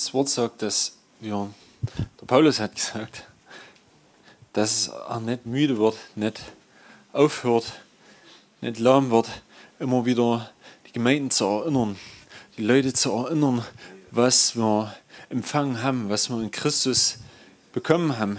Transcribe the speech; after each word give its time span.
das 0.00 0.14
Wort 0.14 0.30
sagt, 0.30 0.62
dass 0.62 0.96
wir, 1.20 1.52
der 2.18 2.26
Paulus 2.26 2.58
hat 2.58 2.74
gesagt, 2.74 3.24
dass 4.54 4.88
er 4.88 5.20
nicht 5.20 5.44
müde 5.44 5.76
wird, 5.76 5.98
nicht 6.14 6.40
aufhört, 7.12 7.70
nicht 8.62 8.78
lahm 8.78 9.10
wird, 9.10 9.28
immer 9.78 10.06
wieder 10.06 10.50
die 10.86 10.92
Gemeinden 10.92 11.30
zu 11.30 11.44
erinnern, 11.44 11.96
die 12.56 12.62
Leute 12.62 12.94
zu 12.94 13.12
erinnern, 13.12 13.62
was 14.10 14.56
wir 14.56 14.94
empfangen 15.28 15.82
haben, 15.82 16.08
was 16.08 16.30
wir 16.30 16.40
in 16.40 16.50
Christus 16.50 17.18
bekommen 17.74 18.16
haben. 18.16 18.38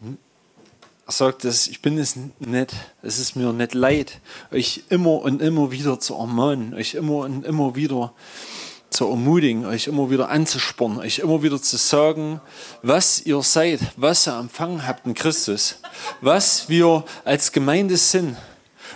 Er 0.00 1.12
sagt, 1.12 1.44
dass 1.44 1.68
ich 1.68 1.82
bin 1.82 1.98
es 1.98 2.16
nicht, 2.38 2.74
es 3.02 3.18
ist 3.18 3.36
mir 3.36 3.52
nicht 3.52 3.74
leid, 3.74 4.18
euch 4.50 4.82
immer 4.88 5.20
und 5.20 5.42
immer 5.42 5.70
wieder 5.72 6.00
zu 6.00 6.14
ermahnen, 6.14 6.72
euch 6.72 6.94
immer 6.94 7.18
und 7.18 7.44
immer 7.44 7.76
wieder 7.76 8.14
zu 8.14 8.67
ermutigen, 9.00 9.66
euch 9.66 9.86
immer 9.86 10.10
wieder 10.10 10.28
anzuspornen, 10.30 10.98
euch 10.98 11.18
immer 11.18 11.42
wieder 11.42 11.60
zu 11.60 11.76
sagen, 11.76 12.40
was 12.82 13.20
ihr 13.20 13.42
seid, 13.42 13.80
was 13.96 14.26
ihr 14.26 14.38
empfangen 14.38 14.86
habt 14.86 15.06
in 15.06 15.14
Christus, 15.14 15.76
was 16.20 16.68
wir 16.68 17.04
als 17.24 17.52
Gemeinde 17.52 17.96
sind, 17.96 18.36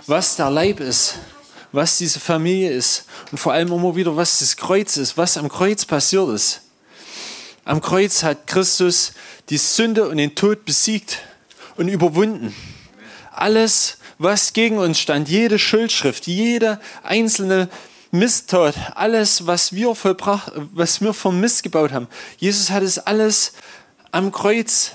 was 0.06 0.37
der 0.37 0.51
Leib 0.51 0.80
ist, 0.80 1.16
was 1.73 1.98
diese 1.98 2.20
Familie 2.20 2.70
ist 2.70 3.06
und 3.30 3.38
vor 3.38 3.52
allem 3.52 3.73
immer 3.73 3.96
wieder, 3.96 4.16
was 4.16 4.41
das 4.41 4.56
Kreuz 4.56 4.96
ist, 4.96 5.16
was 5.16 5.37
am 5.37 5.48
Kreuz 5.48 5.84
passiert 5.84 6.29
ist. 6.30 6.62
Am 7.65 7.80
Kreuz 7.80 8.23
hat 8.23 8.46
Christus 8.46 9.12
die 9.48 9.59
Sünde 9.59 10.09
und 10.09 10.16
den 10.16 10.34
Tod 10.34 10.65
besiegt 10.65 11.18
und 11.77 11.88
überwunden. 11.88 12.54
Alles, 13.30 13.98
was 14.18 14.52
gegen 14.52 14.79
uns 14.79 14.98
stand, 14.98 15.29
jede 15.29 15.59
Schuldschrift, 15.59 16.27
jede 16.27 16.80
einzelne 17.02 17.68
Misstat, 18.12 18.75
alles, 18.95 19.47
was 19.47 19.73
wir 19.73 19.95
vollbracht, 19.95 20.52
was 20.73 21.01
wir 21.01 21.15
vom 21.15 21.41
Mist 21.41 21.63
gebaut 21.63 21.93
haben. 21.93 22.09
Jesus 22.37 22.71
hat 22.71 22.82
es 22.82 22.99
alles 22.99 23.54
am 24.10 24.30
Kreuz 24.30 24.93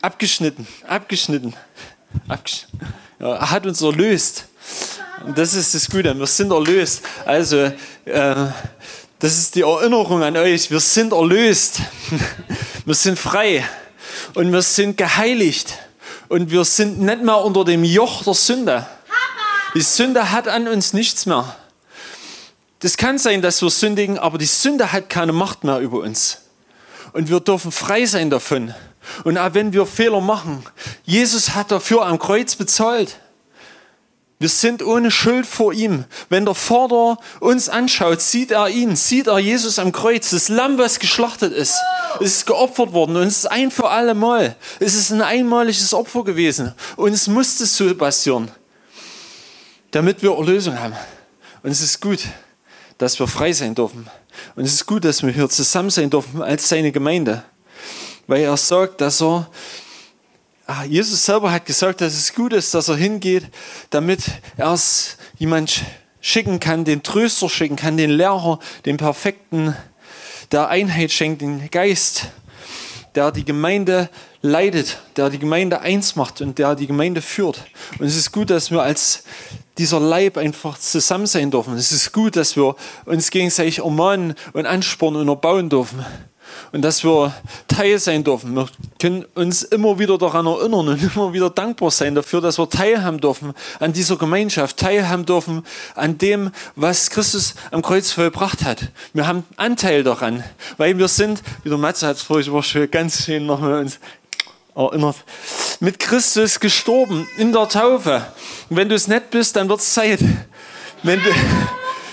abgeschnitten, 0.00 0.66
abgeschnitten, 0.86 1.54
abgeschnitten. 2.28 2.86
Ja, 3.20 3.36
er 3.36 3.50
hat 3.52 3.64
uns 3.64 3.80
erlöst. 3.80 4.46
Und 5.24 5.38
das 5.38 5.54
ist 5.54 5.74
das 5.74 5.88
Gute, 5.88 6.18
wir 6.18 6.26
sind 6.26 6.50
erlöst. 6.50 7.02
Also, 7.24 7.58
äh, 7.58 7.72
das 9.20 9.38
ist 9.38 9.54
die 9.54 9.60
Erinnerung 9.60 10.24
an 10.24 10.36
euch, 10.36 10.72
wir 10.72 10.80
sind 10.80 11.12
erlöst. 11.12 11.80
Wir 12.84 12.94
sind 12.94 13.16
frei 13.16 13.64
und 14.34 14.52
wir 14.52 14.62
sind 14.62 14.96
geheiligt 14.96 15.78
und 16.28 16.50
wir 16.50 16.64
sind 16.64 16.98
nicht 16.98 17.22
mehr 17.22 17.38
unter 17.38 17.64
dem 17.64 17.84
Joch 17.84 18.24
der 18.24 18.34
Sünde. 18.34 18.84
Die 19.74 19.80
Sünde 19.80 20.30
hat 20.30 20.48
an 20.48 20.68
uns 20.68 20.92
nichts 20.92 21.24
mehr. 21.24 21.56
Das 22.80 22.98
kann 22.98 23.16
sein, 23.16 23.40
dass 23.40 23.62
wir 23.62 23.70
sündigen, 23.70 24.18
aber 24.18 24.36
die 24.36 24.44
Sünde 24.44 24.92
hat 24.92 25.08
keine 25.08 25.32
Macht 25.32 25.64
mehr 25.64 25.78
über 25.78 26.00
uns. 26.00 26.38
Und 27.14 27.30
wir 27.30 27.40
dürfen 27.40 27.72
frei 27.72 28.04
sein 28.04 28.28
davon. 28.28 28.74
Und 29.24 29.38
auch 29.38 29.54
wenn 29.54 29.72
wir 29.72 29.86
Fehler 29.86 30.20
machen, 30.20 30.62
Jesus 31.04 31.54
hat 31.54 31.70
dafür 31.70 32.04
am 32.04 32.18
Kreuz 32.18 32.54
bezahlt. 32.54 33.18
Wir 34.38 34.48
sind 34.48 34.82
ohne 34.82 35.10
Schuld 35.10 35.46
vor 35.46 35.72
ihm. 35.72 36.04
Wenn 36.28 36.44
der 36.44 36.56
Vater 36.56 37.16
uns 37.40 37.68
anschaut, 37.68 38.20
sieht 38.20 38.50
er 38.50 38.68
ihn, 38.68 38.96
sieht 38.96 39.28
er 39.28 39.38
Jesus 39.38 39.78
am 39.78 39.92
Kreuz, 39.92 40.30
das 40.30 40.48
Lamm, 40.48 40.78
was 40.78 40.98
geschlachtet 40.98 41.52
ist. 41.52 41.76
Es 42.20 42.38
ist 42.38 42.46
geopfert 42.46 42.92
worden 42.92 43.16
und 43.16 43.28
es 43.28 43.38
ist 43.38 43.46
ein 43.46 43.70
für 43.70 43.88
alle 43.88 44.14
Mal. 44.14 44.56
Es 44.80 44.94
ist 44.94 45.12
ein 45.12 45.22
einmaliges 45.22 45.94
Opfer 45.94 46.24
gewesen 46.24 46.74
und 46.96 47.12
es 47.12 47.28
musste 47.28 47.64
so 47.66 47.94
passieren, 47.94 48.50
damit 49.92 50.22
wir 50.22 50.32
Erlösung 50.32 50.78
haben. 50.78 50.96
Und 51.62 51.70
es 51.70 51.80
ist 51.80 52.00
gut, 52.00 52.20
dass 52.98 53.18
wir 53.18 53.28
frei 53.28 53.52
sein 53.52 53.74
dürfen. 53.74 54.08
Und 54.56 54.64
es 54.64 54.74
ist 54.74 54.86
gut, 54.86 55.04
dass 55.04 55.22
wir 55.22 55.30
hier 55.30 55.48
zusammen 55.48 55.90
sein 55.90 56.10
dürfen 56.10 56.42
als 56.42 56.68
seine 56.68 56.92
Gemeinde. 56.92 57.44
Weil 58.26 58.42
er 58.42 58.56
sagt, 58.56 59.00
dass 59.00 59.22
er 59.22 59.48
Ah, 60.66 60.84
Jesus 60.84 61.26
selber 61.26 61.50
hat 61.50 61.66
gesagt, 61.66 62.00
dass 62.00 62.14
es 62.14 62.34
gut 62.34 62.52
ist, 62.52 62.72
dass 62.72 62.88
er 62.88 62.96
hingeht, 62.96 63.44
damit 63.90 64.20
er 64.56 64.72
es 64.72 65.18
jemand 65.36 65.82
schicken 66.20 66.60
kann, 66.60 66.84
den 66.84 67.02
Tröster 67.02 67.48
schicken 67.48 67.74
kann, 67.74 67.96
den 67.96 68.10
Lehrer, 68.10 68.60
den 68.86 68.96
perfekten, 68.96 69.76
der 70.52 70.68
Einheit 70.68 71.10
schenkt, 71.10 71.42
den 71.42 71.68
Geist, 71.70 72.28
der 73.16 73.32
die 73.32 73.44
Gemeinde 73.44 74.08
leitet, 74.40 74.98
der 75.16 75.30
die 75.30 75.40
Gemeinde 75.40 75.80
eins 75.80 76.14
macht 76.14 76.40
und 76.40 76.58
der 76.58 76.76
die 76.76 76.86
Gemeinde 76.86 77.22
führt. 77.22 77.64
Und 77.98 78.06
es 78.06 78.16
ist 78.16 78.30
gut, 78.30 78.48
dass 78.48 78.70
wir 78.70 78.82
als 78.82 79.24
dieser 79.78 80.00
Leib 80.00 80.36
einfach 80.36 80.78
zusammen 80.78 81.26
sein 81.26 81.50
dürfen. 81.50 81.74
Es 81.74 81.92
ist 81.92 82.12
gut, 82.12 82.36
dass 82.36 82.56
wir 82.56 82.76
uns 83.04 83.30
gegenseitig 83.30 83.78
ermahnen 83.78 84.34
und 84.52 84.66
anspornen 84.66 85.22
und 85.22 85.28
erbauen 85.28 85.68
dürfen 85.68 86.04
und 86.72 86.82
dass 86.82 87.04
wir 87.04 87.34
Teil 87.68 87.98
sein 87.98 88.24
dürfen. 88.24 88.54
Wir 88.54 88.68
können 88.98 89.24
uns 89.34 89.62
immer 89.62 89.98
wieder 89.98 90.18
daran 90.18 90.46
erinnern 90.46 90.88
und 90.88 91.02
immer 91.14 91.32
wieder 91.32 91.50
dankbar 91.50 91.90
sein 91.90 92.14
dafür, 92.14 92.40
dass 92.40 92.58
wir 92.58 92.68
teilhaben 92.68 93.20
dürfen 93.20 93.52
an 93.80 93.92
dieser 93.92 94.16
Gemeinschaft, 94.16 94.76
teilhaben 94.76 95.26
dürfen 95.26 95.64
an 95.94 96.18
dem, 96.18 96.50
was 96.76 97.10
Christus 97.10 97.54
am 97.70 97.82
Kreuz 97.82 98.10
vollbracht 98.10 98.64
hat. 98.64 98.88
Wir 99.12 99.26
haben 99.26 99.44
Anteil 99.56 100.02
daran, 100.02 100.44
weil 100.76 100.98
wir 100.98 101.08
sind, 101.08 101.42
wie 101.62 101.68
der 101.68 101.78
Matze 101.78 102.06
hat 102.06 102.16
es 102.16 102.22
vorhin 102.22 102.62
schon 102.62 102.90
ganz 102.90 103.24
schön 103.24 103.46
nochmal 103.46 103.80
uns 103.80 103.98
erinnert, 104.74 105.16
mit 105.80 105.98
Christus 105.98 106.60
gestorben 106.60 107.28
in 107.36 107.52
der 107.52 107.68
Taufe. 107.68 108.26
Und 108.70 108.76
wenn 108.76 108.88
du 108.88 108.94
es 108.94 109.08
nicht 109.08 109.30
bist, 109.30 109.56
dann 109.56 109.68
wird 109.68 109.80
es 109.80 109.92
Zeit. 109.92 110.20
Wenn 111.02 111.20
du, 111.22 111.30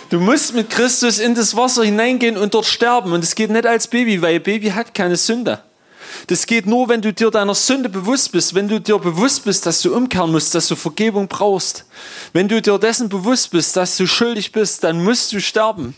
Du 0.09 0.19
musst 0.19 0.55
mit 0.55 0.71
Christus 0.71 1.19
in 1.19 1.35
das 1.35 1.55
Wasser 1.55 1.83
hineingehen 1.83 2.35
und 2.35 2.55
dort 2.55 2.65
sterben. 2.65 3.13
Und 3.13 3.23
es 3.23 3.35
geht 3.35 3.51
nicht 3.51 3.67
als 3.67 3.87
Baby, 3.87 4.23
weil 4.23 4.39
Baby 4.39 4.71
hat 4.71 4.95
keine 4.95 5.15
Sünde. 5.17 5.61
Das 6.25 6.47
geht 6.47 6.65
nur, 6.65 6.89
wenn 6.89 7.01
du 7.01 7.13
dir 7.13 7.29
deiner 7.29 7.53
Sünde 7.53 7.89
bewusst 7.89 8.31
bist, 8.31 8.55
wenn 8.55 8.67
du 8.67 8.81
dir 8.81 8.97
bewusst 8.97 9.45
bist, 9.45 9.67
dass 9.67 9.81
du 9.81 9.95
umkehren 9.95 10.31
musst, 10.31 10.55
dass 10.55 10.67
du 10.67 10.75
Vergebung 10.75 11.27
brauchst. 11.27 11.85
Wenn 12.33 12.47
du 12.47 12.59
dir 12.59 12.79
dessen 12.79 13.07
bewusst 13.07 13.51
bist, 13.51 13.75
dass 13.75 13.97
du 13.97 14.07
schuldig 14.07 14.51
bist, 14.51 14.83
dann 14.83 15.03
musst 15.03 15.31
du 15.31 15.39
sterben. 15.39 15.95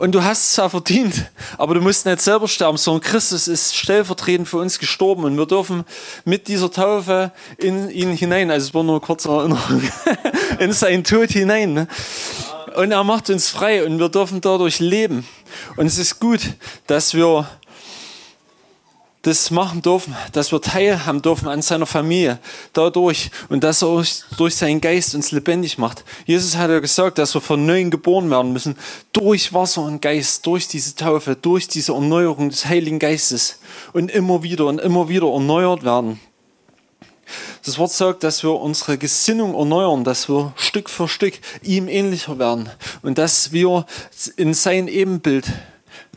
Und 0.00 0.12
du 0.12 0.24
hast 0.24 0.40
es 0.40 0.52
zwar 0.54 0.70
verdient, 0.70 1.26
aber 1.58 1.74
du 1.74 1.82
musst 1.82 2.06
nicht 2.06 2.22
selber 2.22 2.48
sterben, 2.48 2.78
sondern 2.78 3.02
Christus 3.02 3.46
ist 3.46 3.76
stellvertretend 3.76 4.48
für 4.48 4.56
uns 4.56 4.78
gestorben 4.78 5.24
und 5.24 5.36
wir 5.36 5.44
dürfen 5.44 5.84
mit 6.24 6.48
dieser 6.48 6.70
Taufe 6.70 7.32
in 7.58 7.90
ihn 7.90 8.12
hinein, 8.16 8.50
also 8.50 8.68
es 8.68 8.72
war 8.72 8.82
nur 8.82 8.94
eine 8.94 9.00
kurze 9.02 9.28
Erinnerung, 9.28 9.82
in 10.58 10.72
seinen 10.72 11.04
Tod 11.04 11.28
hinein. 11.28 11.74
Ne? 11.74 11.86
Und 12.76 12.92
er 12.92 13.04
macht 13.04 13.28
uns 13.28 13.50
frei 13.50 13.84
und 13.84 13.98
wir 13.98 14.08
dürfen 14.08 14.40
dadurch 14.40 14.80
leben. 14.80 15.28
Und 15.76 15.84
es 15.84 15.98
ist 15.98 16.18
gut, 16.18 16.40
dass 16.86 17.12
wir 17.12 17.46
das 19.22 19.50
machen 19.50 19.82
dürfen, 19.82 20.16
dass 20.32 20.50
wir 20.50 20.62
teilhaben 20.62 21.20
dürfen 21.20 21.48
an 21.48 21.60
seiner 21.60 21.84
Familie 21.84 22.38
dadurch 22.72 23.30
und 23.50 23.62
dass 23.62 23.82
er 23.82 24.02
durch 24.38 24.54
seinen 24.56 24.80
Geist 24.80 25.14
uns 25.14 25.30
lebendig 25.30 25.76
macht. 25.76 26.04
Jesus 26.24 26.56
hat 26.56 26.70
ja 26.70 26.78
gesagt, 26.78 27.18
dass 27.18 27.34
wir 27.34 27.42
von 27.42 27.66
neuem 27.66 27.90
geboren 27.90 28.30
werden 28.30 28.52
müssen, 28.52 28.76
durch 29.12 29.52
Wasser 29.52 29.82
und 29.82 30.00
Geist, 30.00 30.46
durch 30.46 30.68
diese 30.68 30.94
Taufe, 30.94 31.36
durch 31.36 31.68
diese 31.68 31.92
Erneuerung 31.92 32.48
des 32.48 32.64
Heiligen 32.64 32.98
Geistes 32.98 33.60
und 33.92 34.10
immer 34.10 34.42
wieder 34.42 34.66
und 34.66 34.80
immer 34.80 35.08
wieder 35.10 35.26
erneuert 35.26 35.84
werden. 35.84 36.18
Das 37.64 37.78
Wort 37.78 37.92
sagt, 37.92 38.24
dass 38.24 38.42
wir 38.42 38.52
unsere 38.52 38.96
Gesinnung 38.96 39.54
erneuern, 39.54 40.02
dass 40.02 40.28
wir 40.28 40.52
Stück 40.56 40.88
für 40.88 41.08
Stück 41.08 41.34
ihm 41.62 41.88
ähnlicher 41.88 42.38
werden 42.38 42.70
und 43.02 43.18
dass 43.18 43.52
wir 43.52 43.84
in 44.36 44.54
sein 44.54 44.88
Ebenbild 44.88 45.44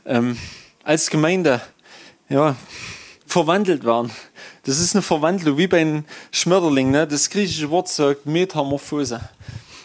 ähm, 0.06 0.38
als 0.84 1.10
Gemeinde 1.10 1.62
ja, 2.30 2.56
verwandelt 3.26 3.84
werden. 3.84 4.12
Das 4.66 4.80
ist 4.80 4.96
eine 4.96 5.02
Verwandlung, 5.02 5.58
wie 5.58 5.68
beim 5.68 6.06
Schmetterling. 6.32 6.92
Ne? 6.92 7.08
Das 7.08 7.30
griechische 7.30 7.70
Wort 7.70 7.90
sagt 7.90 8.26
Metamorphose. 8.26 9.22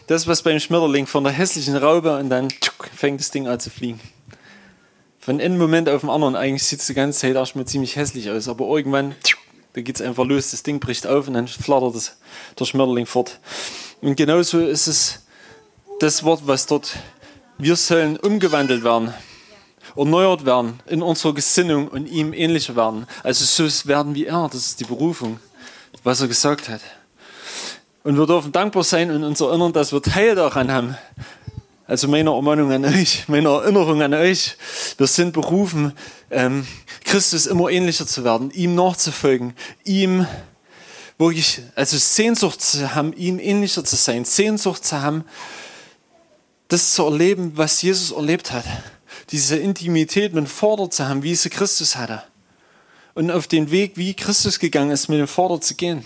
Das, 0.07 0.27
was 0.27 0.43
beim 0.43 0.61
Schmetterling 0.61 1.07
von 1.07 1.25
der 1.25 1.33
hässlichen 1.33 1.77
Raube 1.77 2.17
und 2.19 2.31
dann 2.31 2.49
tschuk, 2.49 2.89
fängt 2.95 3.21
das 3.21 3.31
Ding 3.31 3.49
an 3.49 3.61
zu 3.61 3.71
fliegen. 3.71 4.01
Von 5.19 5.41
einem 5.41 5.59
Moment 5.59 5.89
auf 5.89 6.01
den 6.03 6.11
anderen, 6.11 6.37
eigentlich 6.37 6.65
sieht 6.65 6.81
es 6.81 6.87
die 6.87 6.95
ganze 6.95 7.21
Zeit 7.21 7.35
erstmal 7.35 7.67
ziemlich 7.67 7.97
hässlich 7.97 8.31
aus, 8.31 8.49
aber 8.49 8.67
irgendwann 8.67 9.15
tschuk, 9.23 9.41
da 9.75 9.83
geht 9.83 9.97
es 9.97 10.03
einfach 10.03 10.25
los, 10.25 10.53
das 10.53 10.63
Ding 10.63 10.81
bricht 10.81 11.07
auf 11.07 11.29
und 11.29 11.35
dann 11.35 11.49
flattert 11.49 11.95
das, 11.95 12.17
der 12.59 12.65
Schmetterling 12.65 13.07
fort. 13.07 13.39
Und 14.01 14.17
genauso 14.17 14.61
ist 14.61 14.87
es 14.87 15.21
das 16.01 16.25
Wort, 16.25 16.43
was 16.47 16.67
dort, 16.67 16.97
wir 17.59 17.77
sollen 17.77 18.17
umgewandelt 18.17 18.85
werden, 18.85 19.13
erneuert 19.99 20.47
werden 20.47 20.81
in 20.87 21.03
unserer 21.03 21.35
Gesinnung 21.35 21.89
und 21.89 22.07
ihm 22.07 22.33
ähnlicher 22.33 22.77
werden. 22.77 23.07
Also 23.23 23.45
so 23.45 23.89
werden 23.89 24.15
wie 24.15 24.27
er, 24.27 24.49
das 24.51 24.67
ist 24.67 24.81
die 24.81 24.85
Berufung, 24.85 25.41
was 26.05 26.21
er 26.21 26.29
gesagt 26.29 26.69
hat. 26.69 26.81
Und 28.05 28.17
wir 28.17 28.27
dürfen 28.27 28.53
dankbar 28.53 28.85
sein 28.85 29.11
und 29.11 29.25
uns 29.25 29.41
erinnern, 29.41 29.73
dass 29.73 29.93
wir 29.93 30.01
Teil 30.01 30.35
daran 30.35 30.73
haben, 30.73 30.97
also 31.87 32.07
meine 32.07 32.31
Ermahnung 32.31 32.71
an 32.71 32.85
euch, 32.85 33.25
meine 33.29 33.49
Erinnerung 33.49 34.03
an 34.03 34.15
euch. 34.15 34.57
Wir 34.99 35.07
sind 35.07 35.33
berufen, 35.33 35.93
ähm, 36.31 36.67
Christus 37.05 37.47
immer 37.47 37.71
ähnlicher 37.71 38.07
zu 38.07 38.25
werden, 38.25 38.51
ihm 38.51 38.75
nachzufolgen, 38.75 39.55
ihm 39.85 40.27
wirklich, 41.17 41.61
also 41.75 41.97
Sehnsucht 41.97 42.61
zu 42.61 42.95
haben, 42.95 43.13
ihm 43.15 43.39
ähnlicher 43.39 43.85
zu 43.85 43.97
sein, 43.97 44.25
Sehnsucht 44.25 44.85
zu 44.85 45.01
haben, 45.01 45.25
das 46.69 46.93
zu 46.93 47.05
erleben, 47.05 47.53
was 47.57 47.81
Jesus 47.83 48.13
erlebt 48.13 48.53
hat. 48.53 48.65
Diese 49.31 49.57
Intimität 49.57 50.33
mit 50.33 50.45
dem 50.45 50.47
Vater 50.47 50.91
zu 50.91 51.07
haben, 51.09 51.23
wie 51.23 51.35
sie 51.35 51.51
Christus 51.51 51.97
hatte. 51.97 52.23
Und 53.15 53.31
auf 53.31 53.47
den 53.47 53.71
Weg, 53.71 53.97
wie 53.97 54.15
Christus 54.15 54.59
gegangen 54.59 54.91
ist, 54.91 55.09
mit 55.09 55.19
dem 55.19 55.29
Vater 55.29 55.61
zu 55.61 55.75
gehen. 55.75 56.05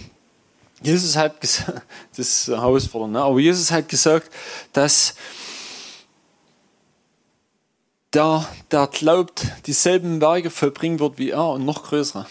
Jesus 0.83 1.17
hat 1.17 1.41
gesagt, 1.41 1.83
das 2.17 2.19
ist 2.19 2.49
herausfordernd, 2.49 3.13
ne? 3.13 3.23
aber 3.23 3.39
Jesus 3.39 3.71
hat 3.71 3.89
gesagt, 3.89 4.31
dass 4.73 5.15
der, 8.13 8.47
der 8.71 8.89
glaubt, 8.89 9.47
dieselben 9.67 10.21
Werke 10.21 10.51
vollbringen 10.51 10.99
wird 10.99 11.19
wie 11.19 11.31
er 11.31 11.51
und 11.51 11.65
noch 11.65 11.85
größere. 11.85 12.27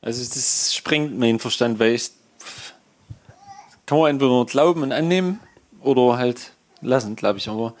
Also 0.00 0.24
das 0.24 0.74
sprengt 0.74 1.18
meinen 1.18 1.38
Verstand, 1.38 1.78
weil 1.78 1.94
ich 1.94 2.10
kann 3.86 3.98
man 3.98 4.10
entweder 4.10 4.30
nur 4.30 4.46
glauben 4.46 4.82
und 4.82 4.92
annehmen 4.92 5.40
oder 5.80 6.18
halt 6.18 6.52
lassen, 6.80 7.16
glaube 7.16 7.38
ich. 7.38 7.48
Aber 7.48 7.74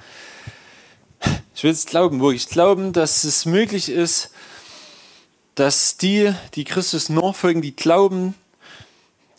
ich 1.56 1.64
will 1.64 1.70
es 1.70 1.86
glauben, 1.86 2.20
wirklich 2.20 2.50
glauben, 2.50 2.92
dass 2.92 3.24
es 3.24 3.46
möglich 3.46 3.88
ist, 3.88 4.28
dass 5.54 5.96
die, 5.96 6.34
die 6.54 6.64
Christus 6.64 7.08
nachfolgen, 7.08 7.62
die 7.62 7.74
glauben, 7.74 8.34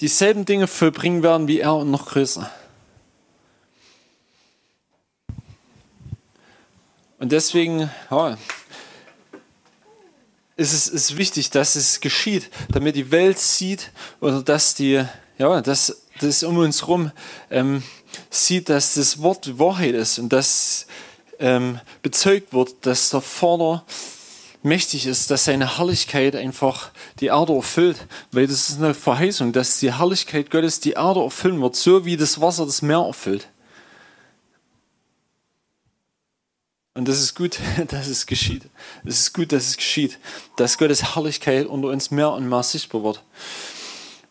dieselben 0.01 0.43
Dinge 0.43 0.65
vollbringen 0.65 1.21
werden 1.21 1.47
wie 1.47 1.59
er 1.59 1.75
und 1.75 1.91
noch 1.91 2.07
größer. 2.07 2.49
Und 7.19 7.31
deswegen 7.31 7.91
ja, 8.09 8.35
ist 10.55 10.73
es 10.73 10.87
ist 10.87 11.17
wichtig, 11.17 11.51
dass 11.51 11.75
es 11.75 11.99
geschieht, 11.99 12.49
damit 12.69 12.95
die 12.95 13.11
Welt 13.11 13.37
sieht 13.37 13.91
oder 14.21 14.41
dass 14.41 14.73
die, 14.73 15.05
ja, 15.37 15.61
dass 15.61 16.01
das 16.19 16.41
um 16.41 16.57
uns 16.57 16.81
herum 16.81 17.11
ähm, 17.51 17.83
sieht, 18.31 18.69
dass 18.69 18.95
das 18.95 19.21
Wort 19.21 19.59
Wahrheit 19.59 19.93
ist 19.93 20.17
und 20.17 20.29
dass 20.33 20.87
ähm, 21.39 21.79
bezeugt 22.01 22.53
wird, 22.53 22.85
dass 22.85 23.09
der 23.09 23.21
Vater 23.21 23.83
mächtig 24.63 25.05
ist, 25.05 25.31
dass 25.31 25.45
seine 25.45 25.77
Herrlichkeit 25.77 26.35
einfach 26.35 26.91
die 27.19 27.27
Erde 27.27 27.55
erfüllt, 27.55 28.05
weil 28.31 28.47
das 28.47 28.69
ist 28.69 28.77
eine 28.77 28.93
Verheißung, 28.93 29.53
dass 29.53 29.79
die 29.79 29.93
Herrlichkeit 29.93 30.51
Gottes 30.51 30.79
die 30.79 30.91
Erde 30.91 31.21
erfüllen 31.21 31.61
wird, 31.61 31.75
so 31.75 32.05
wie 32.05 32.17
das 32.17 32.41
Wasser 32.41 32.65
das 32.65 32.81
Meer 32.81 33.05
erfüllt. 33.07 33.47
Und 36.93 37.07
das 37.07 37.21
ist 37.21 37.35
gut, 37.35 37.59
dass 37.89 38.07
es 38.07 38.25
geschieht. 38.25 38.63
Es 39.05 39.19
ist 39.19 39.33
gut, 39.33 39.51
dass 39.51 39.67
es 39.67 39.77
geschieht, 39.77 40.17
dass 40.55 40.77
Gottes 40.77 41.15
Herrlichkeit 41.15 41.67
unter 41.67 41.89
uns 41.89 42.11
mehr 42.11 42.31
und 42.31 42.49
mehr 42.49 42.63
sichtbar 42.63 43.03
wird. 43.03 43.23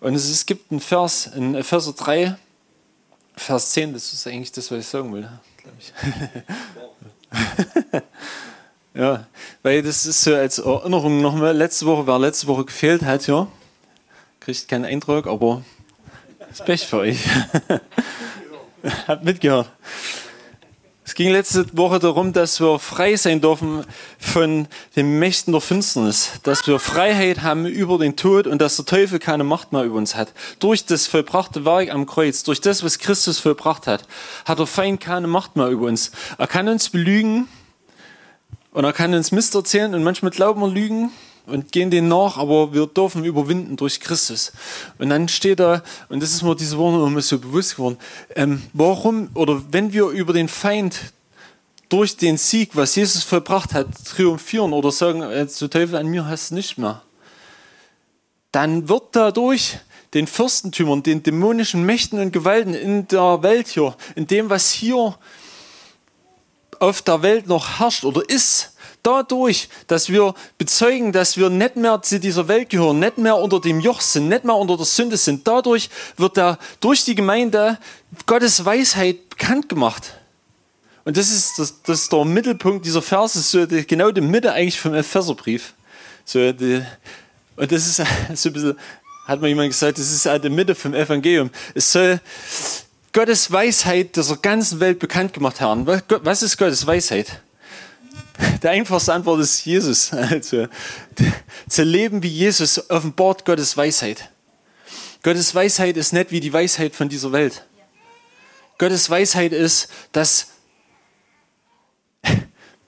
Und 0.01 0.15
es, 0.15 0.47
gibt 0.47 0.71
einen 0.71 0.81
Vers 0.81 1.27
in 1.29 1.55
Epheser 1.55 1.93
3, 1.93 2.37
Vers 3.37 3.71
10, 3.73 3.93
das 3.93 4.13
ist 4.13 4.27
eigentlich 4.27 4.53
das, 4.53 4.71
was 4.71 4.81
ich 4.81 4.87
sagen 4.87 5.13
will, 5.13 5.29
glaube 5.67 5.79
ich. 5.81 5.93
ja, 9.01 9.27
weil 9.63 9.83
das 9.83 10.07
ist 10.07 10.23
so 10.23 10.35
als 10.35 10.59
Erinnerung 10.59 11.21
nochmal, 11.21 11.57
letzte 11.57 11.87
Woche, 11.87 12.07
wer 12.07 12.19
letzte 12.19 12.47
Woche 12.47 12.65
gefehlt 12.65 13.03
hat, 13.03 13.27
ja, 13.27 13.49
kriegt 14.41 14.69
keinen 14.69 14.85
Eindruck, 14.85 15.27
aber 15.27 15.63
ist 16.51 16.65
Pech 16.65 16.87
für 16.87 16.99
euch. 16.99 17.19
Habt 19.09 19.25
mitgehört. 19.25 19.71
Es 21.07 21.15
ging 21.15 21.31
letzte 21.31 21.65
Woche 21.77 22.01
darum, 22.01 22.33
dass 22.33 22.59
wir 22.61 22.81
frei 22.81 23.15
sein 23.15 23.41
dürfen 23.41 23.85
von 24.19 24.67
den 24.97 25.21
Mächten 25.21 25.53
der 25.53 25.61
Finsternis, 25.61 26.33
dass 26.43 26.67
wir 26.67 26.81
Freiheit 26.81 27.43
haben 27.43 27.65
über 27.65 27.97
den 27.97 28.17
Tod 28.17 28.49
und 28.49 28.61
dass 28.61 28.75
der 28.75 28.87
Teufel 28.87 29.21
keine 29.21 29.45
Macht 29.45 29.71
mehr 29.73 29.85
über 29.85 29.99
uns 29.99 30.17
hat. 30.17 30.33
Durch 30.59 30.85
das 30.85 31.07
vollbrachte 31.07 31.65
Werk 31.65 31.95
am 31.95 32.07
Kreuz, 32.07 32.43
durch 32.43 32.61
das, 32.61 32.83
was 32.83 32.99
Christus 32.99 33.39
vollbracht 33.39 33.87
hat, 33.87 34.09
hat 34.47 34.59
der 34.59 34.67
Feind 34.67 35.01
keine 35.01 35.29
Macht 35.29 35.55
mehr 35.55 35.69
über 35.69 35.87
uns. 35.87 36.11
Er 36.39 36.49
kann 36.49 36.69
uns 36.69 36.91
belügen 36.91 37.47
und 38.73 38.85
er 38.85 38.93
kann 38.93 39.15
uns 39.15 39.31
Mist 39.31 39.55
erzählen 39.55 39.95
und 39.95 40.03
manchmal 40.03 40.33
glauben 40.33 40.61
wir 40.61 40.69
Lügen 40.69 41.13
und 41.47 41.73
gehen 41.73 41.91
denen 41.91 42.09
nach, 42.09 42.39
aber 42.39 42.73
wir 42.73 42.87
dürfen 42.87 43.25
überwinden 43.25 43.77
durch 43.77 44.01
Christus. 44.01 44.53
Und 44.99 45.11
dann 45.11 45.29
steht 45.29 45.61
da, 45.61 45.83
und 46.09 46.23
das 46.23 46.33
ist 46.33 46.43
mir 46.43 46.57
diese 46.57 46.77
Woche 46.79 47.07
immer 47.07 47.23
so 47.23 47.39
bewusst 47.39 47.77
geworden, 47.77 47.99
ähm, 48.35 48.63
warum 48.73 49.31
oder 49.35 49.63
wenn 49.71 49.93
wir 49.93 50.09
über 50.09 50.33
den 50.33 50.49
Feind 50.49 51.13
durch 51.89 52.17
den 52.17 52.37
Sieg, 52.37 52.71
was 52.75 52.97
Jesus 52.97 53.23
vollbracht 53.23 53.75
hat, 53.75 53.87
triumphieren 54.05 54.73
oder 54.73 54.91
sagen, 54.91 55.23
äh, 55.23 55.47
zu 55.47 55.69
Teufel 55.69 55.97
an 55.97 56.09
mir 56.09 56.27
hast 56.27 56.51
du 56.51 56.57
nicht 56.57 56.79
mehr, 56.79 57.03
dann 58.53 58.89
wird 58.89 59.05
dadurch 59.13 59.79
den 60.15 60.27
Fürstentümern, 60.27 61.03
den 61.03 61.23
dämonischen 61.23 61.85
Mächten 61.85 62.19
und 62.19 62.33
Gewalten 62.33 62.75
in 62.75 63.07
der 63.09 63.43
Welt 63.43 63.69
hier, 63.69 63.97
in 64.15 64.27
dem, 64.27 64.51
was 64.51 64.71
hier 64.71 65.17
auf 66.81 67.03
der 67.03 67.23
Welt 67.23 67.47
noch 67.47 67.79
herrscht 67.79 68.05
oder 68.05 68.29
ist, 68.29 68.73
dadurch, 69.07 69.69
dass 69.87 70.09
wir 70.11 70.35
bezeugen, 70.59 71.13
dass 71.13 71.37
wir 71.37 71.49
nicht 71.49 71.77
mehr 71.77 72.03
zu 72.03 72.19
dieser 72.19 72.49
Welt 72.49 72.71
gehören, 72.71 72.99
nicht 72.99 73.19
mehr 73.19 73.37
unter 73.37 73.61
dem 73.61 73.81
Joch 73.81 74.01
sind, 74.01 74.29
nicht 74.29 74.45
mehr 74.45 74.57
unter 74.57 74.77
der 74.77 74.87
Sünde 74.87 75.17
sind, 75.17 75.47
dadurch 75.47 75.89
wird 76.17 76.37
da 76.37 76.59
durch 76.81 77.05
die 77.05 77.15
Gemeinde 77.15 77.79
Gottes 78.27 78.65
Weisheit 78.65 79.29
bekannt 79.31 79.69
gemacht. 79.69 80.15
Und 81.05 81.17
das 81.17 81.31
ist, 81.31 81.59
das, 81.59 81.83
das 81.83 82.03
ist 82.03 82.13
der 82.13 82.25
Mittelpunkt 82.25 82.85
dieser 82.85 83.01
Verse, 83.01 83.39
so 83.41 83.65
die, 83.65 83.87
genau 83.87 84.11
die 84.11 84.21
Mitte 84.21 84.53
eigentlich 84.53 84.81
vom 84.81 84.93
Epheserbrief. 84.93 85.75
So 86.25 86.51
die, 86.51 86.83
und 87.55 87.71
das 87.71 87.87
ist 87.87 87.97
so 88.35 88.49
ein 88.49 88.53
bisschen, 88.53 88.77
hat 89.27 89.41
mir 89.41 89.49
jemand 89.49 89.71
gesagt, 89.71 89.99
das 89.99 90.11
ist 90.11 90.29
die 90.43 90.49
Mitte 90.51 90.75
vom 90.75 90.95
Evangelium. 90.95 91.51
Es 91.75 91.93
soll 91.93 92.21
Gottes 93.13 93.53
Weisheit 93.53 94.17
dieser 94.17 94.37
ganzen 94.37 94.81
Welt 94.81 94.99
bekannt 94.99 95.33
gemacht 95.33 95.61
werden. 95.61 95.87
Was 95.87 96.43
ist 96.43 96.59
Gottes 96.59 96.85
Weisheit? 96.87 97.41
Der 98.63 98.71
einfachste 98.71 99.13
Antwort 99.13 99.41
ist 99.41 99.65
Jesus. 99.65 100.13
Also, 100.13 100.69
zu 101.69 101.83
leben 101.83 102.23
wie 102.23 102.29
Jesus 102.29 102.91
offenbart 102.91 103.45
Gottes 103.45 103.77
Weisheit. 103.77 104.31
Gottes 105.23 105.55
Weisheit 105.55 105.97
ist 105.97 106.13
nicht 106.13 106.31
wie 106.31 106.41
die 106.41 106.53
Weisheit 106.53 106.95
von 106.95 107.09
dieser 107.09 107.33
Welt. 107.33 107.65
Gottes 108.79 109.09
Weisheit 109.09 109.53
ist, 109.53 109.89
dass 110.13 110.49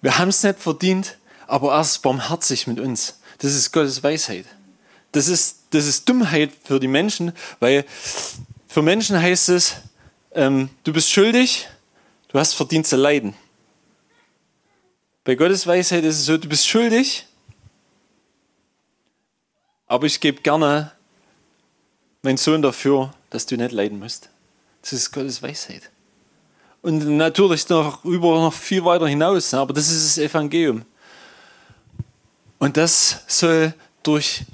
wir 0.00 0.18
haben 0.18 0.28
es 0.28 0.42
nicht 0.42 0.60
verdient, 0.60 1.16
aber 1.46 1.74
er 1.74 1.80
ist 1.80 2.02
barmherzig 2.02 2.66
mit 2.66 2.78
uns. 2.78 3.18
Das 3.38 3.54
ist 3.54 3.72
Gottes 3.72 4.02
Weisheit. 4.02 4.44
Das 5.12 5.28
ist, 5.28 5.60
das 5.70 5.86
ist 5.86 6.08
Dummheit 6.08 6.52
für 6.62 6.78
die 6.78 6.88
Menschen, 6.88 7.32
weil 7.60 7.84
für 8.68 8.82
Menschen 8.82 9.20
heißt 9.20 9.48
es, 9.48 9.76
ähm, 10.32 10.70
du 10.84 10.93
bist 10.93 11.10
schuldig, 11.10 11.69
du 12.28 12.38
hast 12.38 12.55
verdient 12.55 12.86
zu 12.86 12.96
leiden. 12.96 13.34
Bei 15.29 15.35
Gottes 15.35 15.67
Weisheit 15.67 16.05
ist 16.05 16.20
es 16.20 16.25
so, 16.25 16.39
du 16.39 16.49
bist 16.49 16.67
schuldig, 16.67 17.27
aber 19.87 20.06
ich 20.06 20.19
gebe 20.20 20.41
gerne 20.41 20.93
meinen 22.23 22.39
Sohn 22.39 22.63
dafür, 22.63 23.13
dass 23.29 23.44
du 23.44 23.58
nicht 23.58 23.73
leiden 23.73 23.99
musst. 23.99 24.31
Das 24.81 24.94
ist 24.94 25.13
Gottes 25.13 25.43
Weisheit. 25.43 25.91
Und 26.81 27.06
natürlich 27.19 27.69
noch 27.69 28.06
über 28.06 28.37
noch 28.41 28.55
viel 28.55 28.82
weiter 28.87 29.06
hinaus, 29.06 29.53
aber 29.53 29.75
das 29.75 29.91
ist 29.91 30.17
das 30.17 30.25
Evangelium. 30.25 30.87
Und 32.58 32.79
das 32.79 33.23
soll 33.27 33.75
durch 34.03 34.47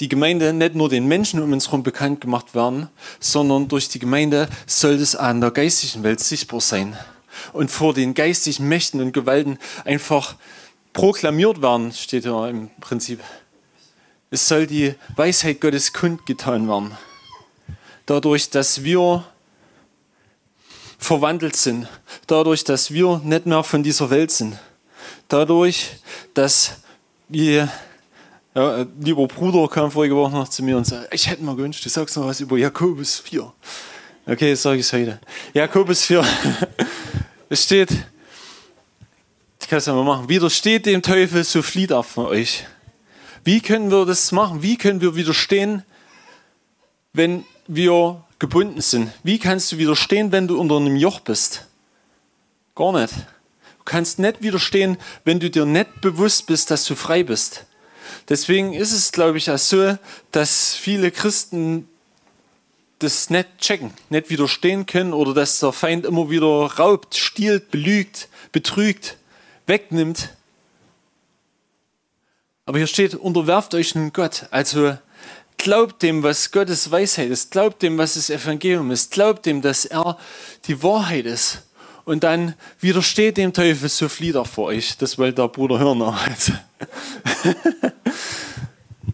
die 0.00 0.08
Gemeinde 0.08 0.54
nicht 0.54 0.74
nur 0.74 0.88
den 0.88 1.06
Menschen 1.06 1.42
um 1.42 1.52
uns 1.52 1.66
herum 1.66 1.82
bekannt 1.82 2.22
gemacht 2.22 2.54
werden, 2.54 2.88
sondern 3.20 3.68
durch 3.68 3.90
die 3.90 3.98
Gemeinde 3.98 4.48
soll 4.66 4.94
es 4.94 5.14
an 5.14 5.42
der 5.42 5.50
geistigen 5.50 6.02
Welt 6.04 6.20
sichtbar 6.20 6.62
sein 6.62 6.96
und 7.52 7.70
vor 7.70 7.94
den 7.94 8.14
geistigen 8.14 8.68
Mächten 8.68 9.00
und 9.00 9.12
Gewalten 9.12 9.58
einfach 9.84 10.36
proklamiert 10.92 11.62
werden, 11.62 11.92
steht 11.92 12.24
ja 12.24 12.48
im 12.48 12.70
Prinzip. 12.80 13.20
Es 14.30 14.48
soll 14.48 14.66
die 14.66 14.94
Weisheit 15.16 15.60
Gottes 15.60 15.92
kundgetan 15.92 16.68
werden. 16.68 16.96
Dadurch, 18.06 18.50
dass 18.50 18.82
wir 18.82 19.24
verwandelt 21.02 21.56
sind. 21.56 21.88
Dadurch, 22.26 22.64
dass 22.64 22.92
wir 22.92 23.20
nicht 23.24 23.46
mehr 23.46 23.62
von 23.64 23.82
dieser 23.82 24.10
Welt 24.10 24.30
sind. 24.30 24.58
Dadurch, 25.28 25.90
dass 26.34 26.78
wir, 27.28 27.68
ja, 28.54 28.86
lieber 29.00 29.26
Bruder 29.26 29.68
kam 29.68 29.90
vorige 29.90 30.14
Woche 30.14 30.32
noch 30.32 30.48
zu 30.48 30.62
mir 30.62 30.76
und 30.76 30.86
sagte, 30.86 31.08
ich 31.12 31.28
hätte 31.28 31.42
mir 31.42 31.56
gewünscht, 31.56 31.84
du 31.84 31.88
sagst 31.88 32.16
noch 32.16 32.26
was 32.26 32.40
über 32.40 32.56
Jakobus 32.56 33.18
4. 33.18 33.52
Okay, 34.26 34.54
sage 34.54 34.78
ich 34.78 34.86
es 34.86 34.92
heute. 34.92 35.20
Jakobus 35.52 36.02
4. 36.02 36.24
Es 37.52 37.64
steht, 37.64 37.90
ich 39.60 39.68
kann 39.68 39.76
es 39.76 39.84
ja 39.84 39.92
mal 39.92 40.04
machen, 40.04 40.26
widersteht 40.30 40.86
dem 40.86 41.02
Teufel, 41.02 41.44
so 41.44 41.60
flieht 41.60 41.90
er 41.90 42.02
von 42.02 42.24
euch. 42.24 42.64
Wie 43.44 43.60
können 43.60 43.90
wir 43.90 44.06
das 44.06 44.32
machen? 44.32 44.62
Wie 44.62 44.78
können 44.78 45.02
wir 45.02 45.16
widerstehen, 45.16 45.82
wenn 47.12 47.44
wir 47.66 48.24
gebunden 48.38 48.80
sind? 48.80 49.12
Wie 49.22 49.38
kannst 49.38 49.70
du 49.70 49.76
widerstehen, 49.76 50.32
wenn 50.32 50.48
du 50.48 50.58
unter 50.58 50.78
einem 50.78 50.96
Joch 50.96 51.20
bist? 51.20 51.66
Gar 52.74 52.98
nicht. 52.98 53.12
Du 53.12 53.84
kannst 53.84 54.18
nicht 54.18 54.40
widerstehen, 54.40 54.96
wenn 55.26 55.38
du 55.38 55.50
dir 55.50 55.66
nicht 55.66 56.00
bewusst 56.00 56.46
bist, 56.46 56.70
dass 56.70 56.86
du 56.86 56.94
frei 56.94 57.22
bist. 57.22 57.66
Deswegen 58.30 58.72
ist 58.72 58.92
es, 58.92 59.12
glaube 59.12 59.36
ich, 59.36 59.50
auch 59.50 59.58
so, 59.58 59.98
dass 60.30 60.74
viele 60.74 61.10
Christen 61.10 61.86
das 63.02 63.30
nicht 63.30 63.58
checken, 63.58 63.92
nicht 64.10 64.30
widerstehen 64.30 64.86
können 64.86 65.12
oder 65.12 65.34
dass 65.34 65.58
der 65.60 65.72
Feind 65.72 66.06
immer 66.06 66.30
wieder 66.30 66.46
raubt, 66.46 67.16
stiehlt, 67.16 67.70
belügt, 67.70 68.28
betrügt, 68.52 69.16
wegnimmt. 69.66 70.30
Aber 72.64 72.78
hier 72.78 72.86
steht, 72.86 73.14
unterwerft 73.14 73.74
euch 73.74 73.94
nun 73.94 74.12
Gott. 74.12 74.46
Also 74.50 74.96
glaubt 75.58 76.02
dem, 76.02 76.22
was 76.22 76.50
Gottes 76.52 76.90
Weisheit 76.90 77.30
ist, 77.30 77.50
glaubt 77.50 77.82
dem, 77.82 77.98
was 77.98 78.14
das 78.14 78.30
Evangelium 78.30 78.90
ist, 78.90 79.12
glaubt 79.12 79.46
dem, 79.46 79.62
dass 79.62 79.84
er 79.84 80.18
die 80.66 80.82
Wahrheit 80.82 81.26
ist. 81.26 81.62
Und 82.04 82.24
dann 82.24 82.54
widersteht 82.80 83.36
dem 83.36 83.52
Teufel, 83.52 83.88
so 83.88 84.08
flieht 84.08 84.34
er 84.34 84.44
vor 84.44 84.66
euch. 84.66 84.96
Das 84.98 85.18
wollte 85.18 85.42
der 85.42 85.48
Bruder 85.48 85.78
hören. 85.78 86.02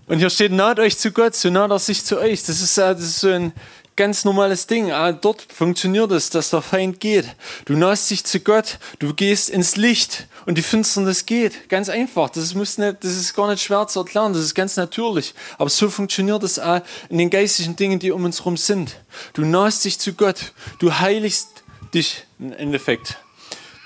Und 0.07 0.21
hier 0.21 0.31
steht, 0.31 0.53
naht 0.53 0.81
euch 0.81 0.97
zu 0.97 1.13
Gott, 1.13 1.35
so 1.35 1.51
naht 1.51 1.71
er 1.71 1.79
sich 1.79 2.03
zu 2.03 2.19
euch. 2.19 2.43
Das 2.43 2.63
ist, 2.63 2.79
das 2.79 3.01
ist 3.01 3.21
so 3.21 3.29
ein 3.29 3.53
ganz 3.99 4.25
normales 4.25 4.69
Ding. 4.69 4.93
Ah, 4.93 5.11
dort 5.11 5.45
funktioniert 5.53 6.13
es, 6.13 6.31
dass 6.31 6.51
der 6.51 6.63
Feind 6.63 7.01
geht. 7.01 7.27
Du 7.65 7.75
nahst 7.75 8.09
dich 8.11 8.25
zu 8.25 8.39
Gott, 8.39 8.79
du 9.01 9.13
gehst 9.13 9.51
ins 9.51 9.75
Licht 9.75 10.29
und 10.47 10.57
die 10.57 10.63
Finsternis 10.63 11.27
geht. 11.27 11.69
Ganz 11.69 11.89
einfach. 11.89 12.31
Das, 12.31 12.55
muss 12.55 12.77
das 12.77 12.97
ist 13.03 13.35
gar 13.35 13.51
nicht 13.51 13.61
schwer 13.61 13.89
zu 13.89 13.99
erklären, 13.99 14.33
das 14.33 14.45
ist 14.45 14.55
ganz 14.55 14.77
natürlich. 14.77 15.35
Aber 15.59 15.69
so 15.69 15.91
funktioniert 15.91 16.45
es 16.45 16.61
auch 16.61 16.81
in 17.11 17.19
den 17.19 17.29
geistigen 17.29 17.75
Dingen, 17.75 17.99
die 17.99 18.13
um 18.13 18.25
uns 18.25 18.39
herum 18.39 18.57
sind. 18.57 18.95
Du 19.33 19.45
nahst 19.45 19.85
dich 19.85 19.99
zu 19.99 20.13
Gott, 20.13 20.53
du 20.79 20.97
heiligst 20.97 21.49
dich 21.93 22.25
im 22.39 22.53
Endeffekt. 22.53 23.19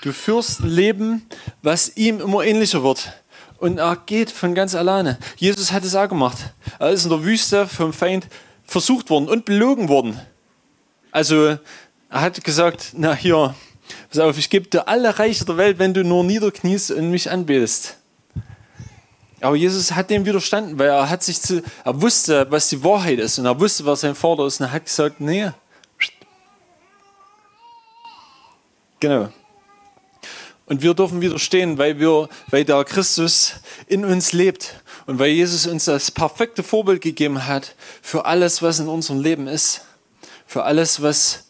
Du 0.03 0.13
führst 0.13 0.59
ein 0.59 0.69
Leben, 0.69 1.25
was 1.63 1.97
ihm 1.97 2.21
immer 2.21 2.43
ähnlicher 2.43 2.83
wird. 2.83 3.13
Und 3.57 3.79
er 3.79 3.95
geht 4.05 4.29
von 4.29 4.53
ganz 4.53 4.75
alleine. 4.75 5.17
Jesus 5.37 5.71
hat 5.71 5.83
es 5.83 5.95
auch 5.95 6.07
gemacht. 6.07 6.37
Er 6.77 6.91
ist 6.91 7.05
in 7.05 7.09
der 7.09 7.23
Wüste 7.23 7.67
vom 7.67 7.93
Feind 7.93 8.27
versucht 8.65 9.09
worden 9.09 9.29
und 9.29 9.45
belogen 9.45 9.89
worden. 9.89 10.19
Also 11.11 11.57
er 12.09 12.21
hat 12.21 12.43
gesagt, 12.43 12.91
na 12.93 13.13
hier, 13.13 13.55
pass 14.09 14.19
auf, 14.19 14.37
ich 14.37 14.49
gebe 14.49 14.67
dir 14.67 14.87
alle 14.87 15.17
Reiche 15.19 15.45
der 15.45 15.57
Welt, 15.57 15.79
wenn 15.79 15.93
du 15.93 16.03
nur 16.03 16.23
niederkniest 16.23 16.91
und 16.91 17.11
mich 17.11 17.29
anbetest. 17.29 17.97
Aber 19.41 19.57
Jesus 19.57 19.91
hat 19.91 20.09
dem 20.09 20.25
widerstanden, 20.25 20.79
weil 20.79 20.87
er 20.87 21.09
hat 21.09 21.21
sich 21.21 21.41
zu, 21.41 21.61
er 21.83 22.01
wusste, 22.01 22.49
was 22.49 22.69
die 22.69 22.81
Wahrheit 22.83 23.19
ist 23.19 23.39
und 23.39 23.45
er 23.45 23.59
wusste, 23.59 23.85
was 23.85 24.01
sein 24.01 24.15
Vater 24.15 24.45
ist 24.45 24.61
und 24.61 24.67
er 24.67 24.71
hat 24.71 24.85
gesagt, 24.85 25.19
nee. 25.19 25.51
Genau. 29.01 29.29
Und 30.65 30.81
wir 30.81 30.93
dürfen 30.93 31.19
widerstehen, 31.19 31.77
weil, 31.77 31.99
wir, 31.99 32.29
weil 32.49 32.63
der 32.63 32.83
Christus 32.85 33.55
in 33.87 34.05
uns 34.05 34.31
lebt 34.31 34.81
und 35.05 35.19
weil 35.19 35.31
Jesus 35.31 35.67
uns 35.67 35.85
das 35.85 36.09
perfekte 36.09 36.63
Vorbild 36.63 37.01
gegeben 37.01 37.45
hat 37.45 37.75
für 38.01 38.25
alles, 38.25 38.61
was 38.61 38.79
in 38.79 38.87
unserem 38.87 39.19
Leben 39.19 39.47
ist. 39.47 39.81
Für 40.45 40.63
alles, 40.63 41.01
was, 41.01 41.47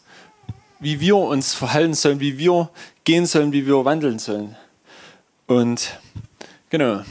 wie 0.80 0.98
wir 0.98 1.16
uns 1.16 1.54
verhalten 1.54 1.94
sollen, 1.94 2.20
wie 2.20 2.38
wir 2.38 2.70
gehen 3.04 3.26
sollen, 3.26 3.52
wie 3.52 3.66
wir 3.66 3.84
wandeln 3.84 4.18
sollen. 4.18 4.56
Und 5.46 5.98
genau. 6.70 7.04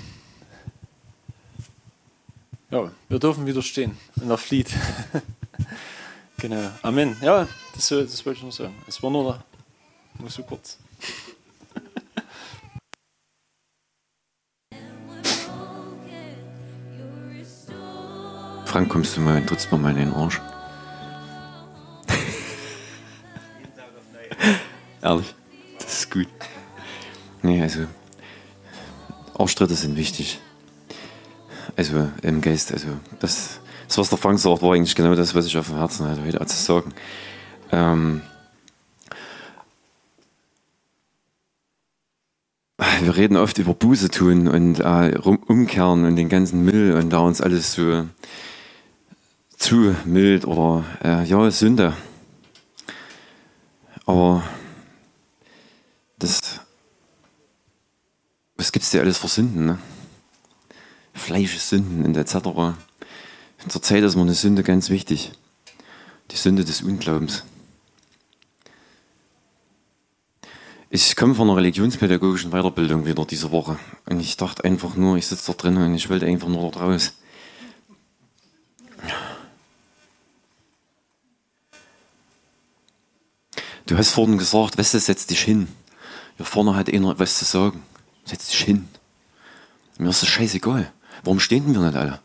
Ja, 2.70 2.92
wir 3.08 3.20
dürfen 3.20 3.46
widerstehen 3.46 3.98
und 4.20 4.30
er 4.30 4.38
flieht. 4.38 4.70
genau. 6.38 6.70
Amen. 6.82 7.16
Ja, 7.22 7.48
das, 7.76 7.90
das 7.90 8.26
wollte 8.26 8.38
ich 8.38 8.44
nur 8.44 8.52
sagen. 8.52 8.76
Es 8.88 9.02
war 9.02 9.12
nur, 9.12 9.42
nur 10.20 10.30
so 10.30 10.42
kurz. 10.44 10.80
Frank, 18.74 18.90
kommst 18.90 19.16
du 19.16 19.22
mal 19.22 19.38
und 19.38 19.46
trittst 19.46 19.72
mir 19.72 19.78
mal 19.78 19.92
in 19.92 19.98
den 19.98 20.12
Arsch? 20.14 20.42
Ehrlich, 25.04 25.36
das 25.78 26.00
ist 26.00 26.10
gut. 26.10 26.26
Nee, 27.44 27.62
also 27.62 27.82
Arschtritte 29.38 29.76
sind 29.76 29.96
wichtig. 29.96 30.40
Also 31.76 32.10
im 32.24 32.42
Geist, 32.42 32.72
also 32.72 32.88
das, 33.20 33.60
das 33.88 34.00
was 34.00 34.10
der 34.10 34.18
Frank 34.18 34.40
sagt, 34.40 34.64
war 34.64 34.74
eigentlich 34.74 34.96
genau 34.96 35.14
das, 35.14 35.36
was 35.36 35.46
ich 35.46 35.56
auf 35.56 35.68
dem 35.68 35.78
Herzen 35.78 36.08
hatte, 36.08 36.24
heute 36.24 36.44
zu 36.48 36.58
sagen. 36.58 36.96
Ähm, 37.72 38.24
wir 42.80 43.16
reden 43.16 43.38
oft 43.38 43.60
über 43.60 43.76
Buße 43.76 44.10
tun 44.10 44.48
und 44.48 44.80
äh, 44.80 45.16
umkehren 45.20 46.06
und 46.06 46.16
den 46.16 46.30
ganzen 46.30 46.66
Müll 46.66 46.96
und 46.96 47.12
da 47.12 47.20
uns 47.20 47.40
alles 47.40 47.74
so 47.74 48.06
zu 49.64 49.96
mild 50.04 50.46
oder 50.46 50.84
äh, 51.02 51.24
ja, 51.24 51.50
Sünde. 51.50 51.94
Aber 54.06 54.44
das, 56.20 56.60
was 58.58 58.74
gibt 58.74 58.84
es 58.84 58.92
dir 58.92 59.00
alles 59.00 59.18
für 59.18 59.30
Sünden? 59.30 59.66
Ne? 59.66 59.80
Fleischessünden 61.14 62.04
und 62.04 62.18
etc. 62.18 62.36
In 63.64 63.70
Zeit 63.70 64.04
ist 64.04 64.16
mir 64.18 64.24
eine 64.24 64.34
Sünde 64.34 64.64
ganz 64.64 64.90
wichtig. 64.90 65.32
Die 66.32 66.36
Sünde 66.36 66.66
des 66.66 66.82
Unglaubens. 66.82 67.46
Ich 70.90 71.16
komme 71.16 71.36
von 71.36 71.48
einer 71.48 71.58
religionspädagogischen 71.58 72.52
Weiterbildung 72.52 73.06
wieder 73.06 73.26
diese 73.26 73.52
Woche. 73.52 73.80
Und 74.10 74.20
ich 74.20 74.36
dachte 74.36 74.66
einfach 74.66 74.96
nur, 74.96 75.16
ich 75.16 75.28
sitze 75.28 75.54
da 75.54 75.58
drin 75.58 75.78
und 75.78 75.96
ich 75.96 76.10
wollte 76.10 76.26
einfach 76.26 76.50
nur 76.50 76.64
dort 76.64 76.82
raus. 76.82 77.14
Du 83.94 84.00
hast 84.00 84.10
vorhin 84.10 84.40
gesagt, 84.40 84.76
weißt 84.76 84.96
du, 84.96 85.00
setz 85.00 85.28
dich 85.28 85.44
hin. 85.44 85.68
Hier 86.38 86.48
vorne 86.48 86.76
hat 86.76 86.92
einer 86.92 87.20
was 87.20 87.38
zu 87.38 87.46
sagen. 87.46 87.84
Setz 88.26 88.48
dich 88.48 88.64
hin. 88.64 88.90
Mir 90.00 90.10
ist 90.10 90.24
das 90.24 90.30
scheißegal. 90.30 90.92
Warum 91.24 91.40
stehen 91.40 91.72
wir 91.72 91.80
nicht 91.80 91.96
alle? 91.96 92.20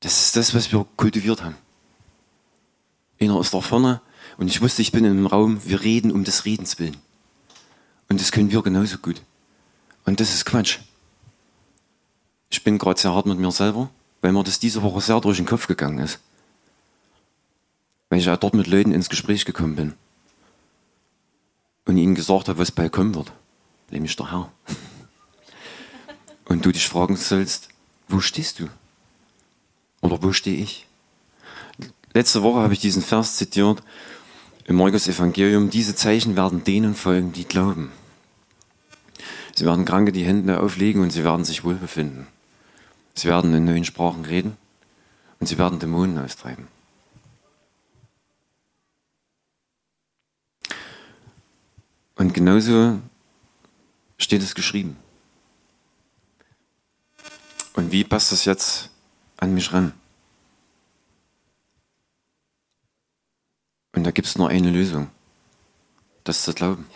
Das 0.00 0.20
ist 0.20 0.34
das, 0.34 0.52
was 0.52 0.72
wir 0.72 0.84
kultiviert 0.96 1.44
haben. 1.44 1.56
Einer 3.20 3.38
ist 3.38 3.54
da 3.54 3.60
vorne 3.60 4.00
und 4.36 4.48
ich 4.48 4.60
wusste, 4.60 4.82
ich 4.82 4.90
bin 4.90 5.04
in 5.04 5.12
einem 5.12 5.26
Raum, 5.28 5.60
wir 5.64 5.80
reden 5.80 6.10
um 6.10 6.24
des 6.24 6.44
Redens 6.44 6.80
willen. 6.80 6.96
Und 8.08 8.20
das 8.20 8.32
können 8.32 8.50
wir 8.50 8.64
genauso 8.64 8.98
gut. 8.98 9.22
Und 10.06 10.18
das 10.18 10.34
ist 10.34 10.44
Quatsch. 10.44 10.80
Ich 12.50 12.64
bin 12.64 12.78
gerade 12.78 12.98
sehr 12.98 13.14
hart 13.14 13.26
mit 13.26 13.38
mir 13.38 13.52
selber 13.52 13.90
weil 14.20 14.32
mir 14.32 14.44
das 14.44 14.58
diese 14.58 14.82
Woche 14.82 15.00
sehr 15.00 15.20
durch 15.20 15.38
den 15.38 15.46
Kopf 15.46 15.66
gegangen 15.66 15.98
ist. 15.98 16.18
Weil 18.08 18.18
ich 18.18 18.28
auch 18.28 18.36
dort 18.36 18.54
mit 18.54 18.66
Leuten 18.66 18.92
ins 18.92 19.08
Gespräch 19.08 19.44
gekommen 19.44 19.76
bin 19.76 19.94
und 21.86 21.96
ihnen 21.96 22.14
gesagt 22.14 22.48
habe, 22.48 22.58
was 22.58 22.70
bald 22.70 22.92
kommen 22.92 23.14
wird, 23.14 23.32
nämlich 23.90 24.16
der 24.16 24.30
Herr. 24.30 24.52
Und 26.44 26.64
du 26.64 26.72
dich 26.72 26.88
fragen 26.88 27.16
sollst, 27.16 27.68
wo 28.08 28.20
stehst 28.20 28.58
du? 28.58 28.68
Oder 30.00 30.22
wo 30.22 30.32
stehe 30.32 30.56
ich? 30.56 30.86
Letzte 32.12 32.42
Woche 32.42 32.60
habe 32.60 32.72
ich 32.72 32.80
diesen 32.80 33.02
Vers 33.02 33.36
zitiert 33.36 33.82
im 34.64 34.76
Markus 34.76 35.06
Evangelium. 35.06 35.70
Diese 35.70 35.94
Zeichen 35.94 36.36
werden 36.36 36.64
denen 36.64 36.94
folgen, 36.94 37.32
die 37.32 37.44
glauben. 37.44 37.92
Sie 39.54 39.64
werden 39.64 39.84
Kranke 39.84 40.10
die 40.10 40.24
Hände 40.24 40.60
auflegen 40.60 41.02
und 41.02 41.10
sie 41.10 41.22
werden 41.22 41.44
sich 41.44 41.64
wohlbefinden. 41.64 42.26
Sie 43.14 43.28
werden 43.28 43.52
in 43.54 43.64
neuen 43.64 43.84
Sprachen 43.84 44.24
reden 44.24 44.56
und 45.38 45.46
sie 45.46 45.58
werden 45.58 45.78
Dämonen 45.78 46.18
austreiben. 46.18 46.68
Und 52.16 52.34
genauso 52.34 53.00
steht 54.18 54.42
es 54.42 54.54
geschrieben. 54.54 54.96
Und 57.74 57.92
wie 57.92 58.04
passt 58.04 58.32
das 58.32 58.44
jetzt 58.44 58.90
an 59.38 59.54
mich 59.54 59.72
ran? 59.72 59.94
Und 63.94 64.04
da 64.04 64.10
gibt 64.10 64.28
es 64.28 64.36
nur 64.36 64.48
eine 64.48 64.70
Lösung, 64.70 65.10
das 66.24 66.42
zu 66.42 66.52
glauben. 66.52 66.86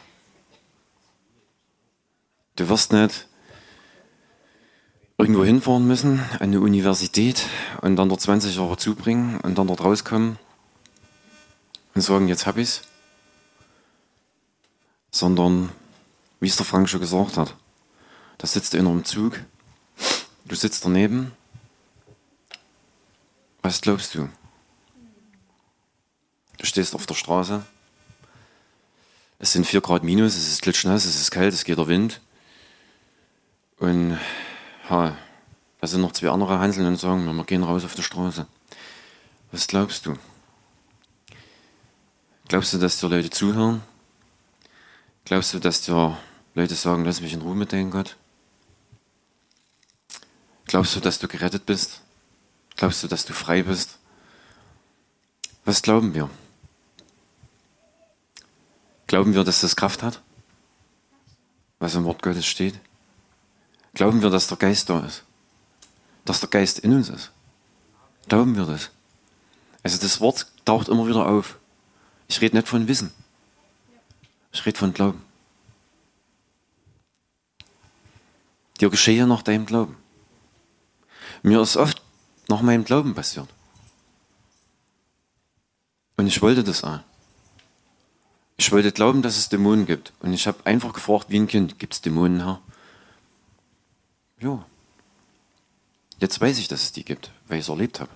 Du 2.57 2.69
wirst 2.69 2.93
nicht 2.93 3.27
irgendwo 5.19 5.45
hinfahren 5.45 5.87
müssen, 5.87 6.19
an 6.19 6.41
eine 6.41 6.61
Universität 6.61 7.43
und 7.83 7.97
dann 7.97 8.09
dort 8.09 8.21
20 8.21 8.57
Jahre 8.57 8.77
zubringen 8.77 9.41
und 9.41 9.57
dann 9.57 9.69
dort 9.69 9.83
rauskommen 9.83 10.39
und 11.95 12.03
sagen, 12.03 12.29
jetzt 12.29 12.47
hab 12.47 12.57
ich's. 12.57 12.83
Sondern, 15.11 15.71
wie 16.41 16.49
es 16.49 16.57
der 16.57 16.67
Frank 16.67 16.89
schon 16.89 17.01
gesagt 17.01 17.37
hat, 17.37 17.55
da 18.39 18.47
sitzt 18.47 18.75
einer 18.75 18.91
im 18.91 19.05
Zug, 19.05 19.41
du 20.45 20.55
sitzt 20.57 20.85
daneben. 20.85 21.33
Was 23.63 23.81
glaubst 23.81 24.15
du? 24.15 24.29
Du 26.59 26.67
stehst 26.67 26.95
auf 26.95 27.07
der 27.07 27.15
Straße. 27.15 27.65
Es 29.39 29.53
sind 29.53 29.67
4 29.67 29.81
Grad 29.81 30.03
minus, 30.03 30.35
es 30.35 30.49
ist 30.49 30.63
klitschnass, 30.63 31.05
es 31.05 31.21
ist 31.21 31.31
kalt, 31.31 31.55
es 31.55 31.65
geht 31.65 31.79
der 31.79 31.87
Wind. 31.87 32.21
Und 33.79 34.19
ha, 34.89 35.17
Da 35.81 35.87
sind 35.87 36.01
noch 36.01 36.13
zwei 36.13 36.31
andere 36.31 36.59
Hanseln 36.59 36.87
und 36.87 36.97
sagen, 36.97 37.25
wir 37.25 37.45
gehen 37.45 37.63
raus 37.63 37.85
auf 37.85 37.95
die 37.95 38.03
Straße. 38.03 38.47
Was 39.53 39.67
glaubst 39.67 40.07
du? 40.07 40.17
Glaubst 42.49 42.73
du, 42.73 42.79
dass 42.79 42.99
dir 42.99 43.09
Leute 43.09 43.31
zuhören? 43.31 43.83
Glaubst 45.25 45.53
du, 45.55 45.59
dass 45.59 45.83
dir 45.83 46.19
Leute 46.55 46.75
sagen, 46.75 47.05
lass 47.05 47.21
mich 47.21 47.33
in 47.33 47.43
Ruhe 47.43 47.55
mit 47.55 47.73
deinem 47.73 47.91
Gott? 47.91 48.17
Glaubst 50.67 50.97
du, 50.97 51.01
dass 51.01 51.19
du 51.19 51.29
gerettet 51.29 51.67
bist? 51.67 52.01
Glaubst 52.77 53.03
du, 53.03 53.09
dass 53.09 53.25
du 53.25 53.33
frei 53.33 53.63
bist? 53.63 53.99
Was 55.65 55.83
glauben 55.83 56.15
wir? 56.15 56.31
Glauben 59.07 59.35
wir, 59.35 59.45
dass 59.45 59.61
das 59.61 59.77
Kraft 59.77 60.03
hat? 60.03 60.21
Was 61.79 61.95
im 61.95 62.05
Wort 62.05 62.23
Gottes 62.23 62.47
steht? 62.47 62.81
Glauben 63.95 64.23
wir, 64.23 64.31
dass 64.31 64.49
der 64.49 64.57
Geist 64.57 64.91
da 64.91 65.01
ist? 65.01 65.23
Dass 66.25 66.41
der 66.41 66.49
Geist 66.49 66.81
in 66.81 66.93
uns 66.93 67.09
ist? 67.09 67.31
Glauben 68.29 68.57
wir 68.57 68.67
das? 68.67 68.91
Also 69.83 69.99
das 69.99 70.21
Wort 70.21 70.47
taucht 70.65 70.89
immer 70.89 71.07
wieder 71.07 71.27
auf. 71.27 71.59
Ich 72.29 72.41
rede 72.41 72.57
nicht 72.57 72.69
von 72.69 72.89
Wissen. 72.89 73.13
Ich 74.53 74.65
rede 74.67 74.79
von 74.79 74.93
Glauben. 74.93 75.23
Dir 78.81 78.91
geschehe 78.91 79.27
nach 79.27 79.43
deinem 79.43 79.67
Glauben. 79.67 79.97
Mir 81.43 81.61
ist 81.61 81.77
oft 81.77 82.03
nach 82.49 82.63
meinem 82.63 82.85
Glauben 82.85 83.15
passiert. 83.15 83.49
Und 86.17 86.27
ich 86.27 86.41
wollte 86.43 86.65
das 86.65 86.83
auch. 86.83 87.01
Ich 88.57 88.71
wollte 88.73 88.93
glauben, 88.93 89.23
dass 89.23 89.37
es 89.37 89.49
Dämonen 89.49 89.87
gibt. 89.87 90.13
Und 90.21 90.33
ich 90.33 90.47
habe 90.47 90.65
einfach 90.65 90.93
gefragt, 90.93 91.27
wie 91.29 91.39
ein 91.39 91.49
Kind, 91.49 91.79
gibt 91.79 91.95
es 91.95 92.01
Dämonen, 92.01 92.45
Herr? 92.45 92.61
Ja. 94.45 94.63
Jetzt 96.19 96.39
weiß 96.39 96.59
ich, 96.59 96.69
dass 96.69 96.83
es 96.83 96.93
die 96.93 97.03
gibt, 97.03 97.31
weil 97.49 97.59
ich 97.59 97.65
es 97.65 97.71
erlebt 97.71 97.99
habe. 97.99 98.11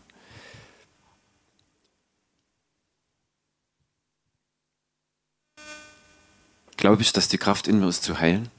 Glaube 6.77 7.01
ich, 7.01 7.15
dass 7.15 7.29
die 7.29 7.39
Kraft 7.39 7.67
in 7.67 7.81
mir 7.81 7.89
ist 7.89 8.03
zu 8.03 8.21
heilen? 8.21 8.51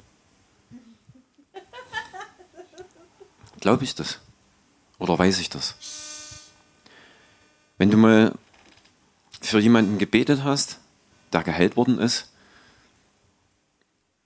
Glaube 3.59 3.83
ich 3.83 3.93
das? 3.93 4.17
Oder 4.97 5.19
weiß 5.19 5.37
ich 5.37 5.49
das? 5.49 5.75
Wenn 7.77 7.91
du 7.91 7.97
mal 7.97 8.33
für 9.41 9.59
jemanden 9.59 9.99
gebetet 9.99 10.43
hast, 10.43 10.79
der 11.31 11.43
geheilt 11.43 11.77
worden 11.77 11.99
ist, 11.99 12.31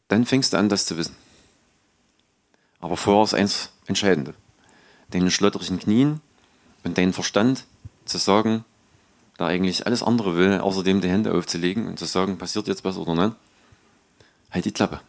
dann 0.08 0.26
fängst 0.26 0.54
du 0.54 0.58
an, 0.58 0.70
das 0.70 0.86
zu 0.86 0.96
wissen. 0.96 1.23
Aber 2.84 2.98
vorher 2.98 3.24
ist 3.24 3.34
eins 3.34 3.70
Entscheidende. 3.86 4.34
Deinen 5.12 5.32
schlotterigen 5.32 5.80
Knien 5.80 6.20
und 6.84 6.98
deinen 6.98 7.14
Verstand 7.14 7.64
zu 8.04 8.18
sagen, 8.18 8.66
der 9.40 9.46
eigentlich 9.48 9.86
alles 9.86 10.04
andere 10.04 10.36
will, 10.36 10.60
außerdem 10.60 11.00
die 11.00 11.08
Hände 11.10 11.34
aufzulegen 11.34 11.88
und 11.88 11.98
zu 11.98 12.04
sagen, 12.04 12.38
passiert 12.38 12.68
jetzt 12.68 12.84
was 12.84 12.98
oder 12.98 13.16
nicht, 13.16 13.38
halt 14.52 14.66
die 14.66 14.74
Klappe. 14.74 15.00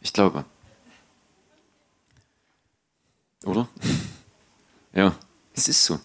Ich 0.00 0.14
glaube. 0.14 0.46
Oder? 3.44 3.68
Ja, 4.94 5.14
es 5.52 5.68
ist 5.68 5.84
so. 5.84 6.00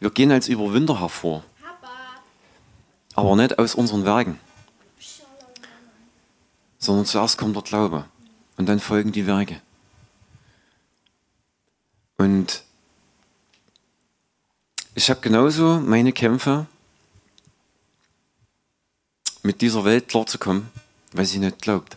Wir 0.00 0.10
gehen 0.10 0.30
als 0.30 0.48
Überwinder 0.48 1.00
hervor. 1.00 1.42
Aber 3.14 3.34
nicht 3.36 3.58
aus 3.58 3.74
unseren 3.74 4.04
Werken. 4.04 4.38
Sondern 6.82 7.06
zuerst 7.06 7.38
kommt 7.38 7.54
der 7.54 7.62
Glaube 7.62 8.06
und 8.56 8.66
dann 8.66 8.80
folgen 8.80 9.12
die 9.12 9.28
Werke. 9.28 9.62
Und 12.18 12.64
ich 14.96 15.08
habe 15.08 15.20
genauso 15.20 15.78
meine 15.78 16.12
Kämpfe, 16.12 16.66
mit 19.44 19.60
dieser 19.60 19.84
Welt 19.84 20.08
klarzukommen, 20.08 20.70
weil 21.12 21.24
sie 21.24 21.38
nicht 21.38 21.62
glaubt. 21.62 21.96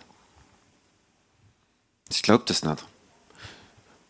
Ich 2.09 2.21
glaube 2.21 2.43
das 2.47 2.63
nicht. 2.63 2.85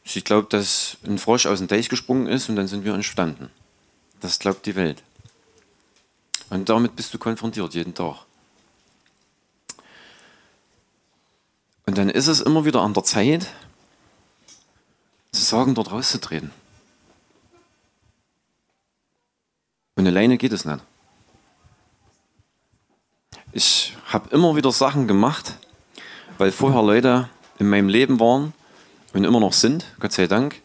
Sie 0.04 0.22
glaubt, 0.22 0.52
dass 0.52 0.98
ein 1.06 1.18
Frosch 1.18 1.46
aus 1.46 1.60
dem 1.60 1.70
Teich 1.70 1.88
gesprungen 1.88 2.28
ist 2.28 2.50
und 2.50 2.58
dann 2.58 2.68
sind 2.68 2.84
wir 2.84 2.94
entstanden. 2.94 3.50
Das 4.20 4.40
glaubt 4.40 4.66
die 4.66 4.76
Welt. 4.76 5.04
Und 6.50 6.68
damit 6.68 6.98
bist 6.98 7.14
du 7.14 7.18
konfrontiert 7.18 7.74
jeden 7.74 7.94
Tag. 7.94 8.26
Und 11.86 11.98
dann 11.98 12.10
ist 12.10 12.28
es 12.28 12.41
immer 12.41 12.65
wieder 12.65 12.82
an 12.82 12.93
der 12.93 13.04
Zeit, 13.04 13.48
zu 15.32 15.41
sagen, 15.41 15.76
dort 15.76 15.91
rauszutreten. 15.91 16.52
Und 19.95 20.08
alleine 20.08 20.38
geht 20.38 20.54
es 20.54 20.65
nicht. 20.65 20.80
Ich 23.52 23.95
habe 24.08 24.30
immer 24.30 24.56
wieder 24.56 24.71
Sachen 24.71 25.08
gemacht, 25.08 25.58
weil 26.38 26.52
vorher 26.52 26.82
Leute 26.82 27.30
in 27.60 27.69
meinem 27.69 27.89
Leben 27.89 28.19
waren, 28.19 28.54
und 29.15 29.24
immer 29.24 29.39
noch 29.39 29.54
sind, 29.54 29.86
Gott 30.02 30.12
sei 30.12 30.28
Dank, 30.28 30.62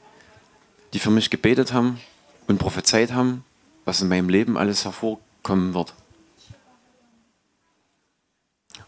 die 0.92 0.98
für 0.98 1.12
mich 1.12 1.30
gebetet 1.30 1.72
haben 1.72 2.00
und 2.48 2.59
prophezeit 2.59 3.12
haben, 3.12 3.44
was 3.85 4.02
in 4.02 4.09
meinem 4.09 4.28
Leben 4.28 4.59
alles 4.59 4.85
hervorkommen 4.85 5.72
wird. 5.72 5.94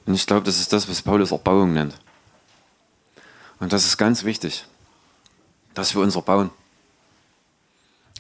Und 0.05 0.15
ich 0.15 0.27
glaube, 0.27 0.43
das 0.45 0.59
ist 0.59 0.73
das, 0.73 0.89
was 0.89 1.01
Paulus 1.01 1.31
Erbauung 1.31 1.75
nennt. 1.75 1.95
Und 3.63 3.73
das 3.73 3.87
ist 3.87 3.97
ganz 3.97 4.25
wichtig, 4.25 4.67
dass 5.73 5.95
wir 5.95 6.03
uns 6.03 6.17
erbauen. 6.17 6.51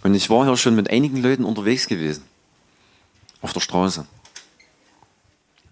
Und 0.05 0.14
ich 0.14 0.31
war 0.31 0.46
ja 0.46 0.57
schon 0.57 0.76
mit 0.76 0.88
einigen 0.88 1.20
Leuten 1.20 1.44
unterwegs 1.44 1.88
gewesen, 1.88 2.24
auf 3.40 3.52
der 3.52 3.59
Straße. 3.59 4.07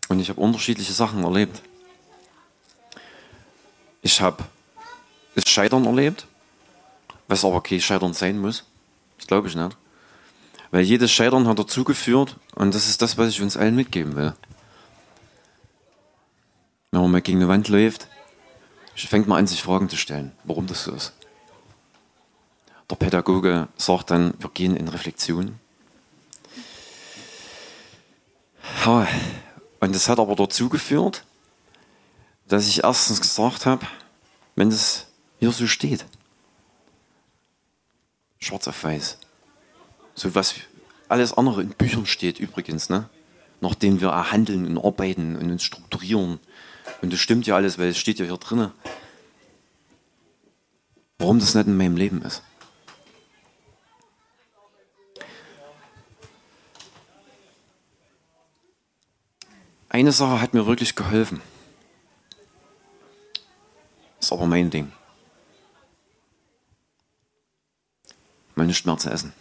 Und 0.08 0.18
ich 0.18 0.28
habe 0.28 0.40
unterschiedliche 0.40 0.92
Sachen 0.92 1.22
erlebt. 1.22 1.62
Ich 4.02 4.20
habe 4.20 4.42
das 5.36 5.48
Scheitern 5.48 5.86
erlebt, 5.86 6.26
was 7.28 7.44
aber 7.44 7.62
kein 7.62 7.80
Scheitern 7.80 8.12
sein 8.12 8.40
muss. 8.40 8.64
Das 9.18 9.28
glaube 9.28 9.46
ich 9.46 9.54
nicht. 9.54 9.76
Weil 10.72 10.82
jedes 10.82 11.12
Scheitern 11.12 11.46
hat 11.46 11.60
dazu 11.60 11.84
geführt, 11.84 12.34
und 12.56 12.74
das 12.74 12.88
ist 12.88 13.02
das, 13.02 13.18
was 13.18 13.28
ich 13.28 13.40
uns 13.40 13.56
allen 13.56 13.76
mitgeben 13.76 14.16
will. 14.16 14.34
Wenn 16.90 17.02
man 17.02 17.10
mal 17.12 17.22
gegen 17.22 17.38
eine 17.38 17.46
Wand 17.46 17.68
läuft, 17.68 18.08
fängt 19.08 19.26
man 19.26 19.38
an, 19.38 19.46
sich 19.46 19.62
Fragen 19.62 19.88
zu 19.88 19.96
stellen, 19.96 20.32
warum 20.44 20.66
das 20.66 20.84
so 20.84 20.92
ist. 20.92 21.12
Der 22.90 22.96
Pädagoge 22.96 23.68
sagt 23.76 24.10
dann, 24.10 24.34
wir 24.38 24.50
gehen 24.50 24.76
in 24.76 24.88
Reflexion. 24.88 25.58
Und 29.80 29.94
das 29.94 30.08
hat 30.08 30.18
aber 30.18 30.34
dazu 30.34 30.68
geführt, 30.68 31.24
dass 32.48 32.66
ich 32.66 32.82
erstens 32.82 33.20
gesagt 33.20 33.64
habe, 33.66 33.86
wenn 34.56 34.70
das 34.70 35.06
hier 35.38 35.52
so 35.52 35.66
steht. 35.66 36.04
Schwarz 38.40 38.66
auf 38.66 38.82
weiß. 38.82 39.18
So 40.14 40.34
was 40.34 40.54
alles 41.08 41.32
andere 41.32 41.62
in 41.62 41.70
Büchern 41.70 42.06
steht 42.06 42.40
übrigens, 42.40 42.88
ne? 42.88 43.08
Nachdem 43.60 44.00
wir 44.00 44.32
handeln 44.32 44.66
und 44.66 44.84
arbeiten 44.84 45.36
und 45.36 45.50
uns 45.50 45.62
strukturieren. 45.62 46.40
Und 47.02 47.12
das 47.12 47.20
stimmt 47.20 47.46
ja 47.46 47.56
alles, 47.56 47.78
weil 47.78 47.88
es 47.88 47.98
steht 47.98 48.18
ja 48.18 48.26
hier 48.26 48.36
drin. 48.36 48.70
Warum 51.18 51.38
das 51.38 51.54
nicht 51.54 51.66
in 51.66 51.76
meinem 51.76 51.96
Leben 51.96 52.22
ist. 52.22 52.42
Eine 59.88 60.12
Sache 60.12 60.40
hat 60.40 60.54
mir 60.54 60.66
wirklich 60.66 60.94
geholfen. 60.94 61.42
Ist 64.20 64.32
aber 64.32 64.46
mein 64.46 64.70
Ding. 64.70 64.92
mehr 68.86 68.98
zu 68.98 69.10
essen. 69.10 69.32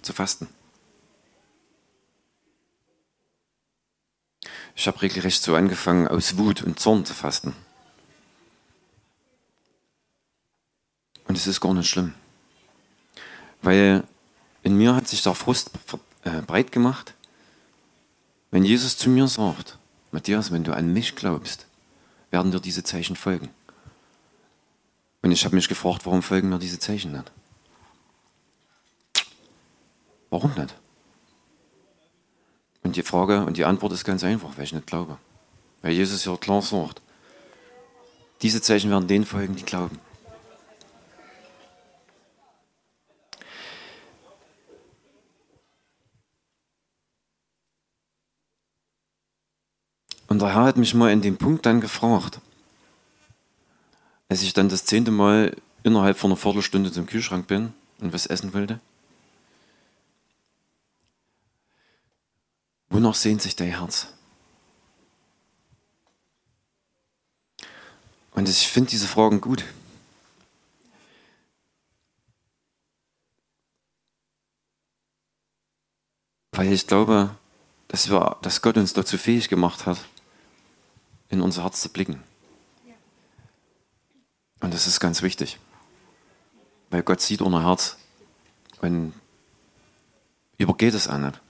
Zu 0.00 0.12
fasten. 0.12 0.48
Ich 4.74 4.86
habe 4.86 5.02
regelrecht 5.02 5.42
so 5.42 5.54
angefangen, 5.54 6.08
aus 6.08 6.36
Wut 6.38 6.62
und 6.62 6.80
Zorn 6.80 7.04
zu 7.04 7.14
fasten. 7.14 7.54
Und 11.28 11.36
es 11.36 11.46
ist 11.46 11.60
gar 11.60 11.74
nicht 11.74 11.88
schlimm. 11.88 12.14
Weil 13.62 14.04
in 14.62 14.76
mir 14.76 14.94
hat 14.94 15.08
sich 15.08 15.22
der 15.22 15.34
Frust 15.34 15.70
äh, 16.24 16.42
breit 16.42 16.72
gemacht, 16.72 17.14
wenn 18.50 18.64
Jesus 18.64 18.96
zu 18.98 19.08
mir 19.08 19.28
sagt, 19.28 19.78
Matthias, 20.10 20.52
wenn 20.52 20.64
du 20.64 20.74
an 20.74 20.92
mich 20.92 21.16
glaubst, 21.16 21.66
werden 22.30 22.52
dir 22.52 22.60
diese 22.60 22.84
Zeichen 22.84 23.16
folgen. 23.16 23.48
Und 25.22 25.32
ich 25.32 25.44
habe 25.44 25.54
mich 25.54 25.68
gefragt, 25.68 26.04
warum 26.04 26.22
folgen 26.22 26.48
mir 26.48 26.58
diese 26.58 26.78
Zeichen 26.78 27.12
nicht? 27.12 27.30
Warum 30.28 30.52
nicht? 30.54 30.74
Und 32.82 32.96
die 32.96 33.02
Frage 33.02 33.44
und 33.44 33.56
die 33.56 33.64
Antwort 33.64 33.92
ist 33.92 34.04
ganz 34.04 34.24
einfach, 34.24 34.56
weil 34.56 34.64
ich 34.64 34.72
nicht 34.72 34.86
glaube. 34.86 35.16
Weil 35.82 35.92
Jesus 35.92 36.24
ja 36.24 36.36
klar 36.36 36.62
sagt, 36.62 37.00
diese 38.42 38.60
Zeichen 38.60 38.90
werden 38.90 39.06
denen 39.06 39.24
folgen, 39.24 39.54
die 39.54 39.64
glauben. 39.64 39.98
Und 50.26 50.40
der 50.40 50.54
Herr 50.54 50.64
hat 50.64 50.78
mich 50.78 50.94
mal 50.94 51.12
in 51.12 51.20
dem 51.20 51.36
Punkt 51.36 51.66
dann 51.66 51.82
gefragt, 51.82 52.40
als 54.30 54.42
ich 54.42 54.54
dann 54.54 54.70
das 54.70 54.86
zehnte 54.86 55.10
Mal 55.10 55.54
innerhalb 55.82 56.18
von 56.18 56.30
einer 56.30 56.38
Viertelstunde 56.38 56.90
zum 56.90 57.04
Kühlschrank 57.04 57.46
bin 57.46 57.74
und 58.00 58.14
was 58.14 58.24
essen 58.24 58.54
wollte. 58.54 58.80
Wonach 62.92 63.14
sehnt 63.14 63.40
sich 63.40 63.56
dein 63.56 63.70
Herz? 63.70 64.08
Und 68.32 68.50
ich 68.50 68.68
finde 68.68 68.90
diese 68.90 69.06
Fragen 69.06 69.40
gut. 69.40 69.64
Weil 76.52 76.70
ich 76.70 76.86
glaube, 76.86 77.34
dass, 77.88 78.10
wir, 78.10 78.36
dass 78.42 78.60
Gott 78.60 78.76
uns 78.76 78.92
dazu 78.92 79.16
fähig 79.16 79.48
gemacht 79.48 79.86
hat, 79.86 79.98
in 81.30 81.40
unser 81.40 81.62
Herz 81.62 81.80
zu 81.80 81.88
blicken. 81.88 82.22
Und 84.60 84.74
das 84.74 84.86
ist 84.86 85.00
ganz 85.00 85.22
wichtig. 85.22 85.58
Weil 86.90 87.02
Gott 87.02 87.22
sieht 87.22 87.40
unser 87.40 87.64
Herz 87.64 87.96
und 88.82 89.14
übergeht 90.58 90.92
es 90.92 91.08
auch 91.08 91.16
nicht. 91.16 91.40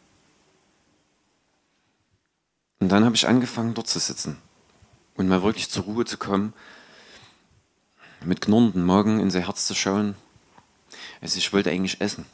Und 2.83 2.89
dann 2.89 3.05
habe 3.05 3.15
ich 3.15 3.29
angefangen, 3.29 3.75
dort 3.75 3.87
zu 3.87 4.01
sitzen 4.01 4.43
und 5.15 5.29
mal 5.29 5.45
wirklich 5.45 5.71
zur 5.71 5.85
Ruhe 5.85 6.05
zu 6.05 6.19
kommen, 6.19 6.53
mit 8.25 8.41
knurrendem 8.41 8.85
Magen 8.85 9.21
in 9.21 9.31
sein 9.31 9.45
Herz 9.45 9.69
zu 9.69 9.77
schauen. 9.77 10.17
Also 11.21 11.39
ich 11.39 11.53
wollte 11.53 11.71
eigentlich 11.71 12.01
essen. 12.01 12.27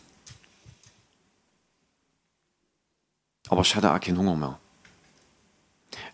Aber 3.50 3.60
ich 3.60 3.76
hatte 3.76 3.92
auch 3.92 4.00
keinen 4.00 4.16
Hunger 4.16 4.36
mehr. 4.36 4.58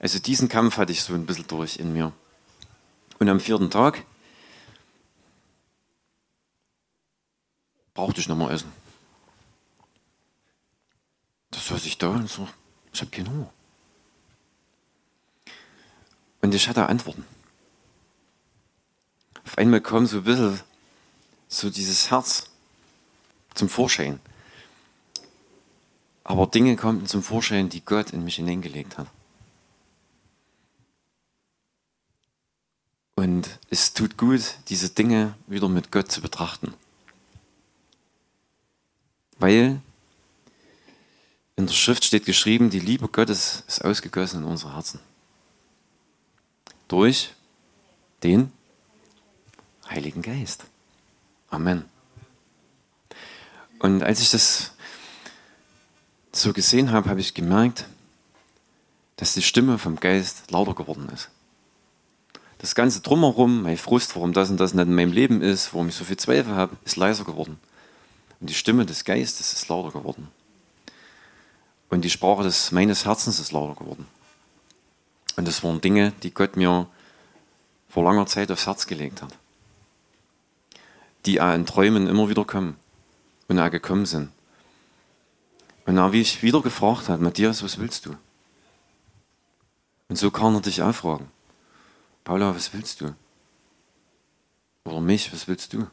Also 0.01 0.19
diesen 0.19 0.49
Kampf 0.49 0.79
hatte 0.79 0.91
ich 0.91 1.05
so 1.05 1.15
ein 1.15 1.27
bisschen 1.27 1.47
durch 1.47 1.77
in 1.77 1.93
mir. 1.93 2.11
Und 3.21 3.29
am 3.29 3.39
vierten 3.39 3.71
Tag 3.71 4.05
brauchte 7.95 8.21
ich 8.21 8.27
noch 8.27 8.37
mal 8.37 8.51
Essen. 8.51 8.73
Das 11.53 11.69
saß 11.69 11.87
ich 11.87 11.99
da 11.99 12.09
und 12.09 12.29
so, 12.29 12.49
ich 12.93 13.01
habe 13.01 13.13
keinen 13.13 13.29
Hunger. 13.29 13.53
Und 16.45 16.55
ich 16.55 16.69
hatte 16.69 16.91
Antworten. 16.91 17.25
Auf 19.47 19.57
einmal 19.57 19.81
kam 19.81 20.05
so 20.05 20.19
ein 20.19 20.25
bisschen 20.25 20.61
so 21.49 21.71
dieses 21.71 22.11
Herz 22.11 22.51
zum 23.55 23.71
Vorschein. 23.71 24.21
Aber 26.23 26.47
Dinge 26.47 26.77
kamen 26.77 27.07
zum 27.07 27.23
Vorschein, 27.23 27.71
die 27.71 27.83
Gott 27.83 28.11
in 28.11 28.25
mich 28.25 28.37
hineingelegt 28.37 28.99
hat. 28.99 29.07
Und 33.15 33.59
es 33.71 33.95
tut 33.95 34.19
gut, 34.19 34.57
diese 34.69 34.91
Dinge 34.91 35.35
wieder 35.47 35.71
mit 35.71 35.91
Gott 35.93 36.13
zu 36.13 36.21
betrachten. 36.21 36.75
Weil 39.39 39.81
in 41.57 41.67
der 41.67 41.73
Schrift 41.73 42.05
steht 42.05 42.27
geschrieben, 42.27 42.69
die 42.69 42.81
Liebe 42.81 43.09
Gottes 43.09 43.65
ist 43.67 43.83
ausgegossen 43.83 44.43
in 44.43 44.47
unsere 44.47 44.75
Herzen. 44.75 45.01
Durch 46.89 47.35
den 48.23 48.53
Heiligen 49.89 50.23
Geist. 50.23 50.65
Amen. 51.51 51.85
Und 53.79 54.03
als 54.03 54.21
ich 54.21 54.31
das 54.31 54.73
so 56.33 56.53
gesehen 56.53 56.91
habe, 56.91 57.11
habe 57.11 57.21
ich 57.21 57.35
gemerkt, 57.35 57.87
dass 59.17 59.35
die 59.35 59.43
Stimme 59.43 59.79
vom 59.79 59.97
Geist 59.97 60.51
lauter 60.51 60.75
geworden 60.75 61.09
ist 61.13 61.31
das 62.65 62.75
Ganze 62.75 63.03
drumherum, 63.03 63.63
mein 63.63 63.77
Frust, 63.77 64.17
warum 64.17 64.33
das 64.33 64.49
und 64.49 64.59
das 64.59 64.73
nicht 64.73 64.87
in 64.87 64.95
meinem 64.95 65.13
Leben 65.13 65.43
ist, 65.43 65.75
warum 65.75 65.91
ich 65.91 65.95
so 65.95 66.05
viel 66.05 66.17
Zweifel 66.17 66.55
habe, 66.55 66.75
ist 66.87 66.97
leiser 66.97 67.25
geworden. 67.25 67.59
Und 68.41 68.49
die 68.49 68.55
Stimme 68.55 68.87
des 68.87 69.05
Geistes 69.05 69.53
ist 69.53 69.69
lauter 69.69 69.99
geworden. 69.99 70.29
Und 71.91 72.07
die 72.07 72.11
Sprache 72.11 72.43
des, 72.43 72.73
meines 72.73 73.05
Herzens 73.05 73.39
ist 73.39 73.53
lauter 73.53 73.79
geworden. 73.79 74.07
Und 75.37 75.49
das 75.49 75.63
waren 75.65 75.81
Dinge, 75.81 76.13
die 76.23 76.33
Gott 76.33 76.57
mir 76.57 76.89
vor 77.89 78.05
langer 78.05 78.27
Zeit 78.27 78.51
aufs 78.51 78.67
Herz 78.67 78.87
gelegt 78.87 79.23
hat. 79.23 79.37
Die 81.27 81.41
auch 81.41 81.55
in 81.55 81.67
Träumen 81.67 82.07
immer 82.07 82.29
wieder 82.29 82.45
kommen 82.45 82.77
und 83.49 83.59
auch 83.59 83.71
gekommen 83.71 84.07
sind. 84.07 84.31
Und 85.87 85.99
auch 85.99 86.13
wie 86.13 86.21
ich 86.21 86.43
wieder 86.43 86.63
gefragt 86.63 87.09
habe, 87.09 87.23
Matthias, 87.23 87.63
was 87.63 87.79
willst 87.79 88.07
du? 88.07 88.17
Und 90.09 90.17
so 90.17 90.31
kann 90.31 90.55
er 90.55 90.61
dich 90.61 90.83
auch 90.83 90.95
fragen. 90.95 91.31
Paula, 92.25 92.55
was 92.55 92.73
willst 92.73 93.01
du? 93.01 93.15
Oder 94.85 95.01
mich, 95.01 95.33
was 95.33 95.49
willst 95.49 95.73
du? 95.73 95.87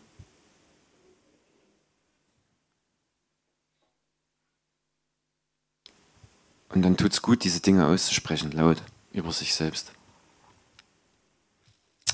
Und 6.69 6.83
dann 6.83 6.95
tut 6.95 7.11
es 7.11 7.21
gut, 7.21 7.43
diese 7.43 7.59
Dinge 7.59 7.85
auszusprechen, 7.85 8.51
laut, 8.51 8.81
über 9.11 9.31
sich 9.31 9.53
selbst. 9.53 9.91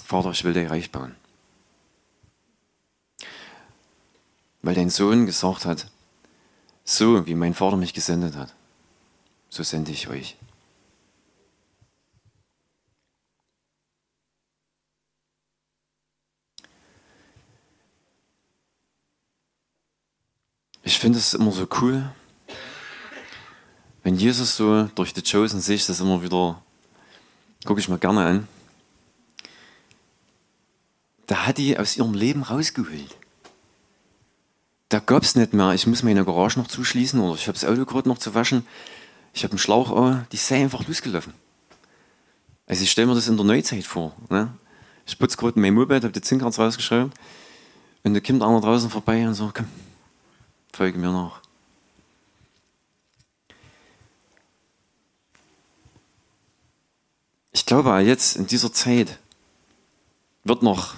Vater, 0.04 0.32
ich 0.32 0.44
will 0.44 0.54
dir 0.54 0.70
Reich 0.70 0.92
bauen. 0.92 1.16
Weil 4.62 4.76
dein 4.76 4.90
Sohn 4.90 5.26
gesagt 5.26 5.66
hat, 5.66 5.90
so 6.84 7.26
wie 7.26 7.36
mein 7.36 7.54
Vater 7.54 7.78
mich 7.78 7.94
gesendet 7.94 8.36
hat, 8.36 8.54
so 9.50 9.64
sende 9.64 9.92
ich 9.92 10.08
euch. 10.08 10.38
Ich 20.84 21.00
finde 21.00 21.20
es 21.20 21.34
immer 21.34 21.52
so 21.52 21.68
cool, 21.82 22.10
wenn 24.04 24.16
Jesus 24.16 24.56
so 24.56 24.84
durch 24.96 25.14
die 25.14 25.22
Chosen 25.22 25.60
sehe 25.60 25.76
ich 25.76 25.86
das 25.86 26.00
immer 26.00 26.22
wieder, 26.22 26.64
gucke 27.66 27.80
ich 27.80 27.90
mir 27.90 27.98
gerne 27.98 28.26
an. 28.26 28.48
Da 31.28 31.46
hat 31.46 31.58
die 31.58 31.78
aus 31.78 31.98
ihrem 31.98 32.14
Leben 32.14 32.44
rausgeholt. 32.44 33.16
Da 34.90 35.00
gab 35.00 35.24
es 35.24 35.36
nicht 35.36 35.54
mehr, 35.54 35.74
ich 35.74 35.86
muss 35.86 36.04
meine 36.04 36.24
Garage 36.24 36.58
noch 36.60 36.68
zuschließen 36.68 37.20
oder 37.20 37.36
ich 37.36 37.48
habe 37.48 37.60
das 37.60 37.66
Auto 37.66 37.86
gerade 37.86 38.08
noch 38.08 38.18
zu 38.18 38.34
waschen. 38.34 38.66
Ich 39.34 39.44
habe 39.44 39.52
einen 39.52 39.60
Schlauch 39.60 39.92
an, 39.92 40.26
die 40.32 40.38
sei 40.38 40.62
einfach 40.62 40.88
losgelaufen. 40.88 41.34
Also 42.66 42.84
ich 42.84 42.92
stelle 42.92 43.08
mir 43.08 43.16
das 43.16 43.28
in 43.28 43.36
der 43.36 43.46
Neuzeit 43.46 43.84
vor. 43.84 44.16
Ne? 44.30 44.54
Ich 45.06 45.20
putze 45.20 45.38
gerade 45.38 45.60
mein 45.60 45.74
Moped, 45.74 46.04
habe 46.04 46.14
die 46.14 46.22
Zinkerz 46.22 46.58
rausgeschraubt 46.58 47.18
und 48.04 48.14
da 48.14 48.20
kommt 48.22 48.42
einer 48.42 48.62
draußen 48.62 48.90
vorbei 48.90 49.28
und 49.28 49.34
sagt, 49.34 49.56
komm, 49.56 49.68
folge 50.74 50.98
mir 50.98 51.12
nach. 51.12 51.42
Ich 57.58 57.66
glaube, 57.66 57.90
jetzt 58.02 58.36
in 58.36 58.46
dieser 58.46 58.72
Zeit 58.72 59.18
wird 60.44 60.62
noch, 60.62 60.94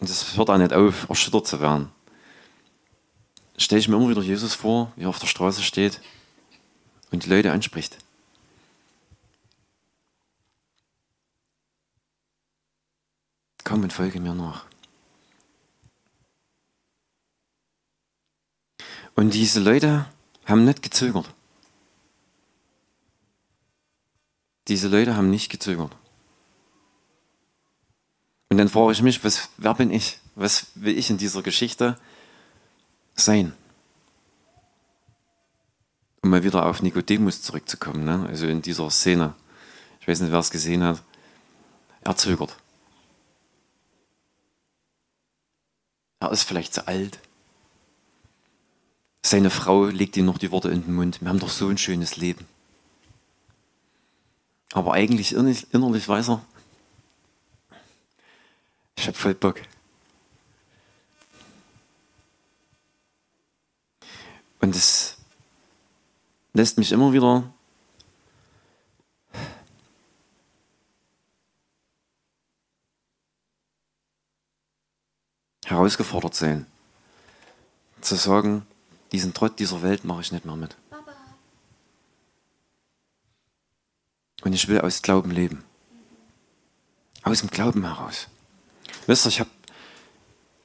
und 0.00 0.08
das 0.08 0.34
hört 0.34 0.48
auch 0.48 0.56
nicht 0.56 0.72
auf, 0.72 1.06
erschüttert 1.10 1.46
zu 1.46 1.60
werden, 1.60 1.92
stelle 3.58 3.80
ich 3.80 3.86
mir 3.86 3.96
immer 3.96 4.08
wieder 4.08 4.22
Jesus 4.22 4.54
vor, 4.54 4.94
wie 4.96 5.02
er 5.02 5.10
auf 5.10 5.18
der 5.18 5.26
Straße 5.26 5.62
steht 5.62 6.00
und 7.10 7.26
die 7.26 7.28
Leute 7.28 7.52
anspricht. 7.52 7.98
Komm 13.62 13.82
und 13.82 13.92
folge 13.92 14.20
mir 14.20 14.32
nach. 14.32 14.64
Und 19.16 19.34
diese 19.34 19.60
Leute 19.60 20.06
haben 20.46 20.64
nicht 20.64 20.82
gezögert. 20.82 21.30
Diese 24.70 24.86
Leute 24.86 25.16
haben 25.16 25.30
nicht 25.30 25.50
gezögert. 25.50 25.90
Und 28.50 28.56
dann 28.56 28.68
frage 28.68 28.92
ich 28.92 29.02
mich, 29.02 29.24
was, 29.24 29.48
wer 29.56 29.74
bin 29.74 29.90
ich? 29.90 30.20
Was 30.36 30.68
will 30.76 30.96
ich 30.96 31.10
in 31.10 31.18
dieser 31.18 31.42
Geschichte 31.42 31.98
sein? 33.16 33.52
Um 36.22 36.30
mal 36.30 36.44
wieder 36.44 36.66
auf 36.66 36.82
Nikodemus 36.82 37.42
zurückzukommen, 37.42 38.04
ne? 38.04 38.24
also 38.28 38.46
in 38.46 38.62
dieser 38.62 38.88
Szene. 38.90 39.34
Ich 40.00 40.06
weiß 40.06 40.20
nicht, 40.20 40.30
wer 40.30 40.38
es 40.38 40.52
gesehen 40.52 40.84
hat. 40.84 41.02
Er 42.02 42.16
zögert. 42.16 42.56
Er 46.20 46.30
ist 46.30 46.44
vielleicht 46.44 46.74
zu 46.74 46.86
alt. 46.86 47.18
Seine 49.26 49.50
Frau 49.50 49.86
legt 49.86 50.16
ihm 50.16 50.26
noch 50.26 50.38
die 50.38 50.52
Worte 50.52 50.70
in 50.70 50.84
den 50.84 50.94
Mund. 50.94 51.20
Wir 51.20 51.28
haben 51.28 51.40
doch 51.40 51.50
so 51.50 51.66
ein 51.66 51.78
schönes 51.78 52.16
Leben. 52.16 52.46
Aber 54.72 54.94
eigentlich 54.94 55.32
innerlich, 55.32 55.66
innerlich 55.72 56.08
weiß 56.08 56.30
er, 56.30 56.44
ich 58.96 59.06
habe 59.06 59.16
voll 59.16 59.34
Bock. 59.34 59.60
Und 64.60 64.76
es 64.76 65.16
lässt 66.52 66.78
mich 66.78 66.92
immer 66.92 67.12
wieder 67.12 67.50
herausgefordert 75.64 76.34
sein, 76.34 76.66
zu 78.00 78.16
sagen, 78.16 78.66
diesen 79.12 79.32
Trott 79.32 79.58
dieser 79.58 79.82
Welt 79.82 80.04
mache 80.04 80.20
ich 80.20 80.32
nicht 80.32 80.44
mehr 80.44 80.56
mit. 80.56 80.76
Und 84.42 84.52
ich 84.52 84.68
will 84.68 84.80
aus 84.80 85.02
Glauben 85.02 85.30
leben. 85.30 85.64
Aus 87.22 87.40
dem 87.40 87.50
Glauben 87.50 87.84
heraus. 87.84 88.28
Wisst 89.06 89.26
ihr, 89.26 89.30
ich 89.30 89.40
habe 89.40 89.50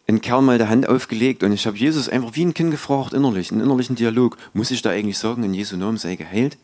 einen 0.08 0.22
Kerl 0.22 0.42
mal 0.42 0.58
die 0.58 0.68
Hand 0.68 0.88
aufgelegt 0.88 1.44
und 1.44 1.52
ich 1.52 1.66
habe 1.66 1.78
Jesus 1.78 2.10
einfach 2.10 2.36
wie 2.36 2.46
ein 2.46 2.54
Kind 2.54 2.72
gefragt, 2.72 3.14
innerlich, 3.14 3.52
einen 3.52 3.62
innerlichen 3.62 3.96
Dialog. 3.96 4.38
Muss 4.54 4.72
ich 4.72 4.82
da 4.82 4.92
eigentlich 4.92 5.18
sagen, 5.18 5.44
in 5.44 5.54
Jesu 5.54 5.76
Namen 5.78 5.98
sei 5.98 6.16
geheilt? 6.16 6.58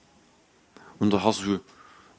Und 0.99 1.11
der 1.11 1.23
Herr 1.23 1.33
so, 1.33 1.59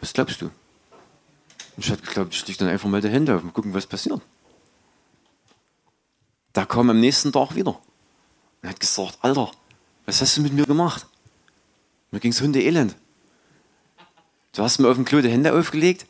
was 0.00 0.12
glaubst 0.12 0.40
du? 0.40 0.46
Und 0.46 1.84
ich 1.84 1.90
hatte 1.90 2.02
geglaubt, 2.02 2.34
ich 2.34 2.46
leg 2.46 2.58
dann 2.58 2.68
einfach 2.68 2.88
mal 2.88 3.00
die 3.00 3.08
Hände 3.08 3.34
auf 3.34 3.42
und 3.42 3.54
gucken, 3.54 3.72
was 3.72 3.86
passiert. 3.86 4.20
Da 6.52 6.66
kam 6.66 6.90
am 6.90 7.00
nächsten 7.00 7.32
Tag 7.32 7.54
wieder 7.54 7.78
und 8.60 8.68
hat 8.68 8.78
gesagt, 8.78 9.18
Alter, 9.22 9.50
was 10.04 10.20
hast 10.20 10.36
du 10.36 10.42
mit 10.42 10.52
mir 10.52 10.66
gemacht? 10.66 11.06
Mir 12.10 12.20
ging's 12.20 12.40
Hunde 12.40 12.60
elend. 12.60 12.94
Du 14.52 14.62
hast 14.62 14.78
mir 14.78 14.88
auf 14.88 14.96
dem 14.96 15.04
Klo 15.04 15.20
die 15.20 15.30
Hände 15.30 15.52
aufgelegt. 15.52 16.06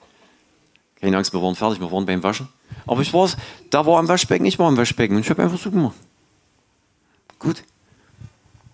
Keine 1.01 1.17
Angst, 1.17 1.33
wir 1.33 1.41
waren 1.41 1.55
fertig, 1.55 1.81
wir 1.81 1.91
waren 1.91 2.07
beim 2.07 2.23
Waschen. 2.23 2.49
Aber 2.87 3.01
ich 3.01 3.13
war's, 3.13 3.37
da 3.71 3.87
war 3.87 3.99
am 3.99 4.09
Waschbecken, 4.09 4.45
ich 4.47 4.59
war 4.59 4.69
am 4.69 4.77
Waschbecken 4.77 5.17
und 5.17 5.23
ich 5.23 5.31
habe 5.31 5.43
einfach 5.43 5.59
so 5.59 5.71
gemacht. 5.71 5.97
Gut. 7.39 7.63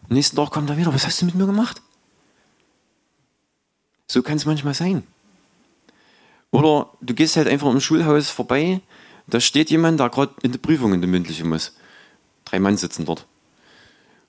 Am 0.09 0.15
nächsten 0.15 0.37
Tag 0.37 0.51
kommt 0.51 0.71
er 0.71 0.77
wieder, 0.77 0.93
was 0.93 1.07
hast 1.07 1.21
du 1.21 1.27
mit 1.27 1.35
mir 1.35 1.47
gemacht? 1.47 1.83
So 4.07 4.23
kann 4.23 4.37
es 4.37 4.47
manchmal 4.47 4.75
sein. 4.75 5.07
Oder 6.51 6.91
du 7.03 7.15
gehst 7.15 7.37
halt 7.37 7.47
einfach 7.47 7.71
im 7.71 7.81
Schulhaus 7.81 8.31
vorbei, 8.31 8.81
da 9.27 9.41
steht 9.41 9.71
jemand, 9.71 10.01
der 10.01 10.09
gerade 10.09 10.33
in 10.43 10.53
der 10.53 10.59
Prüfung 10.59 10.95
in 10.95 11.03
der 11.03 11.11
mündliche 11.11 11.45
muss. 11.45 11.77
Drei 12.47 12.59
Mann 12.59 12.79
sitzen 12.79 13.05
dort. 13.05 13.27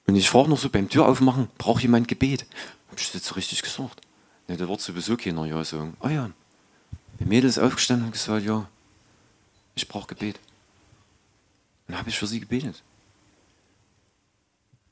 Und 0.06 0.15
ich 0.15 0.30
frage 0.30 0.49
noch 0.49 0.58
so 0.58 0.69
beim 0.69 0.89
Tür 0.89 1.08
aufmachen, 1.08 1.47
braucht 1.58 1.82
jemand 1.82 2.10
Gebet? 2.10 2.45
Hab 2.89 2.99
ich 2.99 3.12
das 3.13 3.25
so 3.25 3.36
richtig 3.36 3.62
gesagt? 3.62 4.02
Ne, 4.49 4.57
da 4.57 4.67
wird 4.67 4.81
sowieso 4.81 5.15
keiner 5.15 5.45
ja 5.45 5.63
sagen. 5.63 5.95
Ah 5.99 6.09
ja. 6.09 6.31
Die 7.19 7.25
Mädel 7.25 7.49
ist 7.49 7.59
aufgestanden 7.59 8.07
und 8.07 8.13
gesagt, 8.13 8.43
ja, 8.43 8.67
ich 9.75 9.88
brauche 9.88 10.07
Gebet. 10.07 10.39
Dann 11.88 11.99
habe 11.99 12.09
ich 12.09 12.17
für 12.17 12.25
sie 12.25 12.39
gebetet. 12.39 12.81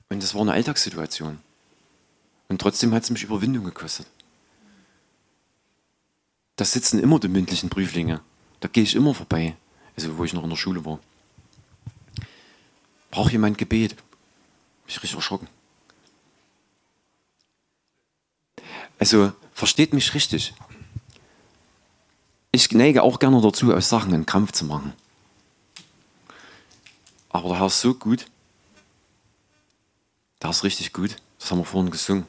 Und 0.09 0.21
das 0.21 0.35
war 0.35 0.41
eine 0.41 0.53
Alltagssituation. 0.53 1.39
Und 2.49 2.61
trotzdem 2.61 2.93
hat 2.93 3.03
es 3.03 3.09
mich 3.09 3.23
Überwindung 3.23 3.65
gekostet. 3.65 4.05
Da 6.55 6.63
sitzen 6.63 6.99
immer 6.99 7.19
die 7.19 7.27
mündlichen 7.27 7.69
Prüflinge. 7.69 8.21
Da 8.59 8.67
gehe 8.67 8.83
ich 8.83 8.95
immer 8.95 9.15
vorbei. 9.15 9.55
Also 9.95 10.17
wo 10.19 10.23
ich 10.23 10.33
noch 10.33 10.43
in 10.43 10.49
der 10.51 10.55
Schule 10.55 10.85
war. 10.85 10.99
Braucht 13.09 13.31
jemand 13.31 13.57
Gebet? 13.57 13.95
Mich 14.85 14.97
richtig 14.97 15.15
erschrocken. 15.15 15.47
Also 18.99 19.31
versteht 19.53 19.93
mich 19.93 20.13
richtig. 20.13 20.53
Ich 22.51 22.71
neige 22.71 23.03
auch 23.03 23.19
gerne 23.19 23.41
dazu, 23.41 23.73
aus 23.73 23.89
Sachen 23.89 24.13
einen 24.13 24.25
Kampf 24.25 24.51
zu 24.51 24.65
machen. 24.65 24.93
Aber 27.29 27.49
der 27.49 27.59
Herr 27.59 27.67
ist 27.67 27.81
so 27.81 27.93
gut. 27.93 28.25
Der 30.41 30.49
ist 30.49 30.63
richtig 30.63 30.93
gut. 30.93 31.17
Das 31.39 31.51
haben 31.51 31.59
wir 31.59 31.65
vorhin 31.65 31.91
gesungen. 31.91 32.25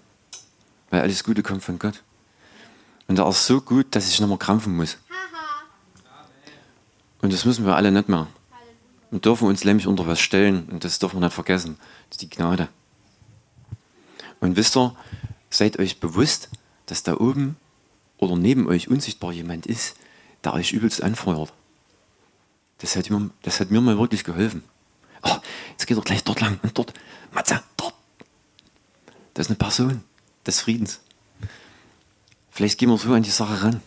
Weil 0.91 1.03
alles 1.03 1.25
Gute 1.25 1.43
kommt 1.43 1.63
von 1.63 1.79
Gott. 1.79 2.03
Und 3.07 3.17
der 3.17 3.27
ist 3.27 3.47
so 3.47 3.61
gut, 3.61 3.87
dass 3.91 4.09
ich 4.09 4.21
nicht 4.21 4.29
mehr 4.29 4.39
krampfen 4.39 4.77
muss. 4.77 4.99
Und 7.23 7.33
das 7.33 7.45
müssen 7.45 7.65
wir 7.65 7.75
alle 7.75 7.91
nicht 7.91 8.09
mehr. 8.09 8.27
Wir 9.11 9.21
dürfen 9.21 9.49
uns 9.49 9.65
nämlich 9.65 9.87
unter 9.87 10.07
was 10.07 10.21
stellen. 10.21 10.69
Und 10.69 10.85
das 10.85 10.99
dürfen 10.99 11.21
wir 11.21 11.27
nicht 11.27 11.35
vergessen. 11.35 11.79
Das 12.11 12.17
ist 12.17 12.23
die 12.23 12.31
Gnade. 12.31 12.69
Und 14.41 14.57
wisst 14.57 14.77
ihr, 14.77 14.95
seid 15.51 15.79
euch 15.79 16.01
bewusst, 16.01 16.49
dass 16.87 17.03
da 17.03 17.17
oben 17.17 17.57
oder 18.19 18.37
neben 18.37 18.67
euch 18.67 18.89
unsichtbar 18.89 19.33
jemand 19.33 19.67
ist, 19.67 19.97
der 20.45 20.55
euch 20.55 20.73
übelst 20.73 21.03
anfeuert. 21.03 21.53
Das 22.79 22.97
hat 22.97 23.11
mir, 23.11 23.31
das 23.43 23.61
hat 23.61 23.71
mir 23.71 23.81
mal 23.81 23.99
wirklich 23.99 24.25
geholfen. 24.25 24.63
Oh, 25.23 25.37
jetzt 25.71 25.87
geht 25.87 25.97
er 25.97 26.03
gleich 26.03 26.23
dort 26.25 26.41
lang 26.41 26.59
und 26.63 26.77
dort. 26.77 26.95
Matze, 27.33 27.63
dort. 27.77 27.95
Das 29.35 29.47
ist 29.47 29.51
eine 29.51 29.57
Person 29.57 30.05
des 30.47 30.61
Friedens. 30.61 31.01
Vielleicht 32.51 32.79
gehen 32.79 32.89
wir 32.89 32.99
so 32.99 33.13
an 33.13 33.23
die 33.23 33.31
Sache 33.31 33.63
ran. 33.63 33.83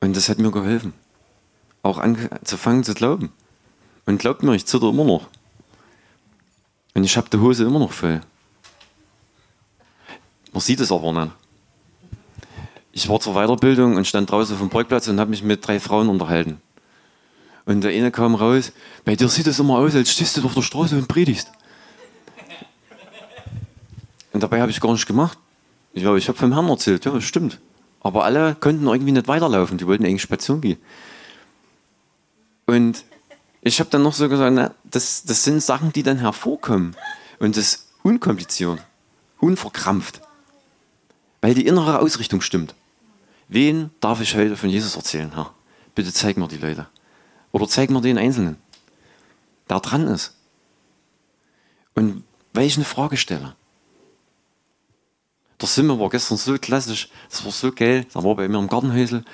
Und 0.00 0.16
das 0.16 0.28
hat 0.28 0.38
mir 0.38 0.50
geholfen. 0.50 0.92
Auch 1.82 1.98
anzufangen 1.98 2.84
zu 2.84 2.94
glauben. 2.94 3.32
Und 4.06 4.18
glaubt 4.18 4.42
mir, 4.42 4.54
ich 4.54 4.66
zitter 4.66 4.88
immer 4.88 5.04
noch. 5.04 5.28
Und 6.94 7.04
ich 7.04 7.16
habe 7.16 7.28
die 7.28 7.38
Hose 7.38 7.64
immer 7.64 7.78
noch 7.78 7.92
voll. 7.92 8.20
Man 10.52 10.60
sieht 10.60 10.80
es 10.80 10.92
aber 10.92 11.12
nicht. 11.12 11.32
Ich 12.92 13.08
war 13.08 13.20
zur 13.20 13.34
Weiterbildung 13.34 13.96
und 13.96 14.06
stand 14.06 14.30
draußen 14.30 14.54
auf 14.54 14.60
dem 14.60 14.70
Parkplatz 14.70 15.08
und 15.08 15.20
habe 15.20 15.30
mich 15.30 15.42
mit 15.42 15.66
drei 15.66 15.78
Frauen 15.78 16.08
unterhalten. 16.08 16.60
Und 17.64 17.82
der 17.82 17.92
eine 17.92 18.10
kam 18.10 18.34
raus, 18.34 18.72
bei 19.04 19.14
dir 19.14 19.28
sieht 19.28 19.46
es 19.46 19.58
immer 19.58 19.78
aus, 19.78 19.94
als 19.94 20.10
stehst 20.10 20.36
du 20.36 20.44
auf 20.44 20.54
der 20.54 20.62
Straße 20.62 20.96
und 20.96 21.06
predigst. 21.06 21.52
Und 24.32 24.42
dabei 24.42 24.60
habe 24.60 24.70
ich 24.70 24.80
gar 24.80 24.92
nicht 24.92 25.06
gemacht. 25.06 25.38
Ich 25.92 26.02
glaube, 26.02 26.18
ich 26.18 26.28
habe 26.28 26.38
vom 26.38 26.52
Herrn 26.52 26.68
erzählt, 26.68 27.04
ja, 27.04 27.12
das 27.12 27.24
stimmt. 27.24 27.58
Aber 28.00 28.24
alle 28.24 28.54
konnten 28.54 28.86
irgendwie 28.86 29.12
nicht 29.12 29.28
weiterlaufen, 29.28 29.78
die 29.78 29.86
wollten 29.86 30.04
eigentlich 30.04 30.22
spazieren 30.22 30.60
gehen. 30.60 30.78
Und 32.66 33.04
ich 33.62 33.80
habe 33.80 33.90
dann 33.90 34.02
noch 34.02 34.14
so 34.14 34.28
gesagt, 34.28 34.54
na, 34.54 34.74
das, 34.84 35.24
das 35.24 35.44
sind 35.44 35.62
Sachen, 35.62 35.92
die 35.92 36.02
dann 36.02 36.18
hervorkommen. 36.18 36.96
Und 37.38 37.56
das 37.56 37.88
unkompliziert, 38.02 38.80
unverkrampft. 39.40 40.20
Weil 41.40 41.54
die 41.54 41.66
innere 41.66 42.00
Ausrichtung 42.00 42.40
stimmt. 42.40 42.74
Wen 43.48 43.90
darf 44.00 44.20
ich 44.20 44.34
heute 44.34 44.56
von 44.56 44.68
Jesus 44.68 44.96
erzählen, 44.96 45.34
Herr? 45.34 45.54
Bitte 45.94 46.12
zeig 46.12 46.36
mir 46.36 46.48
die 46.48 46.58
Leute. 46.58 46.86
Oder 47.52 47.66
zeig 47.66 47.90
mir 47.90 48.00
den 48.00 48.18
Einzelnen, 48.18 48.56
der 49.70 49.80
dran 49.80 50.06
ist. 50.06 50.34
Und 51.94 52.24
weil 52.52 52.66
ich 52.66 52.76
eine 52.76 52.84
Frage 52.84 53.16
stelle. 53.16 53.54
Der 55.60 55.68
Simmer 55.68 55.98
war 55.98 56.08
gestern 56.08 56.36
so 56.38 56.56
klassisch, 56.58 57.08
das 57.30 57.44
war 57.44 57.52
so 57.52 57.72
geil, 57.72 58.06
da 58.12 58.22
war 58.22 58.36
bei 58.36 58.48
mir 58.48 58.58
im 58.58 58.68
Gartenhäusel. 58.68 59.24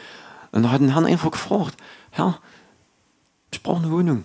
Und 0.53 0.63
da 0.63 0.71
hat 0.71 0.81
ein 0.81 0.93
Herrn 0.93 1.05
einfach 1.05 1.31
gefragt, 1.31 1.77
Herr, 2.11 2.41
ich 3.51 3.63
brauche 3.63 3.83
eine 3.83 3.91
Wohnung, 3.91 4.25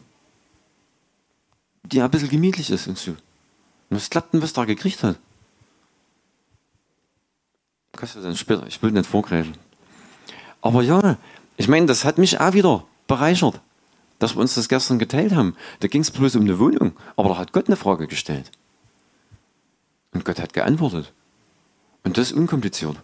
die 1.84 2.02
ein 2.02 2.10
bisschen 2.10 2.30
gemütlich 2.30 2.70
ist 2.70 2.88
und 2.88 2.98
so. 2.98 3.12
Und 3.12 3.98
was 3.98 4.10
klappt 4.10 4.34
denn, 4.34 4.42
was 4.42 4.54
da 4.54 4.66
gekriegt 4.66 5.04
hat? 5.04 5.18
Kannst 8.00 8.16
du 8.16 8.22
dann 8.22 8.38
später, 8.38 8.66
ich 8.66 8.82
will 8.82 8.92
nicht 8.92 9.06
vorgreifen. 9.06 9.56
Aber 10.62 10.82
ja, 10.82 11.18
ich 11.58 11.68
meine, 11.68 11.86
das 11.86 12.06
hat 12.06 12.18
mich 12.18 12.40
auch 12.40 12.54
wieder 12.54 12.86
bereichert, 13.08 13.60
dass 14.20 14.36
wir 14.36 14.40
uns 14.40 14.56
das 14.56 14.70
gestern 14.70 15.00
geteilt 15.00 15.34
haben. 15.34 15.54
Da 15.82 15.90
ging 15.90 16.00
es 16.00 16.10
bloß 16.10 16.38
um 16.38 16.44
eine 16.44 16.60
Wohnung, 16.60 16.94
aber 17.18 17.28
da 17.28 17.38
hat 17.38 17.52
Gott 17.52 17.68
eine 17.68 17.76
Frage 17.76 18.08
gestellt. 18.08 18.52
Und 20.14 20.24
Gott 20.24 20.40
hat 20.40 20.54
geantwortet. 20.54 21.12
Und 22.06 22.18
das 22.18 22.32
ist 22.32 22.38
unkompliziert. 22.38 22.96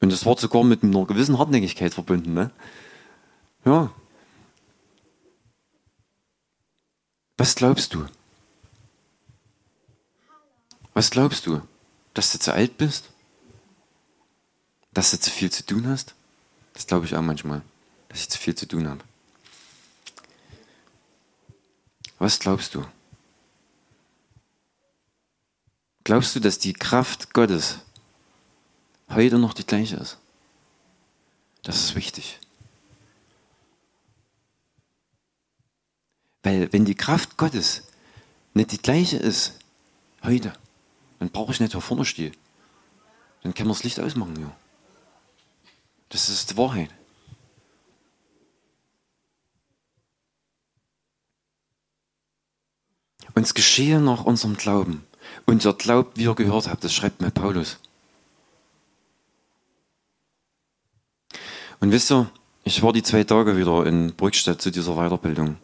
Und 0.00 0.10
das 0.10 0.26
war 0.26 0.36
sogar 0.36 0.64
mit 0.64 0.82
einer 0.82 1.04
gewissen 1.04 1.38
Hartnäckigkeit 1.38 1.94
verbunden. 1.94 2.34
Ne? 2.34 2.50
Ja. 3.64 3.92
Was 7.36 7.54
glaubst 7.54 7.94
du? 7.94 8.06
Was 10.94 11.12
glaubst 11.12 11.46
du? 11.46 11.60
Dass 12.12 12.32
du 12.32 12.40
zu 12.40 12.52
alt 12.52 12.76
bist? 12.76 13.09
Dass 14.92 15.10
du 15.10 15.20
zu 15.20 15.30
viel 15.30 15.50
zu 15.50 15.64
tun 15.64 15.86
hast? 15.86 16.14
Das 16.74 16.86
glaube 16.86 17.06
ich 17.06 17.14
auch 17.14 17.22
manchmal, 17.22 17.62
dass 18.08 18.20
ich 18.20 18.28
zu 18.28 18.38
viel 18.38 18.54
zu 18.54 18.66
tun 18.66 18.88
habe. 18.88 19.04
Was 22.18 22.38
glaubst 22.38 22.74
du? 22.74 22.84
Glaubst 26.04 26.34
du, 26.34 26.40
dass 26.40 26.58
die 26.58 26.72
Kraft 26.72 27.32
Gottes 27.32 27.78
heute 29.08 29.38
noch 29.38 29.54
die 29.54 29.66
gleiche 29.66 29.96
ist? 29.96 30.18
Das 31.62 31.76
ist 31.76 31.94
wichtig. 31.94 32.38
Weil 36.42 36.72
wenn 36.72 36.84
die 36.84 36.94
Kraft 36.94 37.36
Gottes 37.36 37.82
nicht 38.54 38.72
die 38.72 38.82
gleiche 38.82 39.18
ist 39.18 39.54
heute, 40.22 40.52
dann 41.18 41.30
brauche 41.30 41.52
ich 41.52 41.60
nicht 41.60 41.72
hier 41.72 41.80
vorne 41.80 42.04
stehen. 42.04 42.36
dann 43.42 43.54
können 43.54 43.68
wir 43.68 43.74
das 43.74 43.84
Licht 43.84 44.00
ausmachen, 44.00 44.40
ja. 44.40 44.56
Das 46.10 46.28
ist 46.28 46.50
die 46.50 46.56
Wahrheit. 46.56 46.90
Uns 53.34 53.54
geschehe 53.54 54.00
nach 54.00 54.24
unserem 54.24 54.56
Glauben. 54.56 55.06
Und 55.46 55.64
ihr 55.64 55.72
glaubt, 55.72 56.18
wie 56.18 56.24
ihr 56.24 56.34
gehört 56.34 56.68
habt, 56.68 56.84
das 56.84 56.92
schreibt 56.92 57.20
mir 57.22 57.30
Paulus. 57.30 57.78
Und 61.78 61.92
wisst 61.92 62.10
ihr, 62.10 62.30
ich 62.64 62.82
war 62.82 62.92
die 62.92 63.02
zwei 63.02 63.24
Tage 63.24 63.56
wieder 63.56 63.86
in 63.86 64.14
Brückstadt 64.14 64.60
zu 64.60 64.70
dieser 64.70 64.96
Weiterbildung. 64.96 65.56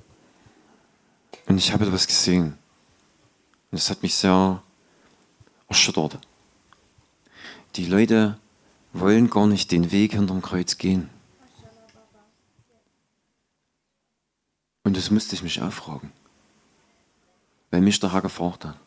Und 1.46 1.58
ich 1.58 1.72
habe 1.72 1.84
etwas 1.84 2.06
gesehen. 2.06 2.56
Und 3.70 3.80
das 3.80 3.90
hat 3.90 4.02
mich 4.02 4.14
sehr 4.14 4.62
erschüttert. 5.68 6.18
Die 7.74 7.86
Leute 7.86 8.38
wollen 9.00 9.30
gar 9.30 9.46
nicht 9.46 9.70
den 9.72 9.90
Weg 9.90 10.12
hinterm 10.12 10.42
Kreuz 10.42 10.78
gehen. 10.78 11.10
Und 14.84 14.96
das 14.96 15.10
musste 15.10 15.34
ich 15.34 15.42
mich 15.42 15.60
auch 15.60 15.72
fragen, 15.72 16.12
weil 17.70 17.80
mich 17.80 17.98
der 17.98 18.12
Herr 18.12 18.22
gefragt 18.22 18.64
hat. 18.64 18.78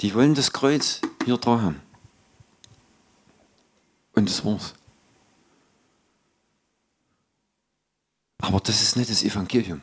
Die 0.00 0.14
wollen 0.14 0.34
das 0.34 0.52
Kreuz 0.52 1.00
hier 1.24 1.36
dran 1.36 1.62
haben. 1.62 1.82
Und 4.14 4.28
das 4.28 4.44
war's. 4.44 4.74
Aber 8.38 8.60
das 8.60 8.80
ist 8.80 8.96
nicht 8.96 9.10
das 9.10 9.22
Evangelium. 9.22 9.82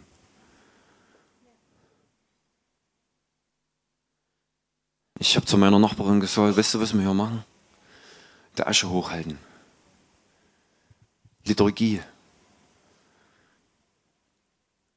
Ich 5.19 5.35
habe 5.35 5.45
zu 5.45 5.57
meiner 5.57 5.79
Nachbarin 5.79 6.19
gesagt, 6.19 6.57
weißt 6.57 6.75
du, 6.75 6.79
was 6.79 6.93
wir 6.93 7.01
hier 7.01 7.13
machen? 7.13 7.43
Der 8.57 8.67
Asche 8.67 8.89
hochhalten. 8.89 9.37
Liturgie. 11.45 12.01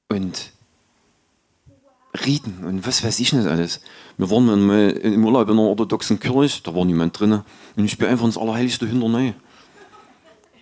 Und 0.09 0.53
Riten 2.27 2.65
und 2.65 2.87
was 2.87 3.05
weiß 3.05 3.21
ich 3.21 3.33
nicht 3.33 3.47
alles. 3.47 3.81
Wir 4.19 4.31
waren 4.31 4.67
mal 4.67 4.91
im 4.91 5.25
Urlaub 5.25 5.49
in 5.49 5.59
einer 5.59 5.69
orthodoxen 5.69 6.19
Kirche, 6.19 6.61
da 6.65 6.75
war 6.75 6.85
niemand 6.85 7.19
drin. 7.19 7.43
Und 7.77 7.85
ich 7.85 7.97
bin 7.97 8.09
einfach 8.09 8.25
ins 8.25 8.37
Allerheiligste 8.37 8.87
hinterher. 8.87 9.35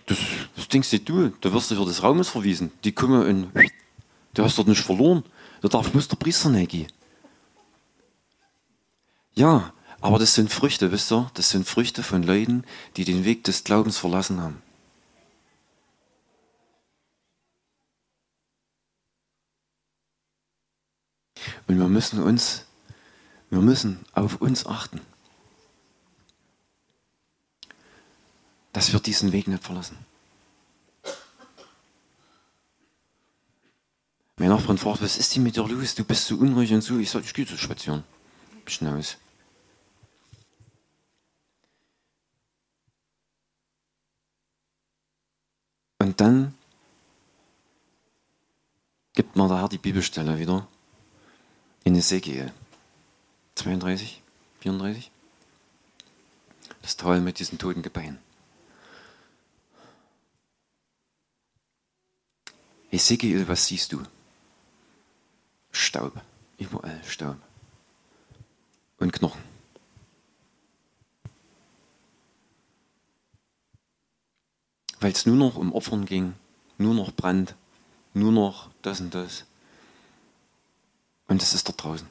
Das, 0.05 0.17
was 0.55 0.67
denkst 0.67 0.91
du? 1.05 1.31
Da 1.41 1.51
wirst 1.51 1.71
du 1.71 1.75
für 1.75 1.85
des 1.85 2.03
Raumes 2.03 2.29
verwiesen. 2.29 2.71
Die 2.83 2.91
kommen 2.91 3.25
und 3.25 3.71
du 4.35 4.43
hast 4.43 4.57
dort 4.57 4.67
nicht 4.67 4.81
verloren. 4.81 5.23
Da 5.61 5.67
darf 5.67 5.91
bloß 5.91 6.07
der 6.07 6.17
Priester 6.17 6.49
nicht 6.49 6.71
gehen. 6.71 6.87
Ja, 9.39 9.73
aber 10.01 10.19
das 10.19 10.35
sind 10.35 10.51
Früchte, 10.51 10.91
wisst 10.91 11.13
ihr? 11.13 11.31
Das 11.33 11.49
sind 11.49 11.65
Früchte 11.65 12.03
von 12.03 12.23
Leuten, 12.23 12.65
die 12.97 13.05
den 13.05 13.23
Weg 13.23 13.45
des 13.45 13.63
Glaubens 13.63 13.97
verlassen 13.97 14.41
haben. 14.41 14.61
Und 21.67 21.79
wir 21.79 21.87
müssen 21.87 22.21
uns, 22.21 22.65
wir 23.49 23.61
müssen 23.61 24.03
auf 24.11 24.41
uns 24.41 24.65
achten, 24.65 24.99
dass 28.73 28.91
wir 28.91 28.99
diesen 28.99 29.31
Weg 29.31 29.47
nicht 29.47 29.63
verlassen. 29.63 29.97
Mein 34.35 34.49
Nachbarn 34.49 34.77
fragt, 34.77 35.01
was 35.01 35.17
ist 35.17 35.33
denn 35.33 35.43
mit 35.43 35.55
dir 35.55 35.65
los? 35.65 35.95
Du 35.95 36.03
bist 36.03 36.25
so 36.25 36.35
unruhig 36.35 36.73
und 36.73 36.81
so. 36.81 36.99
Ich 36.99 37.09
sage, 37.09 37.23
ich 37.23 37.33
gehe 37.33 37.47
zu 37.47 37.57
spazieren. 37.57 38.03
Bisschen 38.65 38.89
aus. 38.89 39.15
Und 46.09 46.19
dann 46.19 46.55
gibt 49.13 49.35
mir 49.35 49.47
der 49.47 49.59
Herr 49.59 49.69
die 49.69 49.77
Bibelstelle 49.77 50.39
wieder 50.39 50.67
in 51.83 51.95
Ezekiel 51.95 52.51
32, 53.53 54.19
34. 54.61 55.11
Das 56.81 56.97
Tal 56.97 57.21
mit 57.21 57.37
diesen 57.37 57.59
toten 57.59 57.83
Gebeinen. 57.83 58.17
Ezekiel, 62.89 63.47
was 63.47 63.67
siehst 63.67 63.93
du? 63.93 64.01
Staub. 65.71 66.19
Überall 66.57 67.03
Staub. 67.03 67.37
Und 68.97 69.13
Knochen. 69.13 69.48
Weil 74.99 75.11
es 75.11 75.25
nur 75.25 75.35
noch 75.35 75.55
um 75.55 75.73
Opfern 75.73 76.05
ging, 76.05 76.33
nur 76.77 76.93
noch 76.93 77.11
Brand, 77.11 77.55
nur 78.13 78.31
noch 78.31 78.69
das 78.81 78.99
und 78.99 79.13
das. 79.13 79.45
Und 81.27 81.41
es 81.41 81.53
ist 81.53 81.67
dort 81.67 81.83
draußen. 81.83 82.07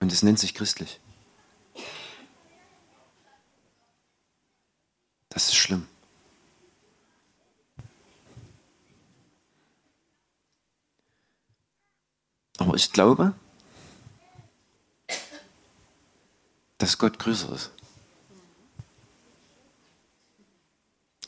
Und 0.00 0.12
es 0.12 0.22
nennt 0.22 0.38
sich 0.38 0.54
christlich. 0.54 0.98
Das 5.28 5.48
ist 5.48 5.54
schlimm. 5.54 5.86
Aber 12.58 12.74
ich 12.74 12.92
glaube, 12.92 13.34
dass 16.78 16.98
Gott 16.98 17.18
größer 17.18 17.52
ist. 17.52 17.70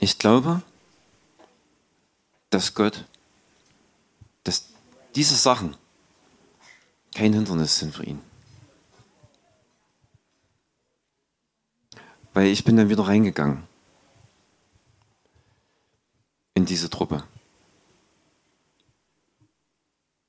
Ich 0.04 0.18
glaube, 0.18 0.60
dass 2.50 2.74
Gott, 2.74 3.06
dass 4.42 4.66
diese 5.14 5.34
Sachen 5.34 5.78
kein 7.14 7.32
Hindernis 7.32 7.78
sind 7.78 7.94
für 7.94 8.04
ihn. 8.04 8.20
Weil 12.34 12.48
ich 12.48 12.64
bin 12.64 12.76
dann 12.76 12.90
wieder 12.90 13.06
reingegangen 13.06 13.66
in 16.52 16.66
diese 16.66 16.90
Truppe. 16.90 17.24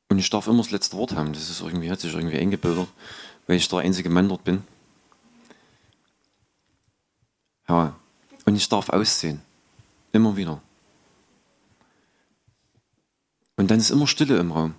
Und 0.08 0.20
ich 0.20 0.30
darf 0.30 0.48
immer 0.48 0.64
das 0.64 0.72
letzte 0.72 0.96
Wort 0.96 1.12
haben. 1.16 1.34
Das 1.34 1.50
ist 1.50 1.60
irgendwie, 1.60 1.92
hat 1.92 2.00
sich 2.00 2.14
irgendwie 2.14 2.40
eingebildet, 2.40 2.88
weil 3.46 3.58
ich 3.58 3.68
der 3.68 3.80
einzige 3.80 4.10
Mann 4.10 4.30
dort 4.30 4.46
bin. 4.46 4.64
Ja. 7.68 7.94
Und 8.46 8.56
ich 8.56 8.70
darf 8.70 8.88
aussehen. 8.88 9.42
Immer 10.16 10.38
wieder. 10.38 10.62
Und 13.58 13.70
dann 13.70 13.80
ist 13.80 13.90
immer 13.90 14.08
Stille 14.08 14.38
im 14.38 14.54
Raum. 14.54 14.74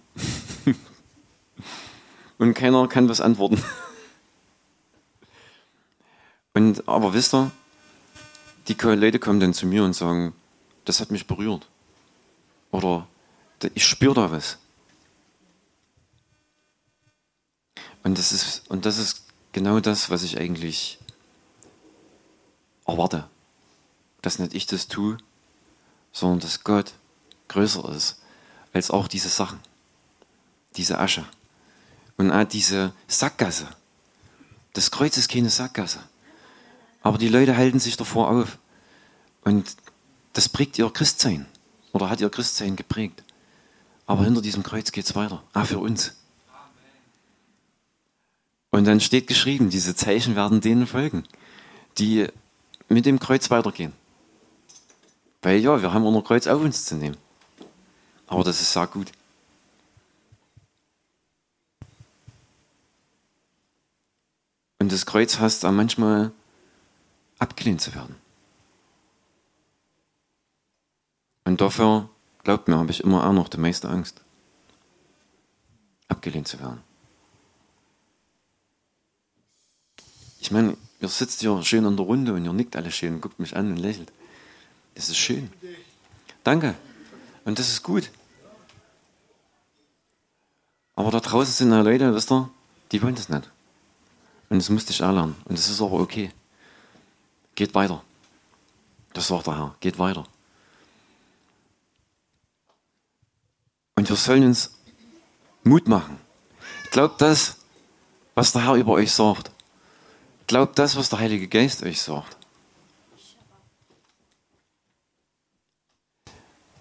und 2.38 2.54
keiner 2.54 2.88
kann 2.88 3.10
was 3.10 3.20
antworten. 3.20 3.62
und, 6.54 6.88
aber 6.88 7.12
wisst 7.12 7.34
ihr, 7.34 7.50
die 8.68 8.76
Leute 8.82 9.18
kommen 9.18 9.38
dann 9.38 9.52
zu 9.52 9.66
mir 9.66 9.84
und 9.84 9.92
sagen, 9.92 10.32
das 10.86 11.00
hat 11.00 11.10
mich 11.10 11.26
berührt. 11.26 11.68
Oder 12.70 13.06
ich 13.74 13.84
spüre 13.84 14.14
da 14.14 14.32
was. 14.32 14.56
Und 18.04 18.16
das, 18.16 18.32
ist, 18.32 18.70
und 18.70 18.86
das 18.86 18.96
ist 18.96 19.26
genau 19.52 19.80
das, 19.80 20.08
was 20.08 20.22
ich 20.22 20.38
eigentlich 20.38 20.98
erwarte. 22.86 23.28
Dass 24.26 24.40
nicht 24.40 24.54
ich 24.54 24.66
das 24.66 24.88
tue, 24.88 25.18
sondern 26.10 26.40
dass 26.40 26.64
Gott 26.64 26.94
größer 27.46 27.88
ist 27.90 28.18
als 28.72 28.90
auch 28.90 29.06
diese 29.06 29.28
Sachen, 29.28 29.60
diese 30.74 30.98
Asche 30.98 31.24
und 32.16 32.32
auch 32.32 32.42
diese 32.42 32.92
Sackgasse. 33.06 33.68
Das 34.72 34.90
Kreuz 34.90 35.16
ist 35.16 35.30
keine 35.30 35.48
Sackgasse. 35.48 36.00
Aber 37.02 37.18
die 37.18 37.28
Leute 37.28 37.56
halten 37.56 37.78
sich 37.78 37.96
davor 37.96 38.28
auf. 38.28 38.58
Und 39.42 39.76
das 40.32 40.48
prägt 40.48 40.76
ihr 40.76 40.90
Christsein 40.90 41.46
oder 41.92 42.10
hat 42.10 42.20
ihr 42.20 42.28
Christsein 42.28 42.74
geprägt. 42.74 43.22
Aber 44.06 44.24
hinter 44.24 44.42
diesem 44.42 44.64
Kreuz 44.64 44.90
geht 44.90 45.04
es 45.04 45.14
weiter. 45.14 45.40
Ah, 45.52 45.64
für 45.66 45.78
uns. 45.78 46.16
Und 48.70 48.86
dann 48.86 48.98
steht 48.98 49.28
geschrieben, 49.28 49.70
diese 49.70 49.94
Zeichen 49.94 50.34
werden 50.34 50.60
denen 50.60 50.88
folgen, 50.88 51.22
die 51.98 52.26
mit 52.88 53.06
dem 53.06 53.20
Kreuz 53.20 53.50
weitergehen. 53.50 53.92
Weil 55.46 55.60
ja, 55.60 55.80
wir 55.80 55.92
haben 55.92 56.04
unser 56.04 56.22
Kreuz 56.22 56.48
auf 56.48 56.60
uns 56.60 56.86
zu 56.86 56.96
nehmen. 56.96 57.16
Aber 58.26 58.42
das 58.42 58.60
ist 58.60 58.72
sehr 58.72 58.88
gut. 58.88 59.12
Und 64.80 64.90
das 64.90 65.06
Kreuz 65.06 65.38
heißt 65.38 65.64
auch 65.64 65.70
manchmal 65.70 66.32
abgelehnt 67.38 67.80
zu 67.80 67.94
werden. 67.94 68.16
Und 71.44 71.60
dafür, 71.60 72.10
glaubt 72.42 72.66
mir, 72.66 72.78
habe 72.78 72.90
ich 72.90 73.04
immer 73.04 73.24
auch 73.24 73.32
noch 73.32 73.48
die 73.48 73.58
meiste 73.58 73.88
Angst. 73.88 74.22
Abgelehnt 76.08 76.48
zu 76.48 76.58
werden. 76.58 76.82
Ich 80.40 80.50
meine, 80.50 80.76
ihr 80.98 81.08
sitzt 81.08 81.38
hier 81.38 81.62
schön 81.62 81.84
in 81.84 81.96
der 81.96 82.04
Runde 82.04 82.32
und 82.32 82.44
ihr 82.44 82.52
nickt 82.52 82.74
alle 82.74 82.90
schön 82.90 83.14
und 83.14 83.20
guckt 83.20 83.38
mich 83.38 83.54
an 83.54 83.70
und 83.70 83.76
lächelt. 83.76 84.10
Das 84.96 85.10
ist 85.10 85.18
schön. 85.18 85.52
Danke. 86.42 86.74
Und 87.44 87.58
das 87.58 87.68
ist 87.68 87.82
gut. 87.82 88.10
Aber 90.96 91.10
da 91.10 91.20
draußen 91.20 91.52
sind 91.52 91.70
ja 91.70 91.82
Leute, 91.82 92.14
wisst 92.14 92.32
ihr, 92.32 92.48
die 92.90 93.02
wollen 93.02 93.14
das 93.14 93.28
nicht. 93.28 93.48
Und 94.48 94.58
das 94.58 94.70
musste 94.70 94.92
ich 94.92 95.02
auch 95.02 95.12
lernen. 95.12 95.36
Und 95.44 95.58
das 95.58 95.68
ist 95.68 95.82
aber 95.82 96.00
okay. 96.00 96.32
Geht 97.54 97.74
weiter. 97.74 98.02
Das 99.12 99.28
sagt 99.28 99.46
der 99.46 99.56
Herr. 99.56 99.76
Geht 99.80 99.98
weiter. 99.98 100.26
Und 103.96 104.08
wir 104.08 104.16
sollen 104.16 104.44
uns 104.44 104.78
Mut 105.62 105.86
machen. 105.88 106.18
Glaubt 106.90 107.20
das, 107.20 107.56
was 108.34 108.52
der 108.52 108.64
Herr 108.64 108.74
über 108.74 108.92
euch 108.92 109.12
sagt. 109.12 109.50
Glaubt 110.46 110.78
das, 110.78 110.96
was 110.96 111.10
der 111.10 111.18
Heilige 111.18 111.48
Geist 111.48 111.82
euch 111.82 112.00
sagt. 112.00 112.36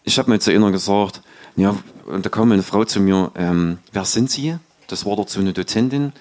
Ich 0.07 0.19
habe 0.19 0.29
mir 0.29 0.39
zu 0.39 0.51
einer 0.51 0.71
gesagt, 0.71 1.21
ja, 1.55 1.75
und 2.05 2.23
da 2.25 2.29
kam 2.29 2.51
eine 2.51 2.61
Frau 2.61 2.85
zu 2.85 2.99
mir, 2.99 3.31
ähm, 3.35 3.79
wer 3.91 4.05
sind 4.05 4.29
Sie? 4.29 4.55
Das 4.87 5.03
war 5.03 5.15
dort 5.15 5.31
so 5.31 5.39
eine 5.39 5.51
Dozentin. 5.51 6.13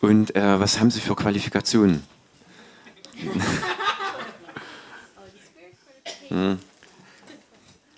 Und 0.00 0.36
äh, 0.36 0.60
was 0.60 0.78
haben 0.78 0.92
Sie 0.92 1.00
für 1.00 1.16
Qualifikationen? 1.16 2.04
hm. 6.28 6.58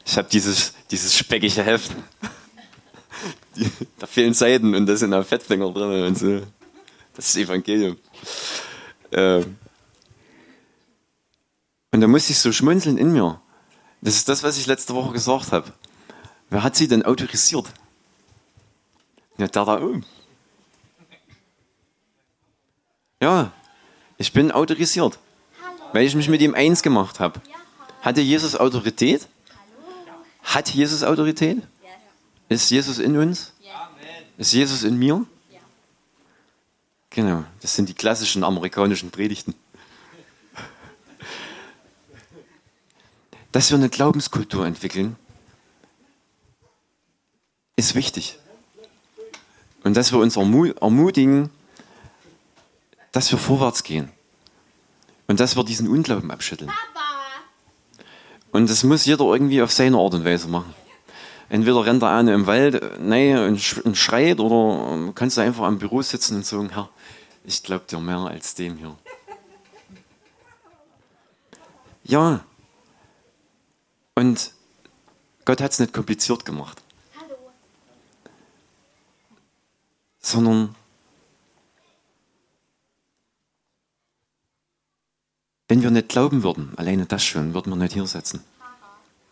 Ich 0.07 0.17
habe 0.17 0.29
dieses, 0.33 0.73
dieses 0.91 1.15
speckige 1.15 1.63
Heft. 1.63 1.93
da 3.99 4.07
fehlen 4.07 4.33
Seiten 4.33 4.75
und 4.75 4.87
da 4.87 4.97
sind 4.97 5.13
auch 5.13 5.27
Fettfinger 5.27 5.71
drin 5.71 6.05
und 6.05 6.19
so. 6.19 6.41
Das 7.15 7.29
ist 7.29 7.37
Evangelium. 7.37 7.99
Ähm. 9.13 9.59
Und 11.93 12.01
da 12.01 12.07
musste 12.07 12.33
ich 12.33 12.39
so 12.39 12.53
schmunzeln 12.53 12.97
in 12.97 13.13
mir. 13.13 13.41
Das 14.01 14.15
ist 14.15 14.29
das, 14.29 14.43
was 14.43 14.59
ich 14.59 14.67
letzte 14.67 14.95
Woche 14.95 15.13
gesagt 15.13 15.53
habe. 15.53 15.73
Wer 16.51 16.63
hat 16.63 16.77
sie 16.77 16.89
denn 16.89 17.05
autorisiert? 17.05 17.67
Ja, 19.39 19.49
der 19.49 19.65
da 19.65 19.81
oben. 19.81 20.05
Ja, 23.21 23.53
ich 24.19 24.33
bin 24.33 24.53
autorisiert, 24.53 25.19
weil 25.93 26.05
ich 26.05 26.15
mich 26.15 26.29
mit 26.29 26.41
ihm 26.41 26.55
eins 26.55 26.83
gemacht 26.83 27.21
habe. 27.21 27.41
Hatte 28.03 28.21
Jesus 28.21 28.55
Autorität? 28.55 29.27
Hat 30.43 30.69
Jesus 30.69 31.03
Autorität? 31.03 31.63
Ist 32.49 32.71
Jesus 32.71 32.99
in 32.99 33.17
uns? 33.17 33.53
Ist 34.39 34.53
Jesus 34.53 34.85
in 34.85 34.97
mir? 34.99 35.25
Genau, 37.11 37.45
das 37.63 37.75
sind 37.75 37.89
die 37.89 37.95
klassischen 37.95 38.45
amerikanischen 38.45 39.11
Predigten. 39.11 39.55
Dass 43.53 43.71
wir 43.71 43.79
eine 43.79 43.89
Glaubenskultur 43.89 44.67
entwickeln, 44.67 45.17
ist 47.77 47.95
wichtig. 47.95 48.39
Und 49.85 49.97
dass 49.97 50.13
wir 50.13 50.19
uns 50.19 50.37
ermutigen, 50.37 51.51
dass 53.13 53.31
wir 53.31 53.39
vorwärts 53.39 53.83
gehen. 53.83 54.11
Und 55.27 55.41
dass 55.41 55.57
wir 55.57 55.65
diesen 55.65 55.89
Unglauben 55.89 56.31
abschütteln. 56.31 56.71
Und 58.53 58.71
das 58.71 58.85
muss 58.85 59.05
jeder 59.05 59.25
irgendwie 59.25 59.63
auf 59.63 59.73
seine 59.73 59.99
Art 59.99 60.15
und 60.15 60.25
Weise 60.25 60.49
machen. 60.49 60.75
Entweder 61.49 61.85
rennt 61.85 62.03
er 62.03 62.11
eine 62.11 62.35
im 62.35 62.47
Wald 62.47 63.01
nee, 63.01 63.37
und, 63.37 63.61
schreit 63.61 64.41
oder 64.41 65.13
kannst 65.15 65.37
du 65.37 65.43
einfach 65.43 65.65
am 65.65 65.79
Büro 65.79 66.03
sitzen 66.03 66.37
und 66.37 66.47
sagen, 66.47 66.71
Herr, 66.71 66.89
ich 67.45 67.63
glaube 67.63 67.85
dir 67.89 68.01
mehr 68.01 68.19
als 68.19 68.55
dem 68.55 68.77
hier. 68.77 68.97
Ja. 72.05 72.41
Und 74.17 74.51
Gott 75.45 75.61
hat 75.61 75.71
es 75.71 75.79
nicht 75.79 75.93
kompliziert 75.93 76.45
gemacht. 76.45 76.83
sondern 80.27 80.75
wenn 85.69 85.83
wir 85.83 85.91
nicht 85.91 86.09
glauben 86.09 86.43
würden, 86.43 86.73
alleine 86.77 87.07
das 87.07 87.25
schon, 87.25 87.55
würden 87.55 87.71
wir 87.71 87.77
nicht 87.77 87.93
hier 87.93 88.07
sitzen. 88.07 88.43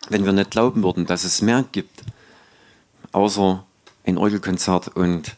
Wenn 0.08 0.24
wir 0.24 0.32
nicht 0.32 0.50
glauben 0.52 0.82
würden, 0.82 1.06
dass 1.06 1.24
es 1.24 1.42
mehr 1.42 1.64
gibt, 1.72 2.02
außer 3.10 3.64
ein 4.04 4.18
Orgelkonzert 4.18 4.88
und 4.88 5.36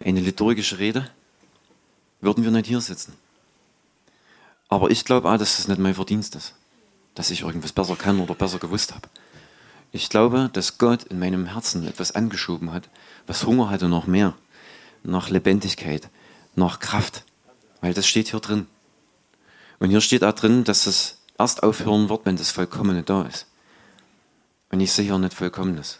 eine 0.00 0.20
liturgische 0.20 0.78
Rede, 0.78 1.10
würden 2.20 2.44
wir 2.44 2.50
nicht 2.50 2.66
hier 2.68 2.80
sitzen. 2.80 3.14
Aber 4.68 4.90
ich 4.90 5.04
glaube 5.04 5.30
auch, 5.30 5.36
dass 5.36 5.58
es 5.58 5.68
nicht 5.68 5.78
mein 5.78 5.94
Verdienst 5.94 6.36
ist, 6.36 6.54
dass 7.14 7.30
ich 7.30 7.42
irgendwas 7.42 7.72
besser 7.72 7.96
kann 7.96 8.20
oder 8.20 8.34
besser 8.34 8.58
gewusst 8.58 8.94
habe. 8.94 9.08
Ich 9.92 10.08
glaube, 10.08 10.48
dass 10.52 10.78
Gott 10.78 11.04
in 11.04 11.18
meinem 11.18 11.46
Herzen 11.46 11.86
etwas 11.86 12.12
angeschoben 12.12 12.72
hat, 12.72 12.88
was 13.26 13.44
Hunger 13.44 13.68
hatte 13.68 13.88
noch 13.88 14.06
mehr, 14.06 14.34
nach 15.02 15.28
Lebendigkeit, 15.28 16.08
nach 16.54 16.80
Kraft, 16.80 17.24
weil 17.80 17.92
das 17.92 18.06
steht 18.06 18.28
hier 18.28 18.40
drin. 18.40 18.66
Und 19.78 19.90
hier 19.90 20.00
steht 20.00 20.24
auch 20.24 20.32
drin, 20.32 20.64
dass 20.64 20.86
es 20.86 21.18
erst 21.38 21.62
aufhören 21.62 22.08
wird, 22.08 22.24
wenn 22.24 22.36
das 22.36 22.50
Vollkommene 22.50 23.02
da 23.02 23.22
ist. 23.22 23.46
Und 24.70 24.80
ich 24.80 24.92
sehe 24.92 25.04
hier 25.04 25.18
nicht 25.18 25.34
Vollkommenes. 25.34 25.98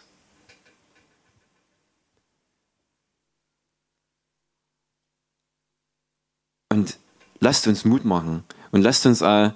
Und 6.69 6.97
lasst 7.39 7.67
uns 7.67 7.85
Mut 7.85 8.03
machen 8.03 8.43
und 8.71 8.81
lasst 8.81 9.05
uns 9.05 9.21
auch 9.21 9.51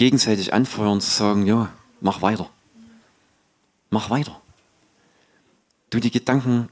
gegenseitig 0.00 0.52
anfeuern 0.52 1.00
zu 1.00 1.10
sagen, 1.10 1.46
ja, 1.46 1.70
mach 2.00 2.22
weiter. 2.22 2.50
Mach 3.90 4.10
weiter 4.10 4.40
du 5.90 5.98
die 5.98 6.10
Gedanken 6.10 6.68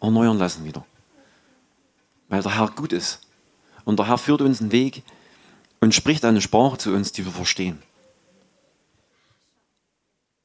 erneuern 0.00 0.38
lassen 0.38 0.64
wieder. 0.64 0.84
Weil 2.28 2.42
der 2.42 2.56
Herr 2.56 2.70
gut 2.70 2.92
ist. 2.92 3.20
Und 3.84 3.98
der 3.98 4.08
Herr 4.08 4.18
führt 4.18 4.40
uns 4.40 4.60
einen 4.60 4.72
Weg 4.72 5.02
und 5.80 5.94
spricht 5.94 6.24
eine 6.24 6.40
Sprache 6.40 6.78
zu 6.78 6.92
uns, 6.94 7.12
die 7.12 7.24
wir 7.24 7.32
verstehen. 7.32 7.82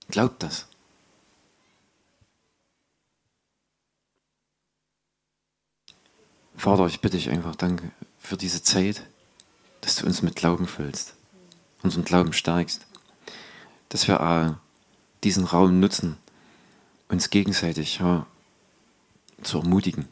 Glaubt 0.09 0.43
das. 0.43 0.67
Vater, 6.55 6.87
ich 6.87 6.99
bitte 6.99 7.15
dich 7.15 7.29
einfach, 7.29 7.55
danke 7.55 7.89
für 8.17 8.35
diese 8.35 8.61
Zeit, 8.61 9.01
dass 9.79 9.95
du 9.95 10.05
uns 10.05 10.21
mit 10.21 10.35
Glauben 10.35 10.67
füllst, 10.67 11.15
unseren 11.83 12.05
Glauben 12.05 12.33
stärkst, 12.33 12.85
dass 13.89 14.07
wir 14.07 14.19
äh, 14.19 14.53
diesen 15.23 15.45
Raum 15.45 15.79
nutzen, 15.79 16.17
uns 17.07 17.29
gegenseitig 17.29 17.99
ja, 17.99 18.25
zu 19.41 19.59
ermutigen, 19.59 20.07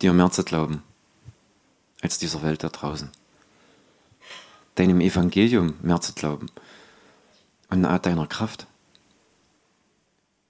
dir 0.00 0.12
mehr 0.12 0.30
zu 0.30 0.44
glauben 0.44 0.82
als 2.00 2.18
dieser 2.18 2.42
Welt 2.42 2.62
da 2.62 2.68
draußen. 2.68 3.10
Deinem 4.74 5.00
Evangelium 5.00 5.74
mehr 5.82 6.00
zu 6.00 6.12
glauben 6.12 6.50
und 7.70 7.84
auch 7.86 7.98
deiner 7.98 8.26
Kraft. 8.26 8.66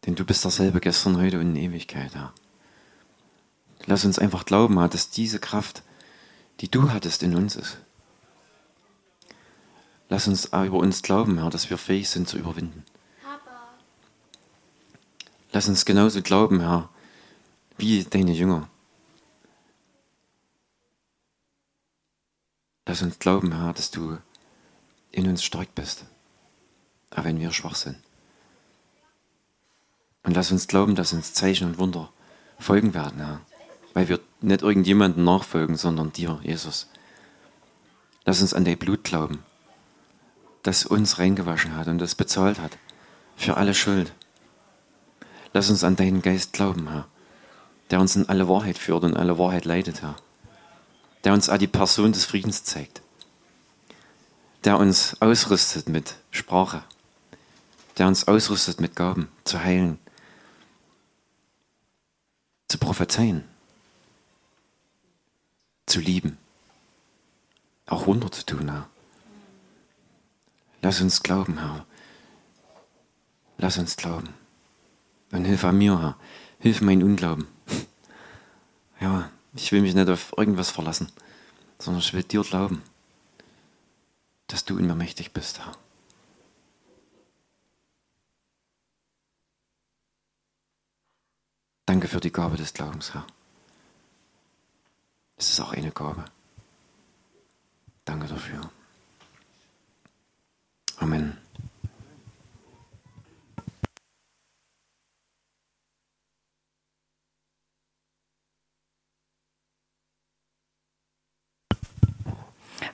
Denn 0.06 0.14
du 0.14 0.24
bist 0.24 0.44
derselbe 0.44 0.80
gestern, 0.80 1.16
heute 1.16 1.38
und 1.38 1.50
in 1.50 1.56
Ewigkeit, 1.56 2.14
Herr. 2.14 2.32
Lass 3.86 4.04
uns 4.04 4.18
einfach 4.18 4.44
glauben, 4.44 4.78
Herr, 4.78 4.88
dass 4.88 5.10
diese 5.10 5.38
Kraft, 5.38 5.82
die 6.60 6.70
du 6.70 6.90
hattest, 6.90 7.22
in 7.22 7.34
uns 7.34 7.56
ist. 7.56 7.78
Lass 10.14 10.28
uns 10.28 10.52
auch 10.52 10.62
über 10.62 10.78
uns 10.78 11.02
glauben, 11.02 11.38
Herr, 11.38 11.50
dass 11.50 11.70
wir 11.70 11.76
fähig 11.76 12.08
sind 12.08 12.28
zu 12.28 12.38
überwinden. 12.38 12.84
Lass 15.50 15.66
uns 15.66 15.84
genauso 15.84 16.22
glauben, 16.22 16.60
Herr, 16.60 16.88
wie 17.78 18.04
deine 18.04 18.30
Jünger. 18.30 18.68
Lass 22.86 23.02
uns 23.02 23.18
glauben, 23.18 23.56
Herr, 23.60 23.72
dass 23.72 23.90
du 23.90 24.18
in 25.10 25.28
uns 25.28 25.42
stark 25.42 25.74
bist, 25.74 26.04
auch 27.10 27.24
wenn 27.24 27.40
wir 27.40 27.50
schwach 27.50 27.74
sind. 27.74 27.96
Und 30.22 30.36
lass 30.36 30.52
uns 30.52 30.68
glauben, 30.68 30.94
dass 30.94 31.12
uns 31.12 31.34
Zeichen 31.34 31.66
und 31.66 31.78
Wunder 31.78 32.12
folgen 32.60 32.94
werden, 32.94 33.18
Herr, 33.18 33.40
weil 33.94 34.08
wir 34.08 34.20
nicht 34.40 34.62
irgendjemandem 34.62 35.24
nachfolgen, 35.24 35.76
sondern 35.76 36.12
dir, 36.12 36.38
Jesus. 36.44 36.86
Lass 38.24 38.42
uns 38.42 38.54
an 38.54 38.64
dein 38.64 38.78
Blut 38.78 39.02
glauben, 39.02 39.42
das 40.64 40.86
uns 40.86 41.18
reingewaschen 41.18 41.76
hat 41.76 41.86
und 41.86 41.98
das 41.98 42.14
bezahlt 42.14 42.58
hat 42.58 42.76
für 43.36 43.56
alle 43.56 43.74
Schuld. 43.74 44.12
Lass 45.52 45.70
uns 45.70 45.84
an 45.84 45.94
deinen 45.94 46.22
Geist 46.22 46.52
glauben, 46.52 46.88
Herr, 46.88 47.06
der 47.90 48.00
uns 48.00 48.16
in 48.16 48.28
alle 48.28 48.48
Wahrheit 48.48 48.78
führt 48.78 49.04
und 49.04 49.16
alle 49.16 49.38
Wahrheit 49.38 49.66
leitet, 49.66 50.02
Herr. 50.02 50.16
Der 51.22 51.32
uns 51.32 51.48
auch 51.48 51.58
die 51.58 51.68
Person 51.68 52.12
des 52.12 52.24
Friedens 52.24 52.64
zeigt. 52.64 53.02
Der 54.64 54.78
uns 54.78 55.20
ausrüstet 55.20 55.88
mit 55.88 56.16
Sprache. 56.30 56.82
Der 57.98 58.08
uns 58.08 58.26
ausrüstet 58.26 58.80
mit 58.80 58.96
Gaben, 58.96 59.28
zu 59.44 59.62
heilen, 59.62 59.98
zu 62.68 62.78
prophezeien, 62.78 63.44
zu 65.86 66.00
lieben. 66.00 66.38
Auch 67.86 68.06
Wunder 68.06 68.32
zu 68.32 68.44
tun, 68.44 68.70
Herr. 68.70 68.88
Lass 70.84 71.00
uns 71.00 71.22
glauben, 71.22 71.58
Herr. 71.60 71.86
Lass 73.56 73.78
uns 73.78 73.96
glauben. 73.96 74.28
Und 75.32 75.46
hilf 75.46 75.62
mir, 75.72 75.98
Herr. 75.98 76.18
Hilf 76.58 76.82
mein 76.82 77.02
Unglauben. 77.02 77.48
Ja, 79.00 79.30
ich 79.54 79.72
will 79.72 79.82
mich 79.82 79.94
nicht 79.94 80.08
auf 80.08 80.34
irgendwas 80.36 80.70
verlassen, 80.70 81.10
sondern 81.78 82.00
ich 82.00 82.12
will 82.14 82.22
dir 82.22 82.42
glauben, 82.42 82.82
dass 84.46 84.64
du 84.64 84.78
in 84.78 84.86
mir 84.86 84.94
mächtig 84.94 85.32
bist, 85.32 85.58
Herr. 85.58 85.72
Danke 91.86 92.08
für 92.08 92.20
die 92.20 92.32
Gabe 92.32 92.56
des 92.56 92.72
Glaubens, 92.72 93.14
Herr. 93.14 93.26
Es 95.36 95.50
ist 95.50 95.60
auch 95.60 95.72
eine 95.72 95.90
Gabe. 95.90 96.24
Danke 98.04 98.28
dafür. 98.28 98.70
Amen. 100.98 101.36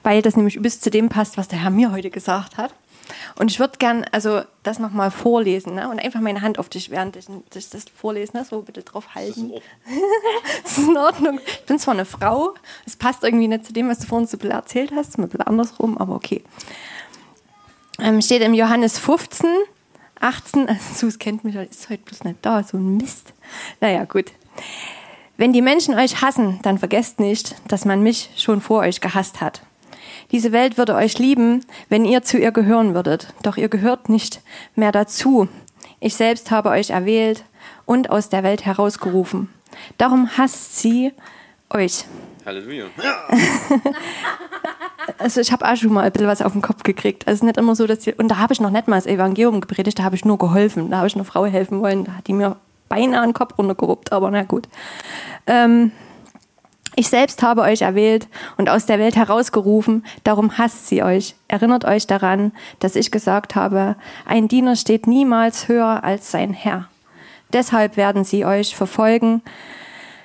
Weil 0.02 0.22
das 0.22 0.36
nämlich 0.36 0.60
bis 0.60 0.80
zu 0.80 0.90
dem 0.90 1.08
passt, 1.08 1.36
was 1.36 1.48
der 1.48 1.62
Herr 1.62 1.70
mir 1.70 1.92
heute 1.92 2.10
gesagt 2.10 2.56
hat. 2.56 2.74
Und 3.38 3.50
ich 3.50 3.58
würde 3.58 3.78
gern 3.78 4.04
also 4.12 4.42
das 4.62 4.78
nochmal 4.78 5.10
vorlesen 5.10 5.74
ne? 5.74 5.88
und 5.88 5.98
einfach 5.98 6.20
meine 6.20 6.42
Hand 6.42 6.58
auf 6.58 6.68
dich, 6.68 6.90
während 6.90 7.16
ich, 7.16 7.26
ich 7.54 7.70
das 7.70 7.84
vorlese, 7.94 8.36
ne? 8.36 8.44
so 8.44 8.62
bitte 8.62 8.82
drauf 8.82 9.14
halten. 9.14 9.52
Das 10.62 10.78
ist 10.78 10.88
in 10.88 10.96
Ordnung. 10.96 11.40
Ich 11.44 11.66
bin 11.66 11.78
zwar 11.78 11.94
eine 11.94 12.04
Frau, 12.04 12.54
es 12.86 12.96
passt 12.96 13.24
irgendwie 13.24 13.48
nicht 13.48 13.66
zu 13.66 13.72
dem, 13.72 13.88
was 13.88 13.98
du 13.98 14.06
vorhin 14.06 14.28
so 14.28 14.36
erzählt 14.38 14.92
hast, 14.94 15.18
ein 15.18 15.22
bisschen 15.22 15.42
andersrum, 15.42 15.98
aber 15.98 16.14
okay. 16.14 16.42
Ähm, 18.02 18.22
steht 18.22 18.42
im 18.42 18.54
Johannes 18.54 18.98
15, 18.98 19.48
18, 20.20 20.68
also 20.68 20.80
Sus 20.94 21.18
kennt 21.18 21.44
mich, 21.44 21.54
ist 21.54 21.88
heute 21.90 22.02
bloß 22.02 22.24
nicht 22.24 22.38
da, 22.42 22.62
so 22.62 22.76
ein 22.76 22.96
Mist. 22.96 23.32
Naja, 23.80 24.04
gut. 24.04 24.32
Wenn 25.36 25.52
die 25.52 25.62
Menschen 25.62 25.94
euch 25.94 26.20
hassen, 26.20 26.58
dann 26.62 26.78
vergesst 26.78 27.18
nicht, 27.20 27.56
dass 27.68 27.84
man 27.84 28.02
mich 28.02 28.30
schon 28.36 28.60
vor 28.60 28.80
euch 28.80 29.00
gehasst 29.00 29.40
hat. 29.40 29.62
Diese 30.32 30.52
Welt 30.52 30.78
würde 30.78 30.94
euch 30.94 31.18
lieben, 31.18 31.64
wenn 31.88 32.04
ihr 32.04 32.22
zu 32.22 32.38
ihr 32.38 32.52
gehören 32.52 32.94
würdet. 32.94 33.32
Doch 33.42 33.56
ihr 33.56 33.68
gehört 33.68 34.08
nicht 34.08 34.42
mehr 34.76 34.92
dazu. 34.92 35.48
Ich 35.98 36.14
selbst 36.14 36.50
habe 36.50 36.70
euch 36.70 36.90
erwählt 36.90 37.44
und 37.86 38.10
aus 38.10 38.28
der 38.28 38.42
Welt 38.42 38.64
herausgerufen. 38.64 39.48
Darum 39.98 40.36
hasst 40.36 40.78
sie 40.78 41.12
euch. 41.70 42.04
Halleluja. 42.46 42.86
also 45.18 45.40
ich 45.40 45.52
habe 45.52 45.66
auch 45.66 45.76
schon 45.76 45.92
mal 45.92 46.04
ein 46.04 46.12
bisschen 46.12 46.28
was 46.28 46.42
auf 46.42 46.52
den 46.52 46.62
Kopf 46.62 46.82
gekriegt. 46.82 47.26
Also 47.28 47.44
nicht 47.44 47.56
immer 47.56 47.74
so, 47.74 47.86
dass 47.86 48.00
die, 48.00 48.14
und 48.14 48.28
da 48.28 48.38
habe 48.38 48.52
ich 48.52 48.60
noch 48.60 48.70
nicht 48.70 48.88
mal 48.88 48.96
das 48.96 49.06
Evangelium 49.06 49.60
gepredigt, 49.60 49.98
da 49.98 50.04
habe 50.04 50.16
ich 50.16 50.24
nur 50.24 50.38
geholfen. 50.38 50.90
Da 50.90 50.98
habe 50.98 51.06
ich 51.06 51.14
einer 51.14 51.24
Frau 51.24 51.46
helfen 51.46 51.80
wollen, 51.80 52.04
da 52.04 52.12
hat 52.12 52.26
die 52.26 52.32
mir 52.32 52.56
beinahe 52.88 53.24
den 53.24 53.34
Kopf 53.34 53.56
runtergeruppt, 53.58 54.12
aber 54.12 54.30
na 54.30 54.42
gut. 54.42 54.68
Ähm, 55.46 55.92
ich 56.96 57.08
selbst 57.08 57.42
habe 57.42 57.62
euch 57.62 57.82
erwählt 57.82 58.26
und 58.56 58.68
aus 58.68 58.84
der 58.84 58.98
Welt 58.98 59.16
herausgerufen, 59.16 60.04
darum 60.24 60.58
hasst 60.58 60.88
sie 60.88 61.02
euch. 61.02 61.36
Erinnert 61.48 61.84
euch 61.84 62.06
daran, 62.06 62.52
dass 62.80 62.96
ich 62.96 63.10
gesagt 63.10 63.54
habe, 63.54 63.96
ein 64.26 64.48
Diener 64.48 64.76
steht 64.76 65.06
niemals 65.06 65.68
höher 65.68 66.02
als 66.02 66.30
sein 66.30 66.52
Herr. 66.52 66.88
Deshalb 67.52 67.96
werden 67.96 68.24
sie 68.24 68.44
euch 68.44 68.76
verfolgen, 68.76 69.42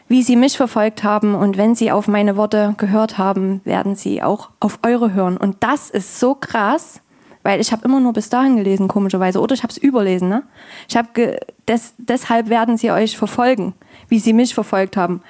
wie 0.07 0.23
sie 0.23 0.35
mich 0.35 0.57
verfolgt 0.57 1.03
haben 1.03 1.33
und 1.35 1.57
wenn 1.57 1.75
sie 1.75 1.91
auf 1.91 2.07
meine 2.07 2.37
Worte 2.37 2.75
gehört 2.77 3.17
haben, 3.17 3.61
werden 3.63 3.95
sie 3.95 4.21
auch 4.21 4.49
auf 4.59 4.79
eure 4.83 5.13
hören. 5.13 5.37
Und 5.37 5.57
das 5.61 5.89
ist 5.89 6.19
so 6.19 6.35
krass, 6.35 7.01
weil 7.41 7.59
ich 7.59 7.71
habe 7.71 7.85
immer 7.85 7.99
nur 7.99 8.13
bis 8.13 8.29
dahin 8.29 8.57
gelesen, 8.57 8.87
komischerweise, 8.87 9.39
oder 9.39 9.53
ich 9.53 9.63
habe 9.63 9.71
es 9.71 9.77
überlesen. 9.77 10.29
Ne? 10.29 10.43
Ich 10.87 10.95
hab 10.95 11.13
ge 11.13 11.39
des 11.67 11.95
deshalb 11.97 12.49
werden 12.49 12.77
sie 12.77 12.91
euch 12.91 13.17
verfolgen, 13.17 13.73
wie 14.07 14.19
sie 14.19 14.33
mich 14.33 14.53
verfolgt 14.53 14.97
haben. 14.97 15.21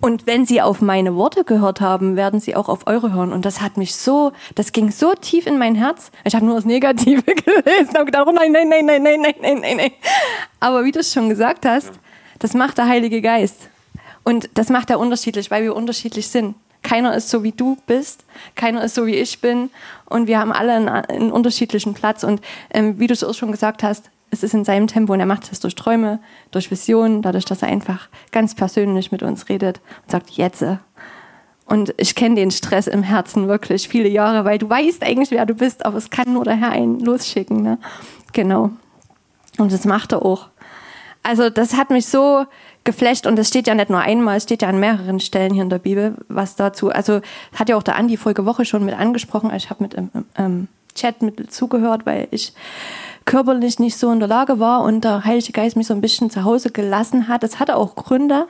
Und 0.00 0.26
wenn 0.26 0.44
sie 0.44 0.60
auf 0.60 0.82
meine 0.82 1.16
Worte 1.16 1.44
gehört 1.44 1.80
haben, 1.80 2.16
werden 2.16 2.40
sie 2.40 2.54
auch 2.54 2.68
auf 2.68 2.86
eure 2.86 3.12
hören. 3.12 3.32
Und 3.32 3.46
das 3.46 3.62
hat 3.62 3.78
mich 3.78 3.96
so, 3.96 4.32
das 4.54 4.72
ging 4.72 4.90
so 4.90 5.14
tief 5.14 5.46
in 5.46 5.56
mein 5.58 5.74
Herz. 5.74 6.10
Ich 6.24 6.34
habe 6.34 6.44
nur 6.44 6.54
das 6.56 6.66
Negative 6.66 7.22
gelesen 7.22 7.96
und 7.98 8.06
gedacht, 8.06 8.26
oh 8.26 8.32
nein, 8.32 8.52
nein, 8.52 8.68
nein, 8.68 8.84
nein, 8.84 9.02
nein, 9.02 9.20
nein, 9.22 9.60
nein, 9.60 9.76
nein. 9.76 9.90
Aber 10.60 10.84
wie 10.84 10.92
du 10.92 11.00
es 11.00 11.12
schon 11.12 11.30
gesagt 11.30 11.64
hast, 11.64 11.92
das 12.38 12.52
macht 12.52 12.76
der 12.76 12.86
Heilige 12.86 13.22
Geist. 13.22 13.70
Und 14.26 14.50
das 14.54 14.70
macht 14.70 14.90
er 14.90 14.98
unterschiedlich, 14.98 15.52
weil 15.52 15.62
wir 15.62 15.76
unterschiedlich 15.76 16.26
sind. 16.26 16.56
Keiner 16.82 17.14
ist 17.14 17.30
so 17.30 17.44
wie 17.44 17.52
du 17.52 17.78
bist, 17.86 18.24
keiner 18.56 18.82
ist 18.82 18.96
so 18.96 19.06
wie 19.06 19.14
ich 19.14 19.40
bin 19.40 19.70
und 20.04 20.26
wir 20.26 20.40
haben 20.40 20.52
alle 20.52 20.72
einen, 20.72 20.88
einen 20.88 21.30
unterschiedlichen 21.30 21.94
Platz. 21.94 22.24
Und 22.24 22.40
ähm, 22.70 22.98
wie 22.98 23.06
du 23.06 23.12
es 23.12 23.22
auch 23.22 23.34
schon 23.34 23.52
gesagt 23.52 23.84
hast, 23.84 24.10
es 24.30 24.42
ist 24.42 24.52
in 24.52 24.64
seinem 24.64 24.88
Tempo 24.88 25.12
und 25.12 25.20
er 25.20 25.26
macht 25.26 25.52
es 25.52 25.60
durch 25.60 25.76
Träume, 25.76 26.18
durch 26.50 26.72
Visionen, 26.72 27.22
dadurch, 27.22 27.44
dass 27.44 27.62
er 27.62 27.68
einfach 27.68 28.08
ganz 28.32 28.56
persönlich 28.56 29.12
mit 29.12 29.22
uns 29.22 29.48
redet 29.48 29.80
und 30.02 30.10
sagt, 30.10 30.30
jetzt. 30.30 30.64
Und 31.64 31.94
ich 31.96 32.16
kenne 32.16 32.34
den 32.34 32.50
Stress 32.50 32.88
im 32.88 33.04
Herzen 33.04 33.46
wirklich 33.46 33.88
viele 33.88 34.08
Jahre, 34.08 34.44
weil 34.44 34.58
du 34.58 34.68
weißt 34.68 35.04
eigentlich, 35.04 35.30
wer 35.30 35.46
du 35.46 35.54
bist, 35.54 35.86
aber 35.86 35.98
es 35.98 36.10
kann 36.10 36.32
nur 36.32 36.42
der 36.42 36.56
Herr 36.56 36.70
einen 36.70 36.98
losschicken. 36.98 37.62
Ne? 37.62 37.78
Genau. 38.32 38.70
Und 39.56 39.72
das 39.72 39.84
macht 39.84 40.10
er 40.10 40.24
auch. 40.24 40.48
Also 41.26 41.50
das 41.50 41.76
hat 41.76 41.90
mich 41.90 42.06
so 42.06 42.46
geflecht 42.84 43.26
und 43.26 43.36
es 43.36 43.48
steht 43.48 43.66
ja 43.66 43.74
nicht 43.74 43.90
nur 43.90 43.98
einmal, 43.98 44.36
es 44.36 44.44
steht 44.44 44.62
ja 44.62 44.68
an 44.68 44.78
mehreren 44.78 45.18
Stellen 45.18 45.52
hier 45.52 45.64
in 45.64 45.70
der 45.70 45.80
Bibel, 45.80 46.14
was 46.28 46.54
dazu, 46.54 46.90
also 46.90 47.20
hat 47.52 47.68
ja 47.68 47.76
auch 47.76 47.82
der 47.82 47.96
Andi 47.96 48.16
vorige 48.16 48.46
Woche 48.46 48.64
schon 48.64 48.84
mit 48.84 48.96
angesprochen, 48.96 49.52
ich 49.52 49.68
habe 49.68 49.82
mit 49.82 49.94
im, 49.94 50.08
im 50.38 50.68
Chat 50.94 51.22
mit 51.22 51.52
zugehört, 51.52 52.06
weil 52.06 52.28
ich 52.30 52.52
körperlich 53.24 53.80
nicht 53.80 53.96
so 53.96 54.12
in 54.12 54.20
der 54.20 54.28
Lage 54.28 54.60
war 54.60 54.82
und 54.82 55.02
der 55.02 55.24
Heilige 55.24 55.50
Geist 55.50 55.76
mich 55.76 55.88
so 55.88 55.94
ein 55.94 56.00
bisschen 56.00 56.30
zu 56.30 56.44
Hause 56.44 56.70
gelassen 56.70 57.26
hat. 57.26 57.42
Es 57.42 57.58
hatte 57.58 57.74
auch 57.74 57.96
Gründe. 57.96 58.46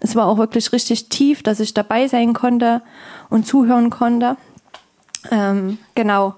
Es 0.00 0.16
war 0.16 0.26
auch 0.26 0.38
wirklich 0.38 0.72
richtig 0.72 1.08
tief, 1.08 1.44
dass 1.44 1.60
ich 1.60 1.72
dabei 1.72 2.08
sein 2.08 2.32
konnte 2.32 2.82
und 3.30 3.46
zuhören 3.46 3.90
konnte. 3.90 4.36
Ähm, 5.30 5.78
genau. 5.94 6.34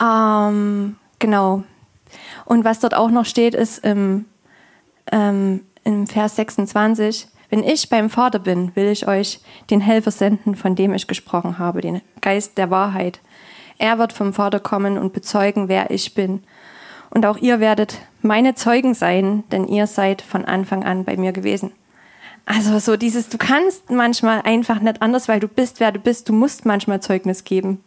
Ähm, 0.00 0.94
genau. 1.18 1.64
Und 2.44 2.64
was 2.64 2.78
dort 2.78 2.94
auch 2.94 3.10
noch 3.10 3.24
steht, 3.24 3.56
ist 3.56 3.84
im, 3.84 4.26
ähm, 5.10 5.60
im 5.84 6.06
Vers 6.06 6.36
26, 6.36 7.26
wenn 7.50 7.64
ich 7.64 7.88
beim 7.88 8.08
Vater 8.08 8.38
bin, 8.38 8.74
will 8.76 8.88
ich 8.88 9.06
euch 9.06 9.40
den 9.70 9.80
Helfer 9.80 10.10
senden, 10.10 10.54
von 10.54 10.74
dem 10.74 10.94
ich 10.94 11.06
gesprochen 11.06 11.58
habe, 11.58 11.80
den 11.80 12.00
Geist 12.20 12.56
der 12.56 12.70
Wahrheit. 12.70 13.20
Er 13.78 13.98
wird 13.98 14.12
vom 14.12 14.32
Vater 14.32 14.60
kommen 14.60 14.96
und 14.96 15.12
bezeugen, 15.12 15.68
wer 15.68 15.90
ich 15.90 16.14
bin. 16.14 16.42
Und 17.10 17.26
auch 17.26 17.36
ihr 17.36 17.60
werdet 17.60 17.98
meine 18.22 18.54
Zeugen 18.54 18.94
sein, 18.94 19.44
denn 19.50 19.68
ihr 19.68 19.86
seid 19.86 20.22
von 20.22 20.44
Anfang 20.44 20.84
an 20.84 21.04
bei 21.04 21.16
mir 21.16 21.32
gewesen. 21.32 21.72
Also 22.46 22.78
so 22.78 22.96
dieses, 22.96 23.28
du 23.28 23.38
kannst 23.38 23.90
manchmal 23.90 24.40
einfach 24.42 24.80
nicht 24.80 25.02
anders, 25.02 25.28
weil 25.28 25.40
du 25.40 25.48
bist, 25.48 25.78
wer 25.80 25.92
du 25.92 25.98
bist. 25.98 26.28
Du 26.28 26.32
musst 26.32 26.64
manchmal 26.64 27.00
Zeugnis 27.00 27.44
geben. 27.44 27.82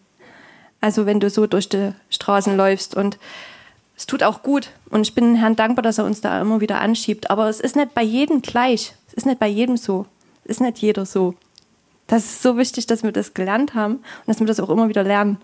Also 0.80 1.06
wenn 1.06 1.20
du 1.20 1.30
so 1.30 1.48
durch 1.48 1.68
die 1.68 1.94
Straßen 2.10 2.56
läufst 2.56 2.96
und 2.96 3.18
es 3.98 4.06
tut 4.06 4.24
auch 4.24 4.44
gut. 4.44 4.70
Und 4.90 5.02
ich 5.02 5.16
bin 5.16 5.36
Herrn 5.36 5.56
dankbar, 5.56 5.84
dass 5.84 5.98
er 5.98 6.06
uns 6.06 6.22
da 6.22 6.42
immer 6.42 6.62
wieder 6.62 6.82
anschiebt. 6.82 7.30
Aber 7.30 7.48
es 7.48 7.60
ist 7.60 7.76
nicht 7.76 7.94
bei 7.94 8.04
jedem 8.04 8.42
gleich. 8.42 8.94
Es 9.08 9.14
ist 9.14 9.26
nicht 9.26 9.40
bei 9.40 9.48
jedem 9.48 9.78
so. 9.78 10.06
Es 10.44 10.52
ist 10.52 10.62
nicht 10.62 10.80
jeder 10.80 11.06
so. 11.06 11.36
Das 12.08 12.26
ist 12.26 12.42
so 12.44 12.58
wichtig, 12.58 12.86
dass 12.86 13.04
wir 13.04 13.12
das 13.12 13.34
gelernt 13.34 13.74
haben 13.74 13.96
und 13.96 14.28
dass 14.28 14.40
wir 14.40 14.48
das 14.48 14.60
auch 14.60 14.70
immer 14.70 14.90
wieder 14.90 15.04
lernen. 15.04 15.38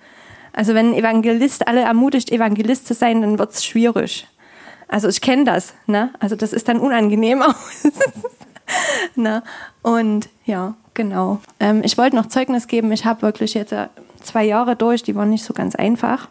Also 0.54 0.74
wenn 0.74 0.92
ein 0.92 0.94
Evangelist 0.94 1.68
alle 1.68 1.82
ermutigt, 1.82 2.32
Evangelist 2.32 2.88
zu 2.88 2.94
sein, 2.94 3.22
dann 3.22 3.40
wird 3.40 3.54
es 3.54 3.66
schwierig. 3.66 4.28
Also 4.88 5.08
ich 5.08 5.22
kenne 5.22 5.46
das. 5.46 5.74
Ne? 5.88 6.12
Also 6.20 6.36
das 6.36 6.52
ist 6.54 6.68
dann 6.68 6.80
unangenehm 6.80 7.42
ne? 9.16 9.44
Und 9.82 10.30
ja, 10.46 10.76
genau. 10.94 11.40
Ähm, 11.60 11.82
ich 11.84 11.98
wollte 11.98 12.18
noch 12.18 12.28
Zeugnis 12.28 12.68
geben. 12.68 12.92
Ich 12.92 13.06
habe 13.06 13.22
wirklich 13.22 13.54
jetzt 13.54 13.72
äh, 13.72 13.88
zwei 14.22 14.44
Jahre 14.44 14.76
durch, 14.76 15.04
die 15.04 15.16
waren 15.16 15.30
nicht 15.30 15.46
so 15.46 15.54
ganz 15.54 15.76
einfach. 15.76 16.28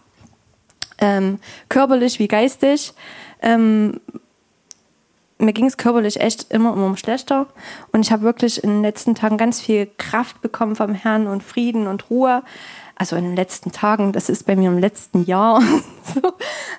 Ähm, 1.01 1.39
körperlich 1.69 2.19
wie 2.19 2.29
geistig. 2.29 2.93
Ähm, 3.43 4.01
mir 5.39 5.55
ging 5.55 5.67
es 5.67 5.79
körperlich 5.79 6.21
echt 6.21 6.53
immer, 6.53 6.75
immer 6.75 6.97
schlechter. 6.97 7.47
Und 7.93 8.05
ich 8.05 8.13
habe 8.13 8.23
wirklich 8.23 8.63
in 8.63 8.71
den 8.71 8.83
letzten 8.83 9.15
Tagen 9.15 9.39
ganz 9.39 9.61
viel 9.61 9.89
Kraft 9.97 10.43
bekommen 10.43 10.77
vom 10.77 10.95
Herrn 10.95 11.27
und 11.27 11.43
Frieden 11.43 11.87
und 11.87 12.11
Ruhe 12.11 12.43
also 13.01 13.17
in 13.17 13.25
den 13.25 13.35
letzten 13.35 13.73
Tagen, 13.73 14.13
das 14.13 14.29
ist 14.29 14.45
bei 14.45 14.57
mir 14.57 14.69
im 14.69 14.79
letzten 14.79 15.25
Jahr, 15.25 15.63
so, 16.05 16.35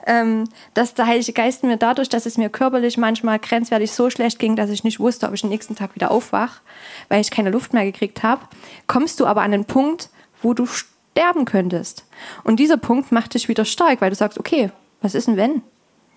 ähm, 0.06 0.48
dass 0.76 0.94
der 0.94 1.08
Heilige 1.08 1.34
Geist 1.34 1.64
mir 1.64 1.78
dadurch, 1.78 2.10
dass 2.10 2.28
es 2.28 2.38
mir 2.38 2.50
körperlich 2.50 2.96
manchmal 3.00 3.40
grenzwertig 3.40 3.92
so 3.92 4.12
schlecht 4.12 4.38
ging, 4.38 4.56
dass 4.56 4.70
ich 4.70 4.84
nicht 4.84 5.00
wusste, 5.00 5.28
ob 5.28 5.34
ich 5.34 5.42
den 5.42 5.50
nächsten 5.50 5.76
Tag 5.76 5.96
wieder 5.96 6.12
aufwach, 6.12 6.62
weil 7.10 7.22
ich 7.22 7.32
keine 7.32 7.50
Luft 7.50 7.74
mehr 7.74 7.86
gekriegt 7.86 8.22
habe, 8.22 8.44
kommst 8.86 9.20
du 9.20 9.26
aber 9.26 9.42
an 9.42 9.52
den 9.52 9.66
Punkt, 9.66 10.10
wo 10.44 10.54
du 10.54 10.68
sterben 11.12 11.45
könntest. 11.45 12.05
Und 12.43 12.59
dieser 12.59 12.78
Punkt 12.78 13.12
macht 13.12 13.34
dich 13.34 13.47
wieder 13.47 13.66
stark, 13.66 14.01
weil 14.01 14.09
du 14.09 14.16
sagst, 14.16 14.39
okay, 14.39 14.72
was 15.01 15.16
ist 15.16 15.28
denn 15.28 15.38
wenn? 15.38 15.62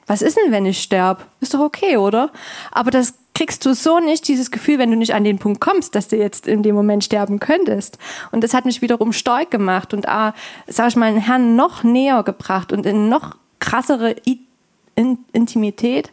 Was 0.07 0.23
ist 0.23 0.37
denn, 0.37 0.53
wenn 0.53 0.67
ich 0.67 0.83
sterbe? 0.83 1.23
Ist 1.41 1.55
doch 1.55 1.61
okay, 1.61 1.97
oder? 1.97 2.31
Aber 2.73 2.91
das 2.91 3.15
kriegst 3.35 3.65
du 3.65 3.75
so 3.75 3.99
nicht 3.99 4.29
dieses 4.29 4.51
Gefühl, 4.51 4.79
wenn 4.79 4.91
du 4.91 4.97
nicht 4.97 5.15
an 5.15 5.25
den 5.25 5.39
Punkt 5.39 5.61
kommst, 5.61 5.95
dass 5.95 6.09
du 6.09 6.17
jetzt 6.17 6.47
in 6.47 6.63
dem 6.63 6.75
Moment 6.75 7.03
sterben 7.03 7.41
könntest. 7.41 7.99
Und 8.31 8.45
das 8.45 8.55
hat 8.55 8.65
mich 8.67 8.83
wiederum 8.83 9.13
stark 9.13 9.51
gemacht 9.51 9.95
und, 9.95 10.07
ah, 10.09 10.35
sag 10.67 10.89
ich 10.89 10.97
mal, 10.97 11.13
den 11.13 11.21
Herrn 11.21 11.57
noch 11.57 11.83
näher 11.83 12.23
gebracht 12.23 12.73
und 12.73 12.87
in 12.87 13.09
noch 13.09 13.37
krassere 13.59 14.15
I 14.27 14.41
in 14.95 15.19
Intimität. 15.33 16.13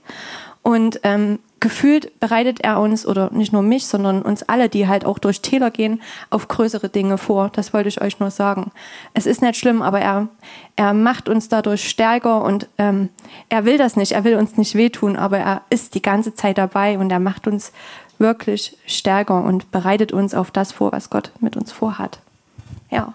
Und 0.63 1.01
ähm, 1.03 1.39
gefühlt 1.61 2.19
bereitet 2.19 2.59
er 2.61 2.81
uns, 2.81 3.05
oder 3.05 3.31
nicht 3.31 3.53
nur 3.53 3.61
mich, 3.61 3.85
sondern 3.85 4.23
uns 4.23 4.43
alle, 4.43 4.67
die 4.67 4.87
halt 4.87 5.05
auch 5.05 5.19
durch 5.19 5.41
Täler 5.41 5.71
gehen, 5.71 6.01
auf 6.29 6.49
größere 6.49 6.89
Dinge 6.89 7.17
vor. 7.17 7.49
Das 7.53 7.71
wollte 7.71 7.87
ich 7.87 8.01
euch 8.01 8.19
nur 8.19 8.31
sagen. 8.31 8.71
Es 9.13 9.25
ist 9.25 9.41
nicht 9.41 9.55
schlimm, 9.55 9.81
aber 9.81 10.01
er, 10.01 10.27
er 10.75 10.93
macht 10.93 11.29
uns 11.29 11.47
dadurch 11.47 11.87
stärker 11.87 12.43
und 12.43 12.67
ähm, 12.77 13.09
er 13.47 13.63
will 13.63 13.77
das 13.77 13.95
nicht, 13.95 14.11
er 14.11 14.23
will 14.23 14.35
uns 14.35 14.57
nicht 14.57 14.75
wehtun, 14.75 15.15
aber 15.15 15.37
er 15.37 15.61
ist 15.69 15.95
die 15.95 16.01
ganze 16.01 16.33
Zeit 16.33 16.57
dabei 16.57 16.97
und 16.97 17.11
er 17.11 17.19
macht 17.19 17.47
uns 17.47 17.71
wirklich 18.17 18.77
stärker 18.85 19.43
und 19.43 19.71
bereitet 19.71 20.11
uns 20.11 20.33
auf 20.33 20.51
das 20.51 20.71
vor, 20.71 20.91
was 20.91 21.09
Gott 21.09 21.31
mit 21.39 21.55
uns 21.55 21.71
vorhat. 21.71 22.19
Ja. 22.89 23.13